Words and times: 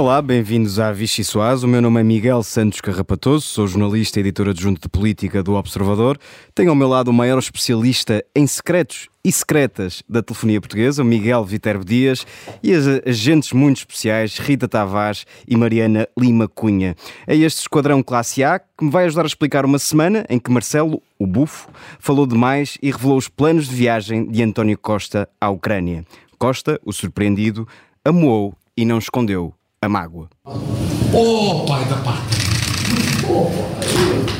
Olá, 0.00 0.22
bem-vindos 0.22 0.78
à 0.78 0.90
Vichy 0.92 1.22
Soaz. 1.22 1.62
O 1.62 1.68
meu 1.68 1.82
nome 1.82 2.00
é 2.00 2.02
Miguel 2.02 2.42
Santos 2.42 2.80
Carrapatoso, 2.80 3.46
sou 3.46 3.66
jornalista 3.66 4.18
e 4.18 4.22
editor 4.22 4.48
adjunto 4.48 4.80
de 4.80 4.88
política 4.88 5.42
do 5.42 5.52
Observador. 5.52 6.18
Tenho 6.54 6.70
ao 6.70 6.74
meu 6.74 6.88
lado 6.88 7.08
o 7.08 7.12
maior 7.12 7.38
especialista 7.38 8.24
em 8.34 8.46
secretos 8.46 9.10
e 9.22 9.30
secretas 9.30 10.02
da 10.08 10.22
telefonia 10.22 10.58
portuguesa, 10.58 11.02
o 11.02 11.04
Miguel 11.04 11.44
Viterbo 11.44 11.84
Dias, 11.84 12.26
e 12.62 12.72
as 12.72 12.86
agentes 13.06 13.52
muito 13.52 13.76
especiais 13.76 14.38
Rita 14.38 14.66
Tavares 14.66 15.26
e 15.46 15.54
Mariana 15.54 16.08
Lima 16.18 16.48
Cunha. 16.48 16.96
É 17.26 17.36
este 17.36 17.60
esquadrão 17.60 18.02
classe 18.02 18.42
A 18.42 18.58
que 18.58 18.82
me 18.82 18.90
vai 18.90 19.04
ajudar 19.04 19.24
a 19.24 19.26
explicar 19.26 19.66
uma 19.66 19.78
semana 19.78 20.24
em 20.30 20.38
que 20.38 20.50
Marcelo, 20.50 21.02
o 21.18 21.26
bufo, 21.26 21.68
falou 21.98 22.26
demais 22.26 22.78
e 22.82 22.90
revelou 22.90 23.18
os 23.18 23.28
planos 23.28 23.68
de 23.68 23.74
viagem 23.74 24.30
de 24.30 24.42
António 24.42 24.78
Costa 24.78 25.28
à 25.38 25.50
Ucrânia. 25.50 26.06
Costa, 26.38 26.80
o 26.86 26.90
surpreendido, 26.90 27.68
amoou 28.02 28.54
e 28.74 28.86
não 28.86 28.96
escondeu 28.96 29.52
a 29.82 29.88
mágoa. 29.88 30.28
Oh, 30.44 31.64
pai 31.66 31.82
da 31.86 31.96
pátria! 31.96 32.38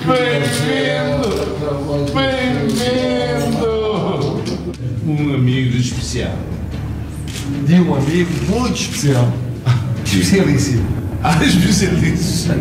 Bem-vindo! 0.05 1.31
Bem-vindo! 2.13 3.71
Um 5.07 5.35
amigo 5.35 5.79
especial. 5.79 6.37
De 7.67 7.75
um 7.77 7.95
amigo 7.95 8.31
muito 8.51 8.83
especial. 8.83 9.33
Especialíssimo. 10.05 10.87
Ah, 11.23 11.43
especialista! 11.43 12.55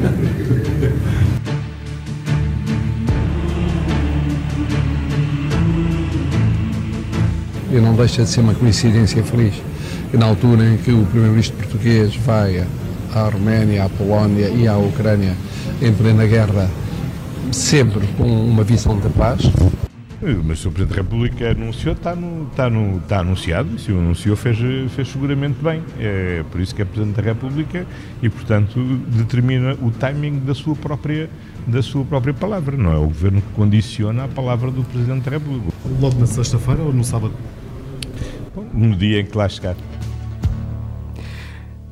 E 7.69 7.75
não 7.81 7.93
deixa 7.93 8.23
de 8.23 8.29
ser 8.29 8.39
uma 8.39 8.55
coincidência 8.55 9.21
feliz. 9.21 9.68
Que 10.11 10.17
na 10.17 10.25
altura 10.25 10.65
em 10.65 10.77
que 10.77 10.91
o 10.91 11.05
primeiro-ministro 11.05 11.57
português 11.57 12.15
vai 12.17 12.65
à 13.13 13.29
Roménia, 13.29 13.85
à 13.85 13.89
Polónia 13.89 14.49
e 14.49 14.67
à 14.67 14.77
Ucrânia 14.77 15.33
em 15.81 15.93
plena 15.93 16.25
guerra, 16.25 16.69
sempre 17.51 18.05
com 18.17 18.23
uma 18.23 18.63
visão 18.63 18.99
da 18.99 19.09
paz. 19.09 19.41
Mas 20.43 20.65
o 20.65 20.71
Presidente 20.71 20.97
da 20.97 21.01
República 21.01 21.51
anunciou, 21.51 21.93
está, 21.93 22.13
no, 22.13 22.47
está, 22.47 22.69
no, 22.69 22.97
está 22.97 23.19
anunciado, 23.19 23.69
e 23.75 23.79
se 23.79 23.89
o 23.89 23.99
anunciou 23.99 24.35
fez, 24.35 24.57
fez 24.91 25.07
seguramente 25.07 25.63
bem. 25.63 25.81
É 25.97 26.43
por 26.51 26.59
isso 26.59 26.75
que 26.75 26.81
é 26.81 26.85
Presidente 26.85 27.15
da 27.15 27.21
República 27.21 27.85
e, 28.21 28.27
portanto, 28.27 28.77
determina 29.07 29.77
o 29.81 29.91
timing 29.91 30.39
da 30.39 30.53
sua 30.53 30.75
própria, 30.75 31.29
da 31.65 31.81
sua 31.81 32.03
própria 32.03 32.33
palavra. 32.33 32.75
Não 32.75 32.91
é 32.91 32.97
o 32.97 33.05
Governo 33.05 33.41
que 33.41 33.53
condiciona 33.55 34.25
a 34.25 34.27
palavra 34.27 34.69
do 34.71 34.83
Presidente 34.83 35.23
da 35.23 35.31
República. 35.31 35.71
Logo 36.01 36.19
na 36.19 36.27
sexta-feira 36.27 36.81
ou 36.81 36.91
no 36.91 37.03
sábado? 37.03 37.33
No 38.73 38.97
dia 38.97 39.21
em 39.21 39.25
que 39.25 39.37
lá 39.37 39.47
chegar. 39.47 39.77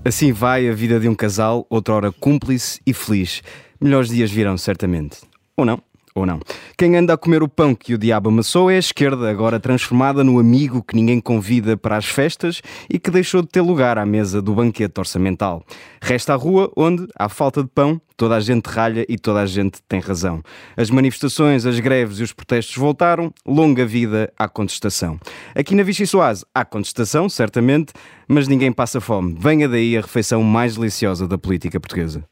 Assim 0.08 0.32
vai 0.32 0.70
a 0.70 0.74
vida 0.74 1.02
de 1.02 1.10
um 1.10 1.14
casal, 1.14 1.68
outrora 1.70 2.14
cúmplice 2.14 2.80
e 2.86 2.94
feliz. 2.94 3.42
Melhores 3.78 4.08
dias 4.08 4.32
virão, 4.32 4.58
certamente. 4.58 5.18
Ou 5.58 5.66
não? 5.66 5.84
Ou 6.18 6.26
não. 6.26 6.40
Quem 6.76 6.98
anda 6.98 7.14
a 7.14 7.18
comer 7.18 7.44
o 7.44 7.48
pão 7.48 7.76
que 7.76 7.94
o 7.94 7.98
diabo 7.98 8.30
amassou 8.30 8.72
é 8.72 8.76
a 8.76 8.80
esquerda, 8.80 9.30
agora 9.30 9.60
transformada 9.60 10.23
no 10.23 10.40
amigo 10.40 10.82
que 10.82 10.96
ninguém 10.96 11.22
convida 11.22 11.78
para 11.78 11.96
as 11.96 12.06
festas 12.06 12.60
e 12.90 12.98
que 12.98 13.12
deixou 13.12 13.44
de 13.44 13.50
ter 13.50 13.62
lugar 13.62 14.00
à 14.00 14.06
mesa 14.06 14.42
do 14.42 14.56
banquete 14.56 15.00
orçamental. 15.00 15.64
Resta 16.02 16.34
a 16.34 16.36
rua 16.36 16.72
onde, 16.76 17.08
à 17.16 17.30
falta 17.30 17.62
de 17.62 17.70
pão, 17.70 18.02
toda 18.16 18.36
a 18.36 18.40
gente 18.40 18.66
ralha 18.66 19.06
e 19.08 19.16
toda 19.16 19.42
a 19.42 19.45
gente 19.45 19.80
tem 19.88 20.00
razão. 20.00 20.42
As 20.76 20.90
manifestações, 20.90 21.68
as 21.68 21.80
greves 21.80 22.20
e 22.20 22.23
os 22.23 22.34
protestos 22.34 22.76
voltaram, 22.76 23.32
longa 23.45 23.86
vida 23.86 24.34
à 24.39 24.48
contestação. 24.48 25.20
Aqui 25.54 25.76
na 25.76 25.84
Vichy 25.84 26.08
Soase 26.08 26.44
há 26.52 26.66
contestação, 26.66 27.30
certamente, 27.30 27.94
mas 28.28 28.48
ninguém 28.48 28.72
passa 28.72 28.99
fome. 28.99 29.38
Venha 29.39 29.70
daí 29.70 29.95
a 29.95 30.02
refeição 30.02 30.42
mais 30.42 30.78
deliciosa 30.78 31.28
da 31.28 31.38
política 31.38 31.80
portuguesa. 31.80 32.23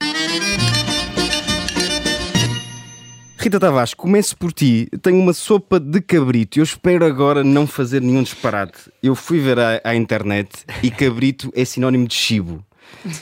Rita 3.45 3.59
Tavares, 3.59 3.93
começo 3.93 4.35
por 4.35 4.51
ti. 4.51 4.89
Tenho 5.03 5.19
uma 5.19 5.31
sopa 5.31 5.79
de 5.79 6.01
cabrito. 6.01 6.57
Eu 6.57 6.63
espero 6.63 7.05
agora 7.05 7.43
não 7.43 7.67
fazer 7.67 8.01
nenhum 8.01 8.23
disparate. 8.23 8.91
Eu 9.03 9.13
fui 9.13 9.39
ver 9.39 9.59
à, 9.59 9.79
à 9.83 9.95
internet 9.95 10.49
e 10.81 10.89
cabrito 10.89 11.53
é 11.55 11.63
sinónimo 11.63 12.07
de 12.07 12.15
chibo. 12.15 12.65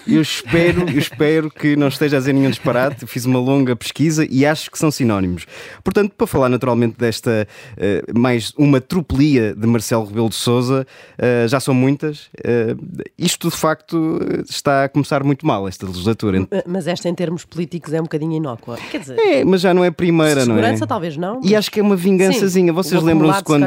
Eu 0.07 0.21
espero, 0.21 0.89
eu 0.89 0.97
espero 0.99 1.51
que 1.51 1.75
não 1.75 1.87
esteja 1.89 2.15
a 2.17 2.19
dizer 2.19 2.33
nenhum 2.33 2.49
disparate. 2.49 3.05
Fiz 3.05 3.25
uma 3.25 3.39
longa 3.39 3.75
pesquisa 3.75 4.25
e 4.29 4.45
acho 4.45 4.71
que 4.71 4.77
são 4.77 4.89
sinónimos. 4.89 5.45
Portanto, 5.83 6.13
para 6.17 6.25
falar 6.27 6.49
naturalmente 6.49 6.95
desta 6.97 7.47
uh, 7.77 8.19
mais 8.19 8.53
uma 8.57 8.79
tropelia 8.79 9.53
de 9.53 9.67
Marcelo 9.67 10.05
Rebelo 10.05 10.29
de 10.29 10.35
Souza, 10.35 10.87
uh, 11.17 11.47
já 11.47 11.59
são 11.59 11.73
muitas. 11.73 12.27
Uh, 12.39 13.03
isto 13.17 13.49
de 13.49 13.57
facto 13.57 14.19
está 14.49 14.85
a 14.85 14.89
começar 14.89 15.23
muito 15.23 15.45
mal 15.45 15.67
esta 15.67 15.85
legislatura. 15.85 16.47
Mas 16.65 16.87
esta 16.87 17.09
em 17.09 17.15
termos 17.15 17.43
políticos 17.43 17.93
é 17.93 17.99
um 17.99 18.03
bocadinho 18.03 18.33
inócua. 18.33 18.77
Quer 18.89 18.99
dizer, 19.01 19.19
é, 19.19 19.43
mas 19.43 19.61
já 19.61 19.73
não 19.73 19.83
é 19.83 19.87
a 19.87 19.91
primeira, 19.91 20.45
não 20.45 20.55
é? 20.55 20.59
Segurança 20.61 20.87
talvez 20.87 21.17
não. 21.17 21.41
E 21.43 21.55
acho 21.55 21.69
que 21.69 21.79
é 21.79 21.83
uma 21.83 21.95
vingançazinha. 21.95 22.71
Sim, 22.71 22.75
Vocês 22.75 23.03
lembram-se 23.03 23.43
quando, 23.43 23.65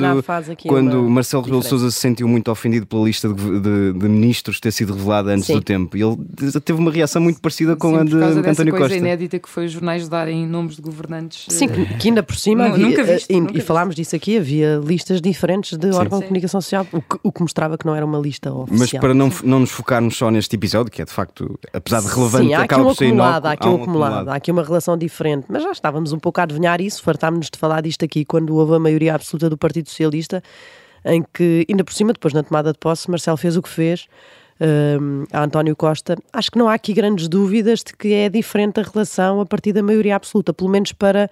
quando 0.67 1.01
uma 1.01 1.11
Marcelo 1.11 1.43
Rebelo 1.43 1.63
de. 1.63 1.69
Souza 1.69 1.91
se 1.91 1.99
sentiu 1.99 2.27
muito 2.27 2.51
ofendido 2.51 2.87
pela 2.87 3.05
lista 3.05 3.28
de, 3.28 3.61
de- 3.61 3.93
de 3.93 4.09
ministros 4.09 4.61
ter 4.61 4.73
sido 4.73 4.95
revelada 4.95 5.31
antes 5.33 5.47
Sim. 5.47 5.55
do 5.55 5.61
tempo? 5.61 5.86
E 5.95 6.03
ele 6.03 6.17
teve 6.65 6.79
uma 6.79 6.91
reação 6.91 7.21
muito 7.21 7.41
parecida 7.41 7.77
com 7.77 7.91
Sim, 7.91 7.95
a 7.95 7.99
por 7.99 8.07
de 8.07 8.19
causa 8.19 8.43
dessa 8.43 8.51
António 8.51 8.73
coisa 8.73 8.89
Costa. 8.89 8.99
inédita 8.99 9.39
que 9.39 9.49
foi 9.49 9.67
os 9.67 9.73
jornais 9.73 10.09
darem 10.09 10.47
nomes 10.47 10.77
de 10.77 10.83
governantes. 10.83 11.47
Sim, 11.49 11.67
eh, 11.67 11.69
que, 11.69 11.95
que 11.99 12.09
ainda 12.09 12.23
por 12.23 12.37
cima 12.37 12.67
havia, 12.67 12.87
nunca 12.87 13.05
viste, 13.05 13.33
e, 13.33 13.41
nunca 13.41 13.59
e 13.59 13.61
falámos 13.61 13.95
disso 13.95 14.17
aqui, 14.17 14.39
havia 14.39 14.81
listas 14.83 15.21
diferentes 15.21 15.77
de 15.77 15.89
órgão 15.89 16.19
Sim. 16.19 16.23
de 16.23 16.29
comunicação 16.29 16.61
social, 16.61 16.87
o 16.93 17.01
que, 17.01 17.19
o 17.23 17.33
que 17.33 17.43
mostrava 17.43 17.77
que 17.77 17.87
não 17.87 17.95
era 17.95 18.05
uma 18.05 18.19
lista 18.19 18.53
oficial. 18.53 18.79
Mas 18.79 18.93
para 18.93 19.15
não, 19.15 19.31
não 19.45 19.61
nos 19.61 19.71
focarmos 19.71 20.17
só 20.17 20.31
neste 20.31 20.57
episódio, 20.57 20.91
que 20.91 21.03
é 21.03 21.05
de 21.05 21.13
facto, 21.13 21.59
apesar 21.73 22.01
de 22.01 22.09
relevante, 22.09 22.47
Sim, 22.47 22.55
há 22.55 22.59
aqui 22.59 22.65
acaba 22.65 22.83
um 22.83 22.87
por 22.87 22.97
ser 22.97 23.05
acumulado, 23.07 23.45
inócuo, 23.45 23.49
há 23.49 23.53
aqui 23.53 23.69
um 23.69 23.83
acumulado, 23.83 24.29
há 24.29 24.35
aqui 24.35 24.51
uma 24.51 24.63
relação 24.63 24.97
diferente, 24.97 25.47
mas 25.49 25.63
já 25.63 25.73
estávamos 25.73 26.13
um 26.13 26.19
pouco 26.19 26.41
a 26.41 26.45
adivinhar 26.45 26.81
isso, 26.81 27.03
fartámos-nos 27.03 27.51
de 27.51 27.59
falar 27.59 27.81
disto 27.83 28.05
aqui 28.05 28.25
quando 28.25 28.55
houve 28.55 28.75
a 28.75 28.79
maioria 28.79 29.15
absoluta 29.15 29.51
do 29.51 29.57
Partido 29.57 29.89
Socialista, 29.89 30.43
em 31.05 31.25
que, 31.33 31.65
ainda 31.69 31.85
por 31.85 31.95
cima, 31.95 32.13
depois 32.13 32.35
na 32.35 32.43
tomada 32.43 32.73
de 32.73 32.79
posse, 32.79 33.09
Marcelo 33.11 33.37
fez 33.37 33.57
o 33.57 33.63
que 33.63 33.69
fez 33.69 34.07
hum, 34.61 35.25
a 35.33 35.44
António 35.44 35.77
Costa. 35.77 36.17
Acho 36.33 36.50
que 36.50 36.59
não 36.59 36.69
há 36.69 36.75
aqui 36.75 36.93
grandes 36.93 37.28
dúvidas 37.28 37.81
de 37.81 37.94
que 37.97 38.12
é 38.12 38.28
diferente 38.28 38.81
a 38.81 38.83
relação 38.83 39.41
a 39.41 39.47
partir 39.47 39.72
da 39.72 39.83
maioria 39.83 40.17
absoluta, 40.17 40.53
pelo 40.53 40.71
menos 40.71 40.93
para. 40.93 41.31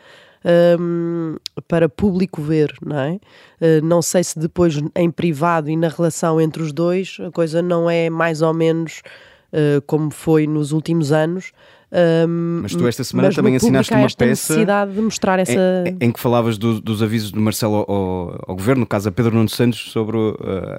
para 1.66 1.88
público 1.88 2.42
ver, 2.42 2.74
não 2.84 2.98
é? 2.98 3.12
Uh, 3.14 3.82
não 3.82 4.02
sei 4.02 4.22
se 4.22 4.38
depois 4.38 4.78
em 4.94 5.10
privado 5.10 5.70
e 5.70 5.76
na 5.76 5.88
relação 5.88 6.38
entre 6.38 6.62
os 6.62 6.70
dois 6.70 7.16
a 7.26 7.30
coisa 7.30 7.62
não 7.62 7.88
é 7.88 8.10
mais 8.10 8.42
ou 8.42 8.52
menos 8.52 9.00
uh, 9.54 9.80
como 9.86 10.10
foi 10.10 10.46
nos 10.46 10.70
últimos 10.70 11.12
anos. 11.12 11.52
Um, 11.96 12.60
Mas 12.62 12.74
tu 12.74 12.86
esta 12.88 13.04
semana 13.04 13.32
também 13.32 13.54
assinaste 13.54 13.94
uma 13.94 14.02
peça 14.08 14.24
necessidade 14.26 14.92
de 14.92 15.00
mostrar 15.00 15.38
essa. 15.38 15.84
Em, 15.86 16.08
em 16.08 16.10
que 16.10 16.18
falavas 16.18 16.58
do- 16.58 16.80
dos 16.80 17.00
avisos 17.00 17.30
de 17.30 17.38
Marcelo 17.38 17.76
ao, 17.76 18.44
ao 18.48 18.56
governo, 18.56 18.80
no 18.80 18.86
caso 18.86 19.08
a 19.08 19.12
Pedro 19.12 19.32
Nuno 19.36 19.48
Santos, 19.48 19.92
sobre 19.92 20.16
uh, 20.16 20.34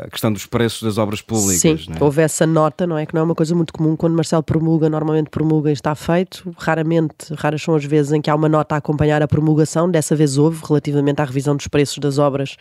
a 0.05 0.09
questão 0.09 0.31
dos 0.33 0.45
preços 0.45 0.83
das 0.83 0.97
obras 0.97 1.21
públicas. 1.21 1.59
Sim, 1.61 1.77
é? 1.97 2.03
houve 2.03 2.21
essa 2.21 2.45
nota, 2.45 2.85
não 2.85 2.97
é? 2.97 3.05
Que 3.05 3.13
não 3.13 3.21
é 3.21 3.23
uma 3.23 3.35
coisa 3.35 3.55
muito 3.55 3.71
comum 3.71 3.95
quando 3.95 4.13
Marcelo 4.13 4.43
promulga, 4.43 4.89
normalmente 4.89 5.29
promulga 5.29 5.69
e 5.69 5.73
está 5.73 5.95
feito. 5.95 6.53
Raramente, 6.57 7.33
raras 7.37 7.61
são 7.61 7.75
as 7.75 7.85
vezes 7.85 8.11
em 8.11 8.21
que 8.21 8.29
há 8.29 8.35
uma 8.35 8.49
nota 8.49 8.75
a 8.75 8.79
acompanhar 8.79 9.21
a 9.23 9.27
promulgação. 9.27 9.89
Dessa 9.89 10.17
vez 10.17 10.37
houve, 10.37 10.61
relativamente 10.67 11.21
à 11.21 11.23
revisão 11.25 11.55
dos 11.55 11.67
preços 11.67 11.97
das 11.99 12.17
obras, 12.17 12.57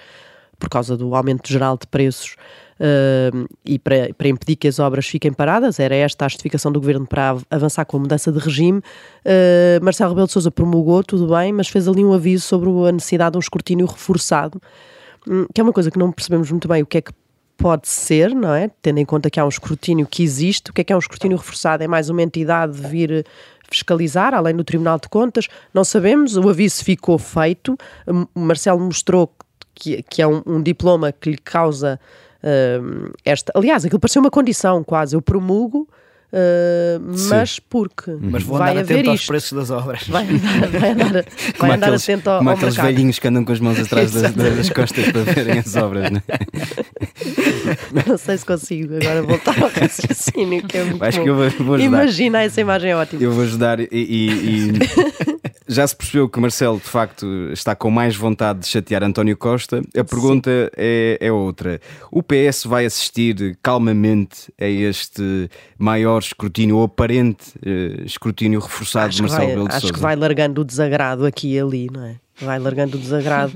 por 0.60 0.68
causa 0.68 0.96
do 0.96 1.12
aumento 1.16 1.50
geral 1.50 1.76
de 1.76 1.88
preços 1.88 2.36
uh, 2.80 3.48
e 3.64 3.78
para, 3.78 4.12
para 4.14 4.28
impedir 4.28 4.56
que 4.56 4.68
as 4.68 4.78
obras 4.78 5.06
fiquem 5.06 5.32
paradas. 5.32 5.78
Era 5.80 5.94
esta 5.94 6.26
a 6.26 6.28
justificação 6.28 6.72
do 6.72 6.80
governo 6.80 7.06
para 7.06 7.30
av- 7.30 7.44
avançar 7.50 7.84
com 7.84 7.96
a 7.96 8.00
mudança 8.00 8.30
de 8.32 8.38
regime. 8.38 8.78
Uh, 8.78 9.82
Marcelo 9.82 10.10
Rebelo 10.10 10.26
de 10.26 10.32
Sousa 10.32 10.50
promulgou, 10.50 11.02
tudo 11.02 11.28
bem, 11.34 11.52
mas 11.52 11.68
fez 11.68 11.88
ali 11.88 12.04
um 12.04 12.12
aviso 12.12 12.44
sobre 12.46 12.68
a 12.88 12.92
necessidade 12.92 13.32
de 13.32 13.38
um 13.38 13.40
escrutínio 13.40 13.86
reforçado, 13.86 14.60
hum, 15.26 15.46
que 15.52 15.60
é 15.60 15.64
uma 15.64 15.72
coisa 15.72 15.90
que 15.90 15.98
não 15.98 16.12
percebemos 16.12 16.50
muito 16.50 16.68
bem 16.68 16.82
o 16.82 16.86
que 16.86 16.98
é 16.98 17.00
que 17.02 17.12
pode 17.56 17.88
ser, 17.88 18.34
não 18.34 18.52
é? 18.52 18.68
Tendo 18.82 18.98
em 18.98 19.04
conta 19.04 19.30
que 19.30 19.38
há 19.38 19.44
um 19.44 19.48
escrutínio 19.48 20.06
que 20.06 20.24
existe. 20.24 20.70
O 20.70 20.74
que 20.74 20.80
é 20.80 20.84
que 20.84 20.92
é 20.92 20.96
um 20.96 20.98
escrutínio 20.98 21.36
reforçado? 21.38 21.84
É 21.84 21.86
mais 21.86 22.10
uma 22.10 22.20
entidade 22.20 22.80
de 22.80 22.86
vir 22.86 23.24
fiscalizar, 23.70 24.34
além 24.34 24.54
do 24.56 24.64
Tribunal 24.64 24.98
de 24.98 25.08
Contas? 25.08 25.46
Não 25.72 25.84
sabemos, 25.84 26.36
o 26.36 26.48
aviso 26.48 26.84
ficou 26.84 27.16
feito. 27.16 27.78
M- 28.08 28.26
Marcelo 28.34 28.80
mostrou 28.80 29.32
que, 29.72 30.02
que 30.02 30.20
é 30.20 30.26
um, 30.26 30.42
um 30.44 30.60
diploma 30.60 31.12
que 31.12 31.30
lhe 31.30 31.38
causa 31.38 31.98
hum, 32.44 33.08
esta. 33.24 33.52
Aliás, 33.54 33.84
aquilo 33.84 34.00
pareceu 34.00 34.20
uma 34.22 34.30
condição 34.30 34.82
quase. 34.84 35.16
Eu 35.16 35.22
promulgo. 35.22 35.88
eh, 36.36 36.98
mas 37.30 37.60
porque 37.60 38.10
Mas 38.20 38.42
vou 38.42 38.58
vai 38.58 38.72
andar 38.72 38.80
haver 38.80 38.94
atento 38.94 39.10
aos 39.10 39.24
preços 39.26 39.52
das 39.52 39.70
obras. 39.70 40.08
Vai 40.08 40.24
andar, 40.28 40.68
vai 40.80 40.90
andar, 40.90 41.12
vai 41.58 41.70
andar 41.70 41.86
aqueles, 41.86 42.02
atento 42.02 42.28
ao, 42.30 42.38
como 42.38 42.50
ao 42.50 42.56
aqueles 42.56 42.74
mercado. 42.76 42.92
velhinhos 42.92 43.18
que 43.20 43.28
andam 43.28 43.44
com 43.44 43.52
as 43.52 43.60
mãos 43.60 43.78
atrás 43.78 44.10
das, 44.12 44.32
das 44.34 44.68
costas 44.70 45.12
para 45.12 45.22
verem 45.22 45.58
as 45.60 45.76
obras, 45.76 46.10
não 46.10 46.18
é? 46.28 46.38
Não 48.08 48.18
sei 48.18 48.36
se 48.36 48.44
consigo 48.44 48.94
agora 48.96 49.22
voltar 49.22 49.56
ao 49.62 49.68
raciocínio, 49.70 50.62
que 50.66 50.76
é 50.76 50.84
muito 50.84 51.02
Acho 51.04 51.18
bom. 51.18 51.24
que 51.24 51.30
eu 51.30 51.34
vou, 51.36 51.50
vou 51.50 51.74
ajudar. 51.76 51.86
Imagina, 51.86 52.42
essa 52.42 52.60
imagem 52.60 52.90
é 52.90 52.96
ótima. 52.96 53.22
Eu 53.22 53.32
vou 53.32 53.44
ajudar 53.44 53.80
e, 53.80 53.88
e- 53.92 54.68
e- 54.68 54.72
Já 55.66 55.86
se 55.86 55.96
percebeu 55.96 56.28
que 56.28 56.38
Marcelo, 56.38 56.76
de 56.78 56.84
facto, 56.88 57.26
está 57.52 57.74
com 57.74 57.90
mais 57.90 58.14
vontade 58.14 58.60
de 58.60 58.66
chatear 58.66 59.02
António 59.02 59.36
Costa. 59.36 59.80
A 59.96 60.04
pergunta 60.04 60.50
é, 60.76 61.16
é 61.20 61.32
outra. 61.32 61.80
O 62.10 62.22
PS 62.22 62.64
vai 62.64 62.84
assistir 62.84 63.56
calmamente 63.62 64.52
a 64.60 64.66
este 64.66 65.48
maior 65.78 66.18
escrutínio, 66.20 66.76
ou 66.76 66.84
aparente 66.84 67.54
eh, 67.64 68.02
escrutínio 68.04 68.60
reforçado 68.60 69.06
Acho 69.08 69.16
de 69.16 69.22
que, 69.22 69.28
Marcelo 69.28 69.40
vai, 69.42 69.48
Rebelo 69.48 69.68
de 69.68 69.74
acho 69.74 69.86
que 69.86 69.92
Sousa? 69.92 70.02
vai 70.02 70.16
largando 70.16 70.60
o 70.60 70.64
desagrado 70.64 71.24
aqui 71.24 71.54
e 71.54 71.60
ali, 71.60 71.88
não 71.90 72.04
é? 72.04 72.16
Vai 72.40 72.58
largando 72.58 72.96
o 72.96 73.00
desagrado 73.00 73.52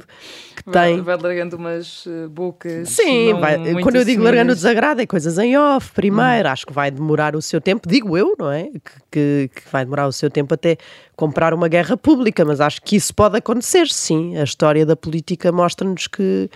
que 0.54 0.62
Vai, 0.70 0.92
tem. 0.94 1.02
vai 1.02 1.16
largando 1.16 1.56
umas 1.56 2.04
eh, 2.06 2.28
bocas. 2.28 2.88
Sim, 2.90 3.34
vai- 3.34 3.58
muito 3.58 3.80
quando 3.82 3.96
eu 3.96 4.04
digo 4.04 4.22
largando 4.22 4.52
o 4.52 4.54
desagrado, 4.54 5.00
é 5.00 5.06
coisas 5.06 5.36
em 5.38 5.56
off, 5.58 5.90
primeiro. 5.92 6.48
Acho 6.48 6.64
que 6.66 6.72
vai 6.72 6.88
demorar 6.90 7.34
o 7.34 7.42
seu 7.42 7.60
tempo, 7.60 7.88
digo 7.88 8.16
eu, 8.16 8.36
não 8.38 8.50
é? 8.50 8.64
Que, 8.64 8.80
que- 9.10 9.50
que 9.54 9.62
vai 9.72 9.84
demorar 9.84 10.06
o 10.06 10.12
seu 10.12 10.30
tempo 10.30 10.54
até 10.54 10.76
comprar 11.16 11.52
uma 11.52 11.66
guerra 11.68 11.96
pública, 11.96 12.44
mas 12.44 12.60
acho 12.60 12.80
que 12.82 12.94
isso 12.96 13.12
pode 13.14 13.36
acontecer, 13.36 13.88
sim. 13.88 14.36
A 14.36 14.44
história 14.44 14.86
da 14.86 14.94
política 14.94 15.50
mostra-nos 15.50 16.06
que, 16.06 16.48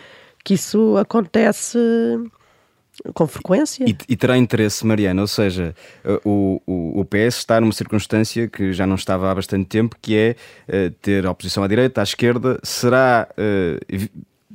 que 0.44 0.54
isso 0.54 0.96
acontece 0.98 1.78
com 3.14 3.26
frequência. 3.26 3.84
E, 3.88 3.96
e 4.08 4.16
terá 4.16 4.36
interesse, 4.36 4.86
Mariana, 4.86 5.22
ou 5.22 5.26
seja, 5.26 5.74
eh, 6.04 6.20
o, 6.24 6.60
o, 6.66 7.00
o 7.00 7.04
PS 7.04 7.38
está 7.38 7.60
numa 7.60 7.72
circunstância 7.72 8.48
que 8.48 8.72
já 8.72 8.86
não 8.86 8.96
estava 8.96 9.30
há 9.30 9.34
bastante 9.34 9.66
tempo, 9.66 9.96
que 10.00 10.16
é 10.16 10.36
eh, 10.68 10.92
ter 11.00 11.26
a 11.26 11.30
oposição 11.30 11.62
à 11.64 11.68
direita, 11.68 12.00
à 12.00 12.04
esquerda. 12.04 12.58
Será, 12.62 13.28
vi- 13.88 14.10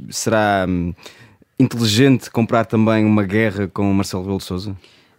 será 0.10 0.66
hum, 0.68 0.94
inteligente 1.60 2.30
comprar 2.30 2.66
também 2.66 3.04
uma 3.06 3.24
guerra 3.24 3.68
com 3.68 3.90
o 3.90 3.94
Marcelo 3.94 4.24
Rebelo 4.24 4.38
de 4.40 4.44
Sousa? 4.46 4.72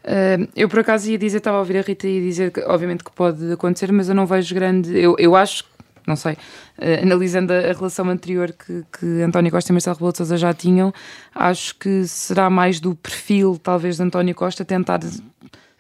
Uh, 0.05 0.49
eu 0.56 0.69
por 0.69 0.79
acaso 0.79 1.11
ia 1.11 1.19
dizer, 1.19 1.38
estava 1.38 1.56
a 1.59 1.61
ouvir 1.61 1.76
a 1.76 1.82
Rita 1.82 2.06
e 2.06 2.21
dizer 2.23 2.50
que 2.50 2.61
obviamente 2.61 3.05
que 3.05 3.11
pode 3.11 3.53
acontecer, 3.53 3.93
mas 3.93 4.09
eu 4.09 4.14
não 4.14 4.25
vejo 4.26 4.55
grande. 4.55 4.97
Eu, 4.99 5.17
eu 5.19 5.37
acho, 5.37 5.64
não 6.08 6.16
sei, 6.16 6.32
uh, 6.32 7.02
analisando 7.02 7.52
a, 7.52 7.58
a 7.58 7.72
relação 7.72 8.08
anterior 8.08 8.52
que, 8.52 8.84
que 8.99 9.22
António 9.22 9.52
Costa 9.52 9.70
e 9.70 9.72
Marcelo 9.72 9.96
Rebelo 9.96 10.12
de 10.12 10.19
Sousa 10.19 10.37
já 10.37 10.52
tinham, 10.52 10.93
acho 11.34 11.76
que 11.76 12.06
será 12.06 12.50
mais 12.50 12.81
do 12.81 12.94
perfil, 12.94 13.60
talvez, 13.62 13.96
de 13.96 14.02
António 14.02 14.34
Costa 14.34 14.64
tentar. 14.64 15.00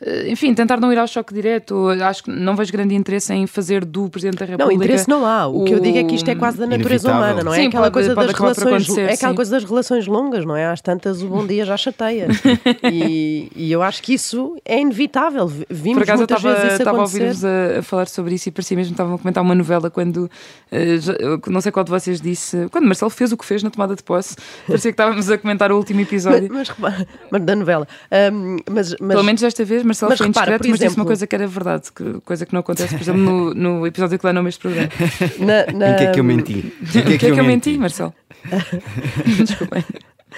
Uh, 0.00 0.28
Enfim, 0.28 0.54
tentar 0.54 0.80
não 0.80 0.92
ir 0.92 0.98
ao 0.98 1.06
choque 1.06 1.32
direto. 1.34 1.88
Acho 2.02 2.24
que 2.24 2.30
não 2.30 2.54
vejo 2.56 2.72
grande 2.72 2.94
interesse 2.94 3.32
em 3.32 3.46
fazer 3.46 3.84
do 3.84 4.08
Presidente 4.08 4.38
da 4.38 4.46
Não, 4.46 4.52
República. 4.52 4.84
interesse 4.84 5.08
não 5.08 5.24
há. 5.26 5.46
O, 5.46 5.64
que 5.64 5.72
eu 5.74 5.80
digo 5.80 5.98
é 5.98 6.04
que 6.04 6.14
isto 6.14 6.28
é 6.30 6.34
quase 6.34 6.58
da 6.58 6.66
natureza 6.66 7.08
Inevitável. 7.08 7.18
humana, 7.32 7.44
não 7.44 7.52
é? 7.54 7.56
Sim, 7.60 7.66
aquela 7.68 7.82
pode- 7.84 7.92
coisa 7.94 8.14
pode 8.14 8.26
das 8.28 8.38
relações, 8.38 8.98
é 8.98 9.12
aquela 9.12 9.32
sim. 9.32 9.36
coisa 9.36 9.50
das 9.52 9.64
relações 9.64 10.06
longas, 10.06 10.44
não 10.44 10.56
é? 10.56 10.66
Às 10.66 10.80
tantas 10.80 11.22
o 11.22 11.28
bom 11.28 11.46
dia 11.46 11.64
já 11.64 11.76
chateia. 11.76 12.28
e, 12.90 13.50
e 13.54 13.72
eu 13.72 13.82
acho 13.82 14.02
que 14.02 14.14
isso 14.14 14.56
é 14.64 14.80
inevitável. 14.80 15.46
Vimos 15.68 15.98
Por 15.98 16.02
acaso 16.02 16.22
eu 16.22 16.26
muitas 16.28 16.38
estava 16.38 16.72
estava 16.76 16.98
a 16.98 17.00
ouvir-vos 17.02 17.44
a, 17.44 17.78
a 17.78 17.82
falar 17.82 18.06
sobre 18.08 18.34
isso 18.34 18.48
e 18.48 18.52
parecia 18.52 18.76
mesmo 18.76 18.90
que 18.90 18.94
estavam 18.94 19.14
a 19.14 19.18
comentar 19.18 19.42
uma 19.42 19.54
novela 19.54 19.90
quando 19.90 20.30
eh, 20.70 20.98
já- 20.98 21.12
eu 21.14 21.40
não 21.48 21.60
sei 21.60 21.72
qual 21.72 21.84
de 21.84 21.90
vocês 21.90 22.20
disse, 22.20 22.68
quando 22.70 22.84
Marcelo 22.86 23.10
fez 23.10 23.32
o 23.32 23.36
que 23.36 23.44
fez 23.44 23.62
na 23.62 23.70
tomada 23.70 23.94
de 23.94 24.02
posse, 24.02 24.36
parecia 24.66 24.90
que 24.90 24.94
estávamos 24.94 25.30
a 25.30 25.38
comentar 25.38 25.72
o 25.72 25.76
último 25.76 25.98
Mas, 26.00 26.08
episódio. 26.08 26.48
mas, 26.52 26.68
repara- 26.68 27.06
mas 27.30 27.42
da 27.42 27.56
novela. 27.56 27.86
Ahm, 28.10 28.56
mas, 28.70 28.94
mas, 29.00 29.14
Pelo 29.14 29.24
menos 29.24 29.40
desta 29.40 29.64
vez 29.64 29.82
Marcelo 29.88 30.10
mas 30.10 30.18
foi 30.18 30.26
repara, 30.28 30.50
indiscreto, 30.52 30.62
por 30.62 30.70
mas 30.70 30.78
disse 30.78 30.86
uma 30.88 30.92
exemplo- 30.92 31.06
coisa 31.06 31.26
que 31.26 31.34
era 31.34 31.46
verdade, 31.46 31.92
que, 31.92 32.20
coisa 32.20 32.46
que 32.46 32.52
não 32.52 32.60
acontece, 32.60 32.94
por 32.94 33.02
exemplo, 33.02 33.20
no, 33.20 33.54
no 33.54 33.86
episódio 33.86 34.18
que 34.18 34.32
nome 34.32 34.46
a 34.46 34.50
este 34.50 34.60
programa. 34.60 34.88
na, 35.38 35.72
na, 35.72 35.90
Em 35.90 35.96
que 35.96 36.04
é 36.04 36.12
que 36.12 36.20
eu 36.20 36.24
menti? 36.24 36.52
Em 36.52 36.98
O 37.00 37.04
que 37.04 37.14
é 37.14 37.18
que 37.18 37.40
eu 37.40 37.44
menti, 37.44 37.76
Marcelo? 37.76 38.14
Desculpem. 39.44 39.84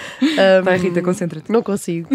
Vai, 0.65 0.79
Rita, 0.79 1.03
concentra-te. 1.03 1.51
Não 1.51 1.63
consigo. 1.63 2.09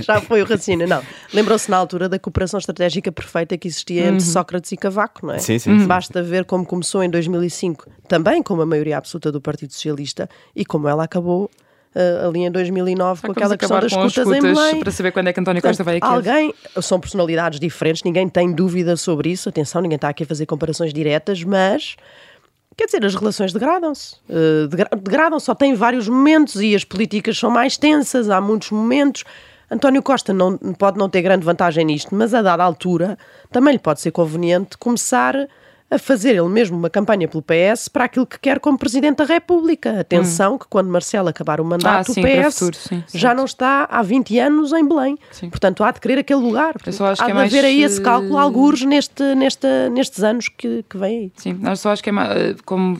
Já 0.00 0.20
foi 0.20 0.42
o 0.42 0.44
raciocínio. 0.44 0.86
Não. 0.86 1.02
Lembram-se 1.32 1.70
na 1.70 1.76
altura 1.76 2.08
da 2.08 2.18
cooperação 2.18 2.58
estratégica 2.58 3.10
perfeita 3.12 3.56
que 3.56 3.68
existia 3.68 4.08
entre 4.08 4.22
Sócrates 4.22 4.72
e 4.72 4.76
Cavaco, 4.76 5.26
não 5.26 5.34
é? 5.34 5.38
Sim, 5.38 5.58
sim, 5.58 5.80
sim. 5.80 5.86
Basta 5.86 6.22
ver 6.22 6.44
como 6.44 6.64
começou 6.66 7.02
em 7.02 7.10
2005, 7.10 7.88
também 8.08 8.42
com 8.42 8.54
uma 8.54 8.66
maioria 8.66 8.98
absoluta 8.98 9.30
do 9.32 9.40
Partido 9.40 9.72
Socialista, 9.72 10.28
e 10.54 10.64
como 10.64 10.88
ela 10.88 11.04
acabou 11.04 11.50
ah, 11.94 12.26
ali 12.28 12.40
em 12.40 12.50
2009 12.50 13.20
com 13.22 13.26
Vamos 13.28 13.36
aquela 13.36 13.56
questão 13.56 13.80
das 13.80 13.92
com 13.92 14.00
as 14.02 14.12
escutas 14.12 14.36
em 14.36 14.40
Belém. 14.42 14.80
para 14.80 14.90
saber 14.90 15.12
quando 15.12 15.28
é 15.28 15.32
que 15.32 15.40
António 15.40 15.62
Costa 15.62 15.84
vai 15.84 15.96
aqui. 15.98 16.06
Alguém, 16.06 16.54
são 16.82 16.98
personalidades 17.00 17.60
diferentes, 17.60 18.02
ninguém 18.02 18.28
tem 18.28 18.52
dúvida 18.52 18.96
sobre 18.96 19.30
isso. 19.30 19.48
Atenção, 19.48 19.80
ninguém 19.82 19.96
está 19.96 20.08
aqui 20.08 20.22
a 20.24 20.26
fazer 20.26 20.46
comparações 20.46 20.92
diretas, 20.92 21.42
mas 21.44 21.96
quer 22.76 22.86
dizer, 22.86 23.04
as 23.04 23.14
relações 23.14 23.52
degradam-se. 23.52 24.16
Eh, 24.28 24.66
degra- 24.68 24.90
degradam, 25.00 25.38
só 25.38 25.54
tem 25.54 25.74
vários 25.74 26.08
momentos 26.08 26.56
e 26.60 26.74
as 26.74 26.82
políticas 26.84 27.38
são 27.38 27.50
mais 27.50 27.76
tensas, 27.76 28.28
há 28.28 28.40
muitos 28.40 28.70
momentos. 28.72 29.22
António 29.70 30.02
Costa 30.02 30.32
não, 30.34 30.56
pode 30.58 30.98
não 30.98 31.08
ter 31.08 31.22
grande 31.22 31.44
vantagem 31.44 31.84
nisto, 31.84 32.14
mas 32.14 32.34
a 32.34 32.42
dada 32.42 32.62
altura 32.62 33.16
também 33.50 33.72
lhe 33.74 33.78
pode 33.78 34.00
ser 34.00 34.10
conveniente 34.10 34.76
começar 34.76 35.34
a 35.90 35.98
fazer 35.98 36.30
ele 36.30 36.48
mesmo 36.48 36.76
uma 36.76 36.90
campanha 36.90 37.28
pelo 37.28 37.42
PS 37.42 37.88
para 37.88 38.04
aquilo 38.04 38.26
que 38.26 38.38
quer 38.40 38.58
como 38.58 38.76
Presidente 38.76 39.18
da 39.18 39.24
República. 39.24 40.00
Atenção 40.00 40.58
que 40.58 40.66
quando 40.68 40.88
Marcelo 40.88 41.28
acabar 41.28 41.60
o 41.60 41.64
mandato, 41.64 42.10
Ah, 42.10 42.14
sim, 42.14 42.20
o 42.20 42.24
PS 42.24 42.54
futuro, 42.58 42.76
sim, 42.76 43.04
já 43.12 43.20
certo. 43.28 43.36
não 43.36 43.44
está 43.44 43.86
há 43.88 44.02
20 44.02 44.38
anos 44.40 44.72
em 44.72 44.86
Belém. 44.88 45.16
Sim. 45.30 45.50
Portanto, 45.50 45.84
há 45.84 45.92
de 45.92 46.00
querer 46.00 46.18
aquele 46.18 46.40
lugar. 46.40 46.74
Eu 46.84 47.06
acho 47.06 47.22
há 47.22 47.24
que 47.26 47.30
é 47.30 47.34
de 47.34 47.34
mais, 47.34 47.52
haver 47.52 47.64
aí 47.64 47.82
esse 47.84 48.00
eh, 48.00 48.02
cálculo, 48.04 48.36
algures 48.38 48.82
neste, 48.82 49.22
neste, 49.36 49.66
nestes 49.92 50.24
anos 50.24 50.48
que, 50.48 50.84
que 50.88 50.96
vêm 50.98 51.18
aí. 51.18 51.32
Sim, 51.36 51.60
eu 51.62 51.76
só 51.76 51.90
acho 51.92 52.02
que 52.02 52.08
é 52.08 52.12
ma- 52.12 52.32
eh, 52.32 52.56
como 52.64 52.96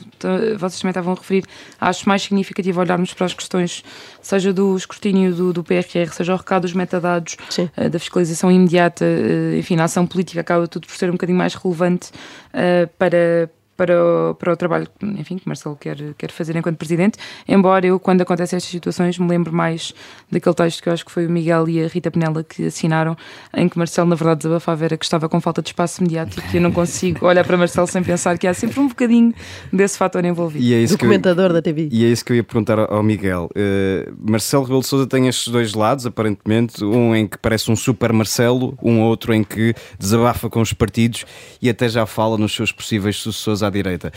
vocês 0.57 0.79
também 0.79 0.91
estavam 0.91 1.13
a 1.13 1.15
referir, 1.15 1.43
acho 1.81 2.07
mais 2.07 2.21
significativo 2.21 2.79
olharmos 2.79 3.13
para 3.13 3.25
as 3.25 3.33
questões, 3.33 3.83
seja 4.21 4.53
do 4.53 4.75
escrutínio 4.77 5.33
do, 5.33 5.51
do 5.51 5.63
PRR, 5.63 6.09
seja 6.13 6.33
o 6.33 6.37
recado 6.37 6.61
dos 6.61 6.73
metadados, 6.73 7.35
eh, 7.75 7.89
da 7.89 7.99
fiscalização 7.99 8.49
imediata, 8.49 9.03
eh, 9.03 9.57
enfim, 9.57 9.75
na 9.75 9.83
ação 9.85 10.05
política 10.07 10.39
acaba 10.39 10.65
tudo 10.67 10.87
por 10.87 10.95
ser 10.95 11.09
um 11.09 11.13
bocadinho 11.13 11.37
mais 11.37 11.55
relevante 11.55 12.09
eh, 12.55 12.87
para. 12.97 13.49
Para 13.77 13.93
o, 14.01 14.35
para 14.35 14.53
o 14.53 14.55
trabalho 14.55 14.87
enfim, 15.01 15.37
que 15.37 15.47
Marcelo 15.47 15.75
quer, 15.75 15.97
quer 16.17 16.31
fazer 16.31 16.55
enquanto 16.55 16.77
presidente, 16.77 17.17
embora 17.47 17.85
eu, 17.85 17.99
quando 17.99 18.21
acontecem 18.21 18.55
estas 18.55 18.71
situações, 18.71 19.19
me 19.19 19.27
lembro 19.27 19.53
mais 19.53 19.93
daquele 20.31 20.55
texto 20.55 20.81
que 20.81 20.89
eu 20.89 20.93
acho 20.93 21.05
que 21.05 21.11
foi 21.11 21.27
o 21.27 21.29
Miguel 21.29 21.67
e 21.67 21.83
a 21.83 21.87
Rita 21.87 22.09
Penela 22.09 22.43
que 22.43 22.67
assinaram, 22.67 23.17
em 23.53 23.67
que 23.67 23.77
Marcelo, 23.77 24.09
na 24.09 24.15
verdade, 24.15 24.39
desabafava 24.39 24.85
era 24.85 24.97
que 24.97 25.05
estava 25.05 25.27
com 25.27 25.41
falta 25.41 25.61
de 25.61 25.69
espaço 25.69 26.01
mediático 26.01 26.41
e 26.53 26.57
eu 26.57 26.61
não 26.61 26.71
consigo 26.71 27.25
olhar 27.27 27.45
para 27.45 27.57
Marcelo 27.57 27.87
sem 27.87 28.03
pensar 28.03 28.37
que 28.37 28.47
há 28.47 28.53
sempre 28.53 28.79
um 28.79 28.87
bocadinho 28.87 29.33
desse 29.71 29.97
fator 29.97 30.23
envolvido. 30.23 30.63
E 30.63 30.73
é 30.73 30.77
isso 30.77 30.97
que 30.97 31.03
eu, 31.03 31.09
Documentador 31.09 31.53
da 31.53 31.61
TV. 31.61 31.89
E 31.91 32.05
é 32.05 32.07
isso 32.07 32.23
que 32.23 32.31
eu 32.31 32.35
ia 32.35 32.43
perguntar 32.43 32.79
ao 32.79 33.03
Miguel. 33.03 33.49
Eh, 33.55 34.09
Marcelo 34.17 34.63
Rebelo 34.63 34.81
de 34.81 34.87
Sousa 34.87 35.07
tem 35.07 35.27
estes 35.27 35.47
dois 35.47 35.73
lados, 35.73 36.05
aparentemente, 36.05 36.83
um 36.83 37.15
em 37.15 37.27
que 37.27 37.37
parece 37.37 37.71
um 37.71 37.75
super 37.75 38.13
Marcelo, 38.13 38.77
um 38.81 39.01
outro 39.01 39.33
em 39.33 39.43
que 39.43 39.73
desabafa 39.99 40.49
com 40.49 40.61
os 40.61 40.73
partidos 40.73 41.25
e 41.61 41.69
até 41.69 41.87
já 41.89 42.05
fala 42.05 42.37
nos 42.37 42.53
seus 42.53 42.71
possíveis 42.71 43.17
sucessores 43.17 43.63
à 43.65 43.69
direita. 43.69 44.11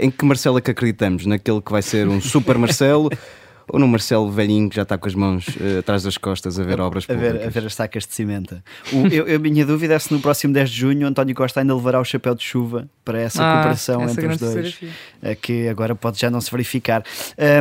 Em 0.00 0.10
que 0.10 0.24
Marcelo 0.24 0.58
é 0.58 0.60
que 0.60 0.70
acreditamos? 0.70 1.26
Naquele 1.26 1.60
que 1.60 1.70
vai 1.70 1.82
ser 1.82 2.08
um 2.08 2.20
super 2.20 2.56
Marcelo 2.56 3.10
ou 3.72 3.78
no 3.80 3.88
Marcelo 3.88 4.30
velhinho 4.30 4.68
que 4.68 4.76
já 4.76 4.82
está 4.82 4.98
com 4.98 5.08
as 5.08 5.14
mãos 5.14 5.46
eh, 5.60 5.78
atrás 5.78 6.02
das 6.02 6.18
costas 6.18 6.60
a 6.60 6.62
ver 6.62 6.78
obras 6.80 7.04
A 7.04 7.06
públicas? 7.14 7.38
ver, 7.40 7.46
a 7.46 7.50
ver 7.50 7.66
as 7.66 7.74
sacas 7.74 8.06
de 8.06 8.14
cimenta. 8.14 8.62
O, 8.92 9.06
eu, 9.08 9.26
eu- 9.26 9.36
a 9.36 9.38
minha 9.38 9.64
dúvida 9.64 9.94
é 9.94 9.98
se 9.98 10.12
no 10.12 10.20
próximo 10.20 10.52
10 10.52 10.68
de 10.70 10.76
junho 10.76 11.06
António 11.06 11.34
Costa 11.34 11.60
ainda 11.60 11.74
levará 11.74 11.98
o 11.98 12.04
chapéu 12.04 12.34
de 12.34 12.44
chuva 12.44 12.86
para 13.04 13.18
essa 13.20 13.42
Ah, 13.42 13.54
cooperação 13.54 14.02
essa 14.02 14.12
entre 14.12 14.26
os 14.26 14.36
dois, 14.36 14.52
fotografia. 14.74 14.88
eh, 15.22 15.34
que 15.34 15.68
agora 15.68 15.94
pode 15.94 16.20
já 16.20 16.30
não 16.30 16.40
se 16.40 16.50
verificar. 16.50 17.02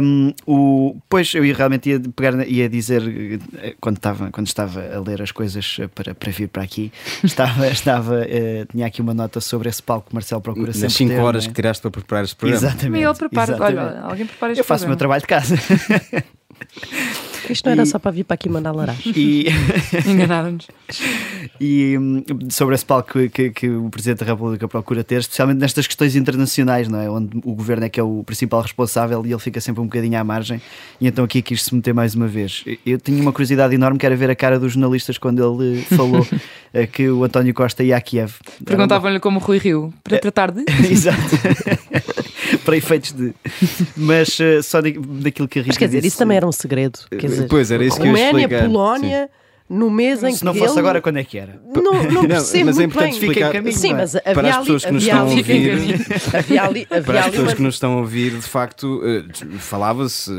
Um, 0.04 0.34
o, 0.46 0.98
pois 1.10 1.34
eu 1.34 1.42
realmente 1.56 1.90
ia 1.90 2.00
pegar, 2.16 2.48
ia 2.48 2.68
dizer, 2.70 3.02
eh, 3.58 3.74
quando 3.80 3.96
estava, 3.98 4.30
quando 4.32 4.48
estava 4.48 4.82
a 4.94 5.00
ler 5.00 5.22
as 5.22 5.32
coisas 5.32 5.80
para, 5.96 6.14
para 6.14 6.32
vir 6.32 6.48
para 6.50 6.62
aqui, 6.62 6.92
estava, 7.24 7.68
estava, 7.70 8.24
eh, 8.28 8.66
tinha 8.70 8.86
aqui 8.86 9.02
uma 9.02 9.14
nota 9.14 9.40
sobre 9.40 9.70
esse 9.70 9.82
palco 9.82 10.10
que 10.10 10.14
Marcelo 10.14 10.42
procura 10.42 10.74
sempre 10.74 10.84
Nas 10.88 10.94
5 10.94 11.10
ter, 11.12 11.20
horas 11.22 11.44
não 11.46 11.54
que 11.54 11.60
é? 11.60 11.62
tiraste 11.64 11.82
para 11.82 11.92
preparar 11.92 12.24
este 12.26 12.36
programa. 12.36 12.68
Exatamente. 12.68 13.18
Prepara, 13.18 13.54
exatamente. 13.54 13.80
olha, 13.80 14.00
alguém 14.02 14.26
prepara 14.26 14.52
este 14.52 14.60
Eu 14.60 14.66
faço 14.66 14.86
o 14.86 14.88
meu 14.88 14.98
trabalho 14.98 15.22
de 15.22 15.28
casa. 15.28 15.56
Isto 17.50 17.66
não 17.66 17.72
era 17.74 17.84
E- 17.84 17.86
só 17.86 17.98
para 18.00 18.12
vir 18.12 18.24
para 18.24 18.36
aqui 18.36 18.48
mandar 18.48 18.72
larás. 18.72 19.00
e, 19.06 19.48
Enganaram-nos. 20.08 20.68
e 21.60 21.98
hum, 21.98 22.24
sobre 22.50 22.76
esse 22.76 22.86
palco 22.86 23.12
que, 23.14 23.30
que- 23.30 23.50
que 23.50 23.70
o 23.70 23.90
Presidente 23.90 24.20
da 24.20 24.26
República 24.28 24.68
procura 24.68 25.04
ter, 25.04 25.20
especialmente 25.20 25.58
nestas 25.60 25.88
questões 25.88 26.16
internacionais, 26.16 26.88
não 26.88 27.00
é? 27.02 27.10
Onde 27.10 27.38
o 27.44 27.54
governo 27.56 27.86
é 27.86 27.90
que 27.90 28.00
é 28.00 28.04
o 28.04 28.24
principal 28.24 28.62
responsável 28.62 29.26
e 29.26 29.32
ele 29.32 29.40
fica 29.40 29.60
sempre 29.60 29.82
um 29.82 29.86
bocadinho 29.86 30.18
à 30.20 30.24
margem. 30.24 30.62
E 31.02 31.08
então 31.08 31.26
aqui 31.26 31.42
quis 31.42 31.64
se 31.64 31.74
meter 31.76 31.94
mais 31.94 32.14
uma 32.16 32.28
vez. 32.28 32.64
Eu 32.86 33.00
tinha 33.00 33.22
uma 33.22 33.32
curiosidade 33.34 33.74
enorme 33.76 33.98
que 33.98 34.06
era 34.06 34.16
ver 34.16 34.30
a 34.30 34.36
cara 34.36 34.60
dos 34.60 34.74
jornalistas 34.74 35.18
quando 35.18 35.44
ele 35.44 35.82
falou 35.82 36.26
eh, 36.74 36.86
que 36.88 37.10
o 37.10 37.24
António 37.24 37.54
Costa 37.54 37.84
ia 37.84 37.98
a 37.98 38.02
Kiev. 38.02 38.34
Perguntavam-lhe 38.64 39.20
como 39.20 39.40
o 39.40 39.42
Rui 39.44 39.58
Rio, 39.58 39.94
para, 40.04 40.20
para 40.20 40.32
tarde? 40.32 40.64
Exato. 40.90 41.18
Para 42.66 42.78
efeitos 42.78 43.12
de. 43.14 43.34
Mas 43.96 44.40
eh, 44.40 44.62
só 44.62 44.82
da- 44.82 44.90
daquilo 44.96 45.48
que 45.48 45.60
a 45.60 45.62
Rita 45.62 45.70
Mas 45.74 45.78
quer 45.78 45.86
dizer, 45.86 45.98
disse- 46.00 46.08
isso 46.10 46.18
também 46.18 46.38
era 46.38 46.48
um 46.48 46.52
segredo. 46.52 47.00
Quer 47.10 47.28
dizer, 47.28 47.48
Pois, 47.48 47.72
era 47.72 47.84
isso 47.84 47.98
que 47.98 48.04
eu 48.04 48.06
ia 48.08 48.12
Roménia, 48.28 48.42
explicar. 48.42 48.66
Polónia, 48.68 49.30
no 49.72 49.90
mês 49.90 50.22
em 50.22 50.34
Se 50.34 50.40
que 50.40 50.46
não 50.46 50.54
fosse 50.54 50.74
ele... 50.74 50.80
agora, 50.80 51.02
quando 51.02 51.18
é 51.18 51.24
que 51.24 51.38
era? 51.38 51.60
Não, 51.74 52.04
não 52.04 52.26
percebo 52.28 52.66
mas 52.66 52.80
é 52.80 52.84
importante 52.84 53.12
bem. 53.20 53.20
explicar- 53.30 53.52
caminho, 53.54 53.76
Sim, 53.78 53.92
é? 53.92 53.96
mas 53.96 54.16
havia 54.16 54.34
Para 54.34 54.50
as 54.50 54.58
pessoas 54.58 54.86
que 54.86 54.92
nos 54.92 55.04
estão 55.04 55.20
a 55.20 55.24
ouvir, 55.24 55.96
havia 56.38 56.64
ali, 56.64 56.88
havia 56.90 57.04
Para 57.04 57.20
as 57.22 57.26
pessoas 57.28 57.48
uma- 57.48 57.56
que 57.56 57.62
nos 57.64 57.76
estão 57.76 57.94
a 57.94 57.98
ouvir, 57.98 58.32
de 58.32 58.42
facto, 58.42 59.02
eh, 59.04 59.24
falava-se 59.58 60.32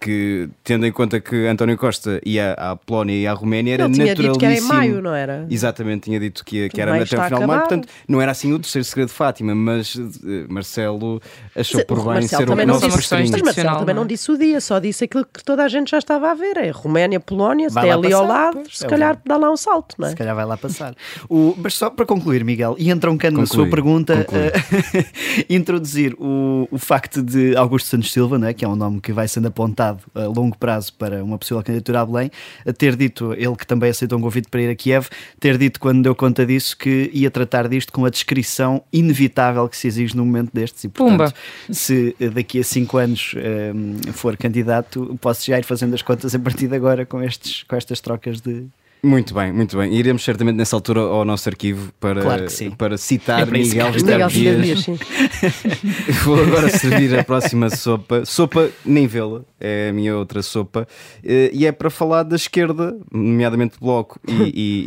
que, 0.00 0.48
tendo 0.64 0.86
em 0.86 0.92
conta 0.92 1.20
que 1.20 1.46
António 1.46 1.76
Costa 1.76 2.20
ia 2.24 2.52
à 2.54 2.74
Polónia 2.76 3.14
e 3.14 3.26
à 3.26 3.32
Roménia, 3.32 3.74
era 3.74 3.84
Ele 3.84 3.94
tinha 3.94 4.14
dito 4.14 4.38
que 4.38 4.44
era 4.44 4.54
em 4.56 4.60
maio, 4.62 5.02
não 5.02 5.14
era? 5.14 5.46
Exatamente, 5.50 6.04
tinha 6.04 6.18
dito 6.18 6.44
que, 6.44 6.56
ia- 6.62 6.68
que 6.68 6.80
era 6.80 6.94
até 6.94 7.02
o 7.18 7.24
final 7.24 7.40
de 7.40 7.46
maio, 7.46 7.60
portanto, 7.60 7.88
não 8.08 8.20
era 8.20 8.32
assim 8.32 8.52
o 8.52 8.58
terceiro 8.58 8.84
segredo 8.84 9.08
de 9.08 9.14
Fátima, 9.14 9.54
mas 9.54 9.96
eh, 9.96 10.46
Marcelo 10.48 11.20
achou 11.54 11.80
Se- 11.80 11.86
por 11.86 11.96
bem 11.98 12.06
Marcelo 12.06 12.28
ser 12.28 12.42
o 12.44 12.46
também 12.46 12.66
não 12.66 12.74
nosso 12.74 12.86
disse-. 12.88 13.14
Mas 13.14 13.30
Marcelo 13.42 13.78
também 13.78 13.94
não 13.94 14.02
é? 14.02 14.06
disse 14.06 14.30
o 14.32 14.38
dia, 14.38 14.60
só 14.60 14.78
disse 14.78 15.04
aquilo 15.04 15.24
que 15.24 15.44
toda 15.44 15.62
a 15.64 15.68
gente 15.68 15.90
já 15.90 15.98
estava 15.98 16.30
a 16.30 16.34
ver. 16.34 16.56
É 16.56 16.70
Roménia, 16.70 17.20
Polónia, 17.20 17.68
se 17.68 17.74
lá 17.76 17.82
ali 17.82 18.12
ao 18.12 18.26
lado, 18.26 18.62
se 18.78 18.86
é 18.86 18.88
calhar 18.88 19.08
verdade. 19.14 19.22
dá 19.26 19.36
lá 19.36 19.50
um 19.52 19.56
salto, 19.56 19.94
não 19.98 20.06
é? 20.06 20.10
Se 20.10 20.16
calhar 20.16 20.34
vai 20.34 20.44
lá 20.44 20.56
passar. 20.56 20.94
O- 21.28 21.54
mas 21.56 21.74
só 21.74 21.90
para 21.90 22.06
concluir, 22.06 22.44
Miguel, 22.44 22.76
e 22.78 22.90
entroncando 22.90 23.38
na 23.38 23.46
Conclui, 23.46 23.64
sua 23.64 23.70
pergunta, 23.70 24.26
eh, 24.32 25.04
introduzir 25.48 26.14
o, 26.18 26.68
o 26.70 26.78
facto 26.78 27.22
de 27.22 27.56
Augusto 27.56 27.88
Santos 27.88 28.12
Silva, 28.12 28.38
né, 28.38 28.52
que 28.52 28.64
é 28.64 28.68
um 28.68 28.76
nome 28.76 29.00
que 29.00 29.12
vai 29.12 29.26
sendo 29.28 29.48
apontado 29.48 30.02
a 30.14 30.24
longo 30.24 30.56
prazo 30.56 30.92
para 30.94 31.22
uma 31.22 31.38
possível 31.38 31.62
candidatura 31.62 32.00
a 32.00 32.06
Belém, 32.06 32.30
a 32.66 32.72
ter 32.72 32.96
dito, 32.96 33.32
ele 33.34 33.56
que 33.56 33.66
também 33.66 33.90
aceitou 33.90 34.18
um 34.18 34.22
convite 34.22 34.48
para 34.48 34.62
ir 34.62 34.70
a 34.70 34.74
Kiev, 34.74 35.08
ter 35.40 35.56
dito 35.58 35.80
quando 35.80 36.02
deu 36.02 36.14
conta 36.14 36.44
disso 36.46 36.76
que 36.76 37.10
ia 37.12 37.30
tratar 37.30 37.68
disto 37.68 37.92
com 37.92 38.04
a 38.04 38.10
descrição 38.10 38.82
inevitável 38.92 39.68
que 39.68 39.76
se 39.76 39.86
exige 39.88 40.16
num 40.16 40.24
momento 40.24 40.50
destes. 40.52 40.84
E, 40.84 40.88
portanto, 40.88 41.18
Pumba. 41.18 41.34
se 41.70 42.14
eh, 42.20 42.28
daqui 42.28 42.60
a 42.60 42.64
cinco 42.64 42.98
anos 42.98 43.34
eh, 43.36 43.72
for 44.12 44.36
candidato, 44.36 45.16
posso 45.20 45.46
já 45.46 45.58
ir 45.58 45.64
fazendo 45.64 45.94
as 45.94 46.02
contas 46.02 46.34
a 46.34 46.38
partir 46.38 46.68
de 46.68 46.76
agora 46.76 47.04
com, 47.06 47.22
estes, 47.22 47.62
com 47.64 47.76
estas 47.76 48.00
trocas 48.00 48.40
de, 48.40 48.66
Muito 49.02 49.32
bem, 49.32 49.52
muito 49.52 49.76
bem. 49.78 49.94
Iremos 49.94 50.24
certamente 50.24 50.56
nessa 50.56 50.74
altura 50.74 51.00
ao 51.00 51.24
nosso 51.24 51.48
arquivo 51.48 51.92
para, 52.00 52.20
Claro 52.20 52.44
que 52.46 52.52
sim. 52.52 52.70
para 52.70 52.96
citar 52.98 53.42
É 53.42 53.46
para 53.46 53.56
Miguel. 53.58 53.92
Vidal 53.92 54.28
Dias, 54.28 54.62
Dias. 54.64 54.80
sim. 54.80 54.98
Vou 56.24 56.40
agora 56.42 56.68
servir 56.68 57.16
a 57.18 57.22
próxima 57.24 57.70
sopa. 57.70 58.24
Sopa 58.24 58.70
nem 58.84 59.06
vê-la, 59.06 59.42
é 59.60 59.88
a 59.90 59.92
minha 59.92 60.16
outra 60.16 60.42
sopa. 60.42 60.86
Eh, 61.24 61.50
E 61.52 61.66
é 61.66 61.72
para 61.72 61.90
falar 61.90 62.22
da 62.24 62.36
esquerda, 62.36 62.96
nomeadamente 63.12 63.76
Bloco 63.80 64.18
e, 64.26 64.32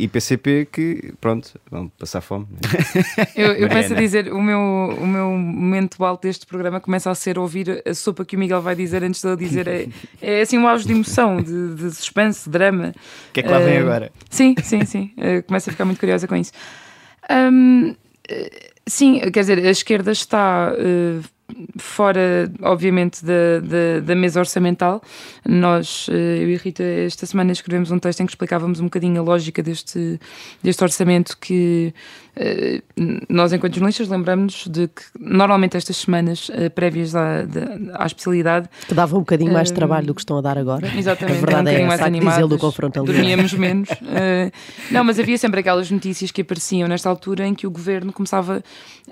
e- 0.00 0.04
e 0.04 0.08
PCP, 0.08 0.68
que 0.70 1.12
pronto, 1.20 1.50
vão 1.70 1.88
passar 1.98 2.20
fome. 2.20 2.46
né? 2.50 2.58
Eu, 3.34 3.52
eu 3.54 3.68
começo 3.68 3.94
a 3.94 3.96
dizer, 3.96 4.32
o 4.32 4.42
meu, 4.42 4.58
o 4.58 5.06
meu 5.06 5.30
momento 5.30 6.04
alto 6.04 6.22
deste 6.22 6.46
programa 6.46 6.80
começa 6.80 7.10
a 7.10 7.14
ser 7.14 7.38
ouvir 7.38 7.82
a 7.86 7.94
sopa 7.94 8.24
que 8.24 8.36
o 8.36 8.38
Miguel 8.38 8.60
vai 8.60 8.74
dizer 8.74 9.02
antes 9.02 9.22
de 9.22 9.28
ele 9.28 9.36
dizer. 9.36 9.66
É, 9.68 9.88
é 10.20 10.40
assim 10.42 10.58
um 10.58 10.68
auge 10.68 10.86
de 10.86 10.92
emoção, 10.92 11.40
de, 11.42 11.74
de 11.74 11.90
suspense, 11.92 12.44
de 12.44 12.50
drama. 12.50 12.92
O 13.30 13.32
que 13.32 13.40
é 13.40 13.42
que 13.42 13.48
lá 13.48 13.58
vem 13.58 13.76
Eh, 13.78 13.82
Sim, 14.30 14.54
sim, 14.62 14.84
sim. 14.84 15.12
Começo 15.46 15.70
a 15.70 15.72
ficar 15.72 15.84
muito 15.84 15.98
curiosa 15.98 16.26
com 16.26 16.36
isso. 16.36 16.52
Hum, 17.30 17.94
eh, 18.28 18.70
sim, 18.86 19.20
quer 19.30 19.40
dizer, 19.40 19.58
a 19.58 19.70
esquerda 19.70 20.12
está 20.12 20.72
eh, 20.76 21.20
fora, 21.82 22.50
obviamente, 22.62 23.24
da, 23.24 23.60
da, 23.60 24.00
da 24.00 24.14
mesa 24.14 24.40
orçamental. 24.40 25.02
Nós, 25.46 26.06
eh, 26.10 26.38
eu 26.42 26.48
e 26.50 26.56
Rita, 26.56 26.82
esta 26.82 27.26
semana 27.26 27.52
escrevemos 27.52 27.90
um 27.90 27.98
texto 27.98 28.20
em 28.20 28.26
que 28.26 28.32
explicávamos 28.32 28.80
um 28.80 28.84
bocadinho 28.84 29.20
a 29.20 29.24
lógica 29.24 29.62
deste, 29.62 30.18
deste 30.62 30.82
orçamento 30.82 31.36
que 31.38 31.92
eh, 32.34 32.80
nós, 33.28 33.52
enquanto 33.52 33.74
jornalistas, 33.74 34.08
lembramos 34.08 34.66
de 34.66 34.88
que 34.88 35.02
normalmente 35.18 35.76
estas 35.76 35.96
semanas 35.96 36.50
eh, 36.54 36.68
prévias 36.70 37.14
à, 37.14 37.44
à 37.94 38.06
especialidade 38.06 38.70
Que 38.88 38.94
dava 38.94 39.16
um 39.16 39.20
bocadinho 39.20 39.52
mais 39.52 39.68
de 39.68 39.74
trabalho 39.74 40.06
do 40.06 40.14
que 40.14 40.20
estão 40.22 40.38
a 40.38 40.40
dar 40.40 40.56
agora. 40.56 40.86
Exatamente, 40.96 41.36
A 41.36 41.40
verdade 41.40 41.56
um 41.56 41.58
é 41.58 41.64
bocadinho 41.64 41.88
mais 41.88 42.00
animados, 42.00 42.42
dizê-lo 42.42 42.58
com 42.58 42.70
frontalidade. 42.72 43.18
dormíamos 43.18 43.52
menos. 43.58 43.88
Não, 44.90 45.04
mas 45.04 45.18
havia 45.18 45.36
sempre 45.36 45.60
aquelas 45.60 45.90
notícias 45.90 46.30
que 46.30 46.40
apareciam 46.40 46.88
nesta 46.88 47.08
altura 47.08 47.46
em 47.46 47.54
que 47.54 47.66
o 47.66 47.70
governo 47.70 48.12
começava 48.12 48.62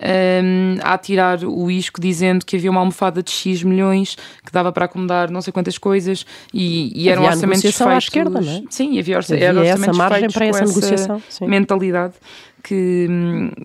ehm, 0.01 0.79
a 0.83 0.95
atirar 0.95 1.45
o 1.45 1.71
isco 1.71 2.01
dizendo 2.01 2.45
que 2.45 2.57
havia 2.61 2.71
uma 2.71 2.81
almofada 2.81 3.23
de 3.23 3.31
X 3.31 3.63
milhões 3.63 4.17
que 4.45 4.53
dava 4.53 4.71
para 4.71 4.85
acomodar 4.85 5.31
não 5.31 5.43
sei 5.43 5.53
quantas 5.53 5.77
coisas 5.79 6.25
e, 6.55 6.93
e 6.95 7.09
eram 7.09 7.23
Havia 7.23 7.35
orçamentos 7.35 7.65
negociação 7.65 7.89
à 7.89 7.91
feitos. 7.91 8.05
esquerda, 8.05 8.41
não 8.41 8.53
é? 8.53 8.63
Sim, 8.71 8.99
havia, 8.99 9.17
orça 9.17 9.35
Havia 9.35 9.47
eram 9.49 9.63
essa 9.63 9.73
orçamentos 9.73 9.99
margem 9.99 10.19
feitos 10.21 10.35
para 10.35 10.47
essa 10.47 10.65
negociação, 10.65 11.23
sim. 11.29 11.47
mentalidade. 11.47 12.15
Que, 12.63 13.09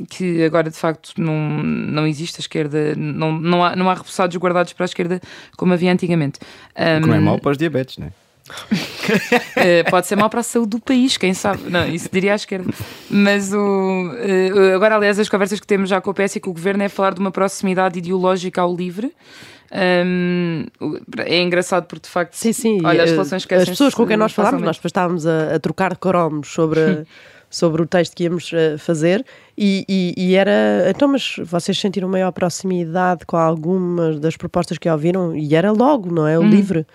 que 0.10 0.42
agora 0.46 0.70
de 0.70 0.78
facto 0.78 1.12
não, 1.18 1.34
não 1.34 2.08
existe 2.08 2.38
a 2.38 2.40
esquerda, 2.40 2.96
não, 2.96 3.34
não, 3.34 3.62
há, 3.62 3.76
não 3.76 3.90
há 3.90 3.94
repousados 3.94 4.38
guardados 4.38 4.72
para 4.72 4.86
a 4.86 4.88
esquerda 4.88 5.20
como 5.58 5.74
havia 5.74 5.92
antigamente. 5.92 6.40
O 6.40 7.02
que 7.02 7.08
não 7.08 7.14
é 7.14 7.20
mau 7.20 7.38
para 7.38 7.52
os 7.52 7.58
diabetes, 7.58 7.98
não 7.98 8.08
é? 8.08 8.12
Uh, 9.06 9.90
pode 9.90 10.08
ser 10.08 10.16
mau 10.16 10.30
para 10.30 10.40
a 10.40 10.44
saúde 10.44 10.72
do 10.72 10.80
país, 10.80 11.18
quem 11.18 11.34
sabe? 11.34 11.70
Não, 11.70 11.88
isso 11.88 12.10
diria 12.12 12.34
à 12.34 12.36
esquerda. 12.36 12.72
Mas 13.10 13.54
o, 13.54 13.58
uh, 13.58 14.76
agora, 14.76 14.96
aliás, 14.96 15.20
as 15.20 15.30
conversas 15.30 15.60
que 15.60 15.68
temos 15.68 15.90
já 15.90 16.02
com 16.02 16.12
o 16.12 16.14
PS 16.14 16.38
e 16.38 16.40
com 16.40 16.50
o 16.50 16.54
governo 16.54 16.84
é 16.84 16.90
falar 16.90 17.14
de 17.14 17.20
uma 17.20 17.32
proximidade 17.32 18.00
ideológica 18.00 18.62
ao 18.62 18.76
livre. 18.76 19.14
Um, 19.72 20.66
é 21.18 21.42
engraçado 21.42 21.86
porque 21.86 22.04
de 22.04 22.10
facto, 22.10 22.34
Sim, 22.34 22.54
sim. 22.54 22.80
olha, 22.84 23.04
as 23.04 23.10
eh, 23.10 23.14
relações 23.14 23.48
as 23.52 23.70
pessoas 23.70 23.94
com 23.94 24.06
quem 24.06 24.16
nós 24.16 24.32
falámos, 24.32 24.62
nós 24.62 24.78
depois 24.78 24.90
estávamos 24.90 25.26
a, 25.26 25.56
a 25.56 25.60
trocar 25.60 25.98
cromos 25.98 26.50
sobre, 26.50 27.06
sobre 27.50 27.82
o 27.82 27.86
texto 27.86 28.16
que 28.16 28.24
íamos 28.24 28.52
eh, 28.54 28.78
fazer 28.78 29.26
e, 29.58 29.86
e- 29.88 30.14
e 30.18 30.36
era. 30.36 30.52
Então, 30.90 31.08
mas 31.08 31.36
vocês 31.44 31.80
sentiram 31.80 32.10
maior 32.10 32.32
proximidade 32.32 33.26
com 33.26 33.38
algumas 33.38 34.20
das 34.20 34.36
propostas 34.36 34.78
que 34.78 34.90
ouviram? 34.90 35.36
E 35.36 35.56
era 35.56 35.72
logo, 35.72 36.14
não 36.14 36.24
Uhum. 36.24 36.28
é? 36.28 36.40
O 36.40 36.44
livre. 36.44 36.86